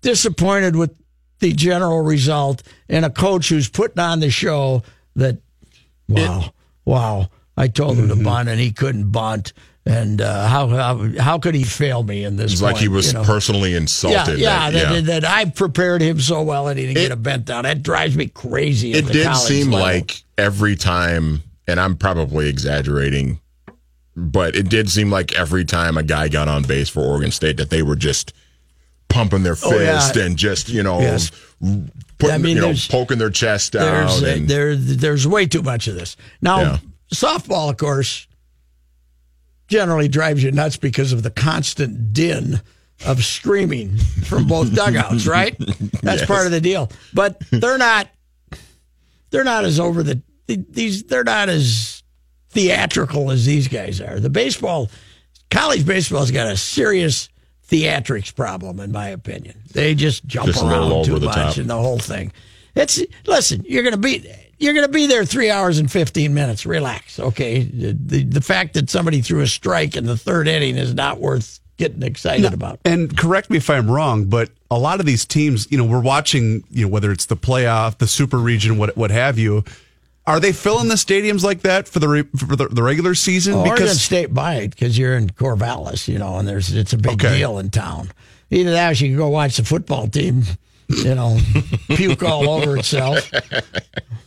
disappointed 0.00 0.74
with 0.74 0.94
the 1.40 1.52
general 1.52 2.00
result 2.00 2.62
and 2.88 3.04
a 3.04 3.10
coach 3.10 3.50
who's 3.50 3.68
putting 3.68 3.98
on 3.98 4.20
the 4.20 4.30
show 4.30 4.82
that 5.14 5.38
wow 6.08 6.52
wow. 6.86 7.28
I 7.58 7.68
told 7.68 7.98
him 7.98 8.08
to 8.08 8.14
mm-hmm. 8.14 8.24
bunt 8.24 8.48
and 8.48 8.60
he 8.60 8.72
couldn't 8.72 9.10
bunt 9.10 9.52
and 9.86 10.20
uh, 10.20 10.46
how 10.48 10.66
how 10.68 11.08
how 11.20 11.38
could 11.38 11.54
he 11.54 11.62
fail 11.62 12.02
me 12.02 12.24
in 12.24 12.36
this? 12.36 12.52
It's 12.54 12.62
like 12.62 12.76
he 12.76 12.88
was 12.88 13.08
you 13.08 13.12
know? 13.14 13.24
personally 13.24 13.74
insulted. 13.74 14.38
Yeah, 14.38 14.68
yeah, 14.68 14.70
that- 14.70 14.92
that, 14.92 15.04
that 15.22 15.24
I 15.24 15.44
prepared 15.46 16.02
him 16.02 16.18
so 16.20 16.42
well 16.42 16.66
and 16.68 16.78
he 16.78 16.86
didn't 16.86 16.98
It- 16.98 17.02
get 17.08 17.12
a 17.12 17.16
bent 17.16 17.44
down. 17.44 17.62
That 17.64 17.82
drives 17.82 18.16
me 18.16 18.26
crazy. 18.26 18.92
it 18.92 19.06
did 19.06 19.34
seem 19.36 19.70
level. 19.70 19.86
like 19.86 20.22
every 20.36 20.74
time, 20.76 21.42
and 21.68 21.78
I'm 21.80 21.96
probably 21.96 22.48
exaggerating, 22.48 23.40
but 24.16 24.56
it 24.56 24.68
did 24.68 24.90
seem 24.90 25.10
like 25.10 25.32
every 25.34 25.64
time 25.64 25.96
a 25.96 26.02
guy 26.02 26.28
got 26.28 26.48
on 26.48 26.64
base 26.64 26.88
for 26.88 27.00
Oregon 27.00 27.30
State 27.30 27.56
that 27.58 27.70
they 27.70 27.82
were 27.82 27.96
just 27.96 28.32
pumping 29.08 29.44
their 29.44 29.56
Oh, 29.62 29.78
yeah. 29.78 30.00
fist 30.00 30.16
and 30.16 30.36
just 30.36 30.68
you 30.68 30.82
know 30.82 30.98
Yes. 31.00 31.30
putting 32.18 32.34
I 32.34 32.38
mean, 32.38 32.56
you 32.56 32.62
know 32.62 32.74
poking 32.90 33.18
their 33.18 33.30
chest 33.30 33.72
there's 33.72 34.20
out. 34.20 34.22
uh, 34.24 34.26
and, 34.26 34.48
there 34.48 34.74
there's 34.74 35.28
way 35.28 35.46
too 35.46 35.62
much 35.62 35.86
of 35.86 35.94
this. 35.94 36.16
Now, 36.42 36.60
Yeah. 36.60 36.78
softball, 37.14 37.70
of 37.70 37.76
course, 37.76 38.25
generally 39.68 40.08
drives 40.08 40.42
you 40.42 40.52
nuts 40.52 40.76
because 40.76 41.12
of 41.12 41.22
the 41.22 41.30
constant 41.30 42.12
din 42.12 42.60
of 43.04 43.22
screaming 43.24 43.96
from 44.24 44.46
both 44.46 44.74
dugouts, 44.74 45.26
right? 45.28 45.56
That's 45.58 46.20
Yes. 46.20 46.26
part 46.26 46.46
of 46.46 46.52
the 46.52 46.60
deal. 46.60 46.90
But 47.12 47.38
they're 47.50 47.78
not 47.78 48.08
they're 49.30 49.44
not 49.44 49.64
as 49.64 49.78
over 49.80 50.02
the 50.02 50.22
these 50.46 51.02
they're 51.04 51.24
not 51.24 51.48
as 51.48 52.02
theatrical 52.50 53.30
as 53.30 53.44
these 53.44 53.68
guys 53.68 54.00
are. 54.00 54.18
The 54.20 54.30
baseball 54.30 54.90
college 55.50 55.84
baseball's 55.84 56.30
got 56.30 56.46
a 56.50 56.56
serious 56.56 57.28
theatrics 57.68 58.34
problem 58.34 58.80
in 58.80 58.92
my 58.92 59.08
opinion. 59.08 59.60
They 59.72 59.94
just 59.94 60.24
jump 60.26 60.46
Just 60.46 60.62
around 60.62 61.04
too 61.04 61.18
much 61.20 61.34
top. 61.34 61.56
and 61.56 61.68
the 61.68 61.74
whole 61.76 61.98
thing. 61.98 62.32
It's 62.74 63.02
listen, 63.26 63.64
you're 63.66 63.82
going 63.82 63.94
to 63.94 63.98
be 64.00 64.30
you're 64.58 64.74
going 64.74 64.86
to 64.86 64.92
be 64.92 65.06
there 65.06 65.24
3 65.24 65.50
hours 65.50 65.78
and 65.78 65.90
15 65.90 66.32
minutes. 66.34 66.64
Relax, 66.66 67.18
okay? 67.20 67.62
The, 67.62 67.92
the 67.92 68.24
the 68.24 68.40
fact 68.40 68.74
that 68.74 68.88
somebody 68.90 69.20
threw 69.22 69.40
a 69.40 69.46
strike 69.46 69.96
in 69.96 70.06
the 70.06 70.16
third 70.16 70.48
inning 70.48 70.76
is 70.76 70.94
not 70.94 71.20
worth 71.20 71.60
getting 71.76 72.02
excited 72.02 72.54
about. 72.54 72.80
And 72.86 73.14
correct 73.16 73.50
me 73.50 73.58
if 73.58 73.68
I'm 73.68 73.90
wrong, 73.90 74.24
but 74.26 74.50
a 74.70 74.78
lot 74.78 74.98
of 75.00 75.04
these 75.06 75.24
teams, 75.26 75.70
you 75.70 75.76
know, 75.76 75.84
we're 75.84 76.00
watching, 76.00 76.64
you 76.70 76.86
know, 76.86 76.88
whether 76.88 77.12
it's 77.12 77.26
the 77.26 77.36
playoff, 77.36 77.98
the 77.98 78.06
super 78.06 78.38
region, 78.38 78.78
what 78.78 78.96
what 78.96 79.10
have 79.10 79.38
you. 79.38 79.62
Are 80.26 80.40
they 80.40 80.52
filling 80.52 80.88
the 80.88 80.96
stadiums 80.96 81.44
like 81.44 81.60
that 81.60 81.86
for 81.86 82.00
the 82.00 82.08
re, 82.08 82.22
for 82.36 82.56
the, 82.56 82.66
the 82.66 82.82
regular 82.82 83.14
season? 83.14 83.54
Oregon 83.54 83.86
State 83.88 84.32
might 84.32 84.70
because 84.70 84.98
you're 84.98 85.16
in 85.16 85.28
Corvallis, 85.30 86.08
you 86.08 86.18
know, 86.18 86.38
and 86.38 86.48
there's 86.48 86.74
it's 86.74 86.92
a 86.92 86.98
big 86.98 87.12
Okay. 87.24 87.38
deal 87.38 87.58
in 87.60 87.70
town. 87.70 88.10
Either 88.50 88.72
that, 88.72 88.90
or 89.00 89.04
you 89.04 89.10
can 89.10 89.16
go 89.18 89.28
watch 89.28 89.56
the 89.56 89.64
football 89.64 90.08
team, 90.08 90.42
you 90.88 91.14
know, 91.14 91.38
puke 91.94 92.22
all 92.24 92.48
over 92.48 92.76
itself. 92.78 93.30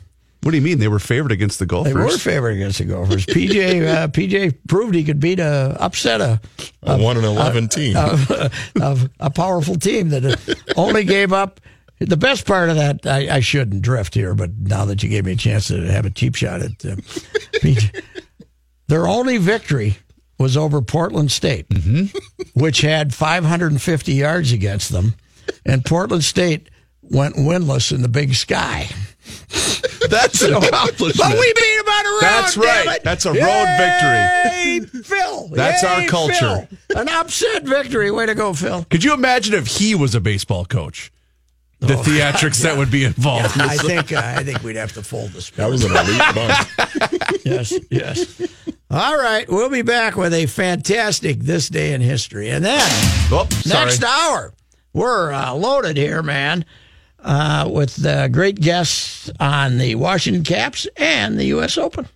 what 0.49 0.53
do 0.53 0.57
you 0.57 0.63
mean 0.63 0.79
they 0.79 0.87
were 0.87 0.97
favored 0.97 1.31
against 1.31 1.59
the 1.59 1.67
Gophers? 1.67 1.93
They 1.93 1.99
were 1.99 2.09
favored 2.09 2.55
against 2.55 2.79
the 2.79 2.85
Gophers. 2.85 3.23
PJ 3.27 3.87
uh, 3.87 4.07
PJ 4.07 4.57
proved 4.67 4.95
he 4.95 5.03
could 5.03 5.19
beat 5.19 5.39
a 5.39 5.77
upset 5.79 6.21
a 6.21 6.41
a 6.81 6.97
one 6.97 7.17
and 7.17 7.25
eleven 7.25 7.67
team. 7.67 7.95
of, 7.95 8.31
of 8.81 9.11
a 9.19 9.29
powerful 9.29 9.75
team 9.75 10.09
that 10.09 10.65
only 10.75 11.03
gave 11.03 11.31
up. 11.31 11.59
The 11.99 12.17
best 12.17 12.47
part 12.47 12.71
of 12.71 12.77
that, 12.77 13.05
I, 13.05 13.35
I 13.35 13.39
shouldn't 13.41 13.83
drift 13.83 14.15
here, 14.15 14.33
but 14.33 14.57
now 14.57 14.85
that 14.85 15.03
you 15.03 15.09
gave 15.09 15.25
me 15.25 15.33
a 15.33 15.35
chance 15.35 15.67
to 15.67 15.79
have 15.91 16.07
a 16.07 16.09
cheap 16.09 16.33
shot 16.33 16.63
at 16.63 16.71
uh, 16.83 16.95
PJ, 17.61 18.03
their 18.87 19.05
only 19.05 19.37
victory 19.37 19.97
was 20.39 20.57
over 20.57 20.81
Portland 20.81 21.31
State, 21.31 21.67
which 22.55 22.81
had 22.81 23.13
550 23.13 24.13
yards 24.13 24.51
against 24.51 24.91
them, 24.91 25.13
and 25.63 25.85
Portland 25.85 26.23
State 26.23 26.71
went 27.03 27.35
winless 27.35 27.91
in 27.91 28.01
the 28.01 28.09
Big 28.09 28.33
Sky. 28.33 28.89
That's 30.09 30.41
an 30.41 30.51
So- 30.51 30.57
accomplishment. 30.57 31.17
But 31.17 31.39
we 31.39 31.53
beat 31.53 31.77
them 31.77 31.87
on 31.93 32.03
the 32.03 32.09
road. 32.11 32.21
That's 32.21 32.55
damn 32.55 32.87
right. 32.87 32.97
it. 32.97 33.03
That's 33.03 33.25
a 33.25 33.33
road 33.33 33.39
Yay, 33.39 34.79
Phil. 35.03 35.49
That's 35.49 35.83
our 35.83 36.05
culture. 36.07 36.67
Phil. 36.89 36.99
An 37.01 37.09
upset 37.09 37.63
victory. 37.63 38.11
Way 38.11 38.25
to 38.25 38.35
go, 38.35 38.53
Phil. 38.53 38.85
Could 38.89 39.03
you 39.03 39.13
imagine 39.13 39.53
if 39.53 39.67
he 39.67 39.95
was 39.95 40.15
a 40.15 40.19
baseball 40.21 40.65
coach? 40.65 41.11
The 41.79 41.93
theatrics 41.95 42.61
that 42.63 42.77
would 42.77 42.91
be 42.91 43.05
involved. 43.05 43.57
I 43.59 43.77
think 43.77 44.11
uh, 44.11 44.21
I 44.23 44.43
think 44.43 44.63
we'd 44.63 44.75
have 44.75 44.91
to 44.93 45.03
fold 45.03 45.31
the 45.31 45.41
sport. 45.41 45.57
That 45.57 45.69
was 45.69 45.83
an 45.85 45.95
elite 45.95 46.35
bunch. 46.35 47.41
yes, 47.45 47.73
yes. 47.89 48.41
All 48.91 49.17
right, 49.17 49.47
we'll 49.47 49.69
be 49.69 49.81
back 49.83 50.15
with 50.17 50.33
a 50.33 50.45
fantastic 50.47 51.39
this 51.39 51.69
day 51.69 51.93
in 51.93 52.01
history, 52.01 52.49
and 52.49 52.65
then 52.65 52.81
Oh, 53.31 53.47
sorry. 53.51 53.85
next 53.85 54.03
hour 54.03 54.53
we're 54.93 55.31
uh, 55.31 55.53
loaded 55.53 55.95
here, 55.95 56.21
man, 56.23 56.65
uh, 57.23 57.69
with 57.71 58.05
uh, 58.05 58.27
great 58.27 58.59
guests 58.59 59.29
on 59.39 59.77
the 59.77 59.95
Washington 59.95 60.43
Caps 60.43 60.87
and 60.97 61.39
the 61.39 61.45
U.S. 61.45 61.77
Open. 61.77 62.07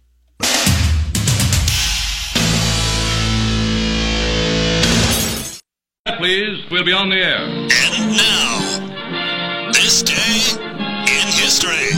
Please, 6.18 6.64
we'll 6.72 6.86
be 6.86 6.94
on 6.94 7.10
the 7.10 7.18
air. 7.18 7.38
And 7.38 8.18
now, 8.18 9.72
this 9.72 10.04
day 10.04 10.14
in 11.02 11.28
history. 11.28 11.92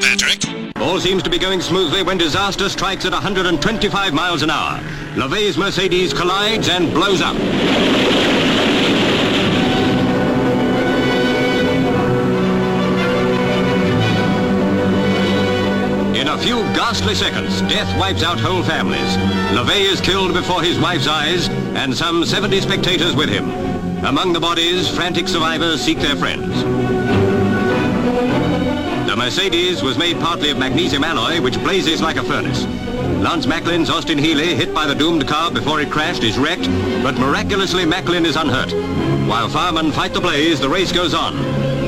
Patrick? 0.00 0.74
All 0.76 0.98
seems 1.00 1.22
to 1.22 1.30
be 1.30 1.38
going 1.38 1.60
smoothly 1.60 2.02
when 2.02 2.18
disaster 2.18 2.68
strikes 2.68 3.04
at 3.04 3.12
125 3.12 4.12
miles 4.12 4.42
an 4.42 4.50
hour. 4.50 4.80
Levegh's 5.16 5.56
Mercedes 5.56 6.12
collides 6.12 6.68
and 6.68 6.92
blows 6.92 7.20
up. 7.20 7.36
Ghastly 16.86 17.14
seconds, 17.14 17.62
death 17.62 17.98
wipes 17.98 18.22
out 18.22 18.38
whole 18.38 18.62
families. 18.62 19.16
Levegh 19.56 19.90
is 19.90 20.02
killed 20.02 20.34
before 20.34 20.62
his 20.62 20.78
wife's 20.78 21.06
eyes, 21.06 21.48
and 21.48 21.96
some 21.96 22.26
70 22.26 22.60
spectators 22.60 23.16
with 23.16 23.30
him. 23.30 23.48
Among 24.04 24.34
the 24.34 24.38
bodies, 24.38 24.86
frantic 24.86 25.26
survivors 25.26 25.80
seek 25.80 25.96
their 25.98 26.14
friends. 26.14 26.62
The 29.08 29.16
Mercedes 29.16 29.82
was 29.82 29.96
made 29.96 30.20
partly 30.20 30.50
of 30.50 30.58
magnesium 30.58 31.04
alloy, 31.04 31.40
which 31.40 31.58
blazes 31.60 32.02
like 32.02 32.16
a 32.16 32.22
furnace. 32.22 32.64
Lance 33.24 33.46
Macklin's 33.46 33.88
Austin 33.88 34.18
Healey, 34.18 34.54
hit 34.54 34.74
by 34.74 34.86
the 34.86 34.94
doomed 34.94 35.26
car 35.26 35.50
before 35.50 35.80
it 35.80 35.90
crashed, 35.90 36.22
is 36.22 36.36
wrecked, 36.36 36.68
but 37.02 37.16
miraculously 37.16 37.86
Macklin 37.86 38.26
is 38.26 38.36
unhurt. 38.36 38.72
While 39.26 39.48
firemen 39.48 39.90
fight 39.90 40.12
the 40.12 40.20
blaze, 40.20 40.60
the 40.60 40.68
race 40.68 40.92
goes 40.92 41.14
on. 41.14 41.34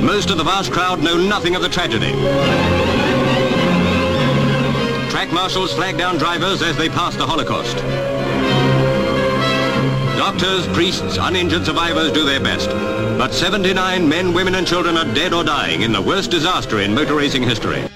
Most 0.03 0.31
of 0.31 0.39
the 0.39 0.45
vast 0.45 0.73
crowd 0.73 1.03
know 1.03 1.19
nothing 1.19 1.55
of 1.55 1.61
the 1.61 1.69
tragedy. 1.69 2.15
Marshals 5.33 5.75
flag 5.75 5.97
down 5.99 6.19
drivers 6.19 6.63
as 6.63 6.77
they 6.77 6.89
pass 6.89 7.17
the 7.17 7.27
Holocaust. 7.27 7.77
Doctors, 10.17 10.67
priests, 10.69 11.19
uninjured 11.21 11.65
survivors 11.65 12.13
do 12.13 12.25
their 12.25 12.41
best. 12.41 12.69
But 13.19 13.33
79 13.33 14.09
men, 14.09 14.35
women 14.35 14.55
and 14.55 14.67
children 14.67 14.97
are 14.97 15.15
dead 15.15 15.33
or 15.33 15.45
dying 15.45 15.83
in 15.83 15.93
the 15.93 16.03
worst 16.03 16.31
disaster 16.31 16.81
in 16.81 16.95
motor 16.95 17.15
racing 17.15 17.43
history. 17.43 17.87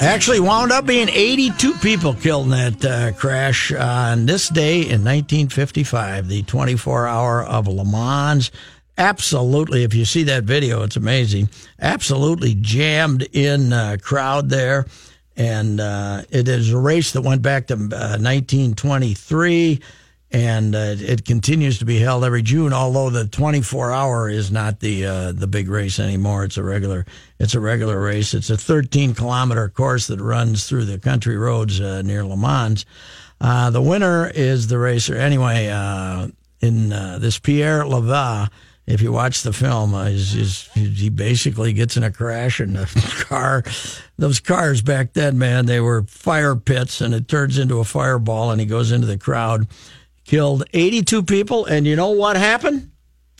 Actually, 0.00 0.40
wound 0.40 0.72
up 0.72 0.84
being 0.84 1.08
82 1.08 1.72
people 1.74 2.12
killed 2.12 2.44
in 2.44 2.50
that 2.50 2.84
uh, 2.84 3.12
crash 3.16 3.72
on 3.72 4.26
this 4.26 4.50
day 4.50 4.80
in 4.80 5.02
1955, 5.02 6.28
the 6.28 6.42
24 6.42 7.06
hour 7.06 7.42
of 7.42 7.66
Le 7.66 7.84
Mans. 7.84 8.50
Absolutely, 8.98 9.84
if 9.84 9.94
you 9.94 10.04
see 10.04 10.22
that 10.24 10.44
video, 10.44 10.82
it's 10.82 10.96
amazing. 10.96 11.48
Absolutely 11.80 12.54
jammed 12.54 13.26
in 13.32 13.72
uh, 13.72 13.96
crowd 14.00 14.50
there. 14.50 14.86
And 15.36 15.80
uh, 15.80 16.22
it 16.30 16.48
is 16.48 16.72
a 16.72 16.78
race 16.78 17.12
that 17.12 17.22
went 17.22 17.42
back 17.42 17.66
to 17.66 17.74
uh, 17.74 18.18
1923 18.18 19.80
and 20.32 20.74
uh, 20.74 20.96
it 20.98 21.24
continues 21.24 21.78
to 21.78 21.84
be 21.84 21.98
held 21.98 22.24
every 22.24 22.42
June. 22.42 22.72
Although 22.72 23.10
the 23.10 23.26
24 23.26 23.92
hour 23.92 24.28
is 24.28 24.50
not 24.50 24.80
the 24.80 25.06
uh, 25.06 25.32
the 25.32 25.46
big 25.46 25.68
race 25.68 26.00
anymore, 26.00 26.44
it's 26.44 26.56
a 26.56 26.62
regular 26.62 27.06
it's 27.38 27.54
a 27.54 27.60
regular 27.60 28.00
race. 28.00 28.34
It's 28.34 28.50
a 28.50 28.56
13 28.56 29.14
kilometer 29.14 29.68
course 29.68 30.08
that 30.08 30.20
runs 30.20 30.68
through 30.68 30.86
the 30.86 30.98
country 30.98 31.36
roads 31.36 31.80
uh, 31.80 32.02
near 32.02 32.24
Le 32.24 32.36
Mans. 32.36 32.84
Uh, 33.40 33.70
the 33.70 33.82
winner 33.82 34.28
is 34.28 34.66
the 34.66 34.78
racer 34.78 35.14
anyway. 35.14 35.68
Uh, 35.68 36.28
in 36.60 36.92
uh, 36.92 37.18
this 37.18 37.38
Pierre 37.38 37.84
Levegh, 37.84 38.48
if 38.86 39.00
you 39.02 39.10
watch 39.12 39.42
the 39.42 39.52
film, 39.52 39.94
uh, 39.94 40.06
he's, 40.06 40.32
he's, 40.32 40.68
he 40.98 41.08
basically 41.08 41.72
gets 41.72 41.96
in 41.96 42.02
a 42.04 42.10
crash 42.10 42.60
and 42.60 42.76
the 42.76 43.24
car. 43.28 43.64
Those 44.16 44.40
cars 44.40 44.80
back 44.82 45.12
then, 45.12 45.38
man, 45.38 45.66
they 45.66 45.80
were 45.80 46.04
fire 46.04 46.54
pits, 46.56 47.00
and 47.00 47.12
it 47.14 47.26
turns 47.28 47.58
into 47.58 47.78
a 47.80 47.84
fireball, 47.84 48.50
and 48.50 48.60
he 48.60 48.66
goes 48.66 48.92
into 48.92 49.06
the 49.06 49.18
crowd 49.18 49.66
killed 50.24 50.64
82 50.72 51.22
people, 51.22 51.64
and 51.66 51.86
you 51.86 51.94
know 51.94 52.10
what 52.10 52.36
happened? 52.36 52.90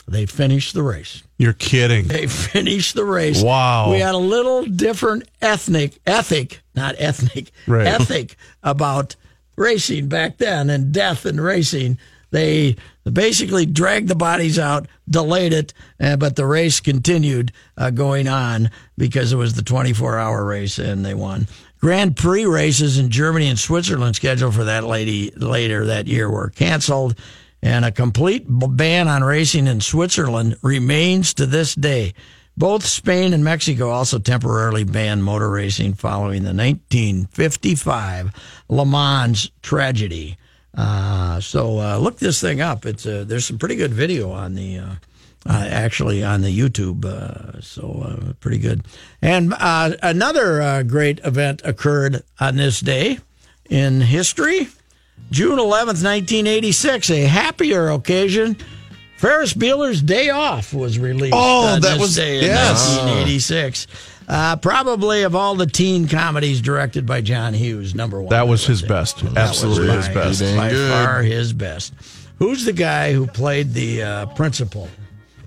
They 0.07 0.25
finished 0.25 0.73
the 0.73 0.83
race. 0.83 1.21
You're 1.37 1.51
kidding. 1.51 2.07
They 2.07 2.27
finished 2.27 2.95
the 2.95 3.03
race. 3.03 3.43
Wow. 3.43 3.91
We 3.91 3.99
had 3.99 4.15
a 4.15 4.19
little 4.19 4.63
different 4.63 5.27
ethnic 5.41 5.99
ethic, 6.05 6.61
not 6.75 6.95
ethnic, 6.97 7.51
Right. 7.67 7.85
ethic 7.85 8.37
about 8.63 9.17
racing 9.57 10.07
back 10.07 10.37
then 10.37 10.69
and 10.69 10.93
death 10.93 11.25
and 11.25 11.41
racing. 11.41 11.97
They 12.31 12.75
basically 13.11 13.65
dragged 13.65 14.07
the 14.07 14.15
bodies 14.15 14.59
out, 14.59 14.87
delayed 15.09 15.53
it, 15.53 15.73
uh, 15.99 16.17
but 16.17 16.35
the 16.35 16.45
race 16.45 16.79
continued 16.79 17.51
uh, 17.77 17.89
going 17.91 18.27
on 18.27 18.69
because 18.97 19.31
it 19.31 19.37
was 19.37 19.53
the 19.53 19.61
24 19.61 20.17
hour 20.17 20.43
race 20.43 20.77
and 20.77 21.05
they 21.05 21.13
won. 21.13 21.47
Grand 21.79 22.17
Prix 22.17 22.45
races 22.45 22.97
in 22.97 23.09
Germany 23.09 23.47
and 23.47 23.59
Switzerland 23.59 24.15
scheduled 24.15 24.55
for 24.55 24.63
that 24.63 24.83
lady 24.83 25.31
later 25.31 25.85
that 25.85 26.07
year 26.07 26.29
were 26.29 26.49
canceled, 26.49 27.15
and 27.61 27.85
a 27.85 27.91
complete 27.91 28.45
ban 28.47 29.07
on 29.07 29.23
racing 29.23 29.67
in 29.67 29.79
Switzerland 29.79 30.57
remains 30.61 31.33
to 31.35 31.45
this 31.45 31.75
day. 31.75 32.13
Both 32.57 32.85
Spain 32.85 33.33
and 33.33 33.43
Mexico 33.43 33.89
also 33.89 34.17
temporarily 34.17 34.83
banned 34.83 35.23
motor 35.23 35.49
racing 35.49 35.93
following 35.93 36.41
the 36.41 36.55
1955 36.55 38.31
Le 38.67 38.85
Mans 38.85 39.51
tragedy. 39.61 40.37
Uh, 40.77 41.39
so 41.41 41.79
uh, 41.79 41.97
look 41.97 42.17
this 42.19 42.39
thing 42.39 42.61
up. 42.61 42.85
It's 42.85 43.05
uh, 43.05 43.23
there's 43.27 43.45
some 43.45 43.57
pretty 43.57 43.75
good 43.75 43.93
video 43.93 44.31
on 44.31 44.53
the 44.55 44.77
uh, 44.77 44.89
uh, 45.45 45.67
actually 45.69 46.23
on 46.23 46.41
the 46.41 46.55
YouTube. 46.55 47.03
Uh, 47.05 47.59
so 47.61 48.03
uh, 48.05 48.33
pretty 48.39 48.59
good. 48.59 48.85
And 49.21 49.53
uh, 49.57 49.93
another 50.03 50.61
uh, 50.61 50.83
great 50.83 51.19
event 51.23 51.61
occurred 51.63 52.21
on 52.39 52.57
this 52.57 52.79
day 52.79 53.19
in 53.69 54.01
history. 54.01 54.67
June 55.31 55.57
11th, 55.57 56.03
1986, 56.05 57.09
a 57.09 57.21
happier 57.21 57.89
occasion. 57.89 58.55
Ferris 59.17 59.53
Bueller's 59.53 60.01
Day 60.01 60.29
Off 60.29 60.73
was 60.75 60.99
released. 60.99 61.33
Oh, 61.35 61.65
on 61.73 61.81
that 61.81 61.93
this 61.93 61.99
was- 61.99 62.15
day 62.15 62.37
in 62.37 62.43
yes. 62.45 62.97
1986. 62.97 63.87
Uh, 64.27 64.57
probably 64.57 65.23
of 65.23 65.35
all 65.35 65.55
the 65.55 65.65
teen 65.65 66.07
comedies 66.07 66.59
directed 66.61 67.05
by 67.05 67.21
John 67.21 67.53
Hughes, 67.53 67.95
number 67.95 68.21
one. 68.21 68.29
That 68.29 68.47
was 68.47 68.65
his 68.65 68.81
best. 68.81 69.19
That 69.23 69.37
Absolutely 69.37 69.89
his 69.95 70.07
by- 70.09 70.13
best. 70.13 70.41
By 70.57 70.69
good. 70.69 70.91
far 70.91 71.21
his 71.23 71.53
best. 71.53 71.93
Who's 72.39 72.65
the 72.65 72.73
guy 72.73 73.13
who 73.13 73.25
played 73.25 73.73
the 73.73 74.03
uh, 74.03 74.25
principal? 74.27 74.89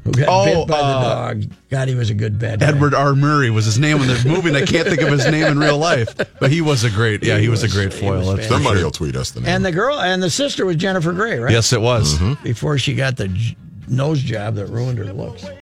Who 0.04 0.12
got 0.12 0.28
Oh, 0.30 0.44
bit 0.64 0.68
by 0.68 0.78
the 0.78 0.82
uh, 0.82 1.02
dog? 1.02 1.44
God, 1.68 1.88
he 1.88 1.94
was 1.94 2.08
a 2.08 2.14
good 2.14 2.38
bad 2.38 2.60
guy. 2.60 2.68
Edward 2.68 2.94
R. 2.94 3.14
Murray 3.14 3.50
was 3.50 3.66
his 3.66 3.78
name 3.78 3.98
in 4.00 4.08
the 4.08 4.22
movie, 4.26 4.48
and 4.48 4.56
I 4.56 4.64
can't 4.64 4.88
think 4.88 5.02
of 5.02 5.08
his 5.10 5.26
name 5.30 5.44
in 5.44 5.58
real 5.58 5.76
life. 5.76 6.16
But 6.40 6.50
he 6.50 6.62
was 6.62 6.82
a 6.82 6.90
great, 6.90 7.22
yeah, 7.22 7.36
he 7.36 7.50
was 7.50 7.62
a 7.62 7.68
great 7.68 7.92
he 7.92 8.00
foil. 8.00 8.20
was 8.20 8.28
that's 8.36 8.46
for 8.48 8.54
Somebody 8.54 8.76
sure. 8.78 8.86
will 8.86 8.90
tweet 8.92 9.14
us 9.14 9.30
the 9.32 9.40
name. 9.40 9.50
And 9.50 9.62
the 9.64 9.72
girl 9.72 10.00
and 10.00 10.22
the 10.22 10.30
sister 10.30 10.64
was 10.64 10.76
Jennifer 10.76 11.12
Grey, 11.12 11.38
right? 11.38 11.52
Yes, 11.52 11.74
it 11.74 11.82
was. 11.82 12.18
Before 12.42 12.78
she 12.78 12.94
got 12.94 13.18
the 13.18 13.28
j- 13.28 13.56
nose 13.88 14.22
job 14.22 14.54
that 14.54 14.66
ruined 14.68 14.96
her 14.98 15.12
looks. 15.12 15.44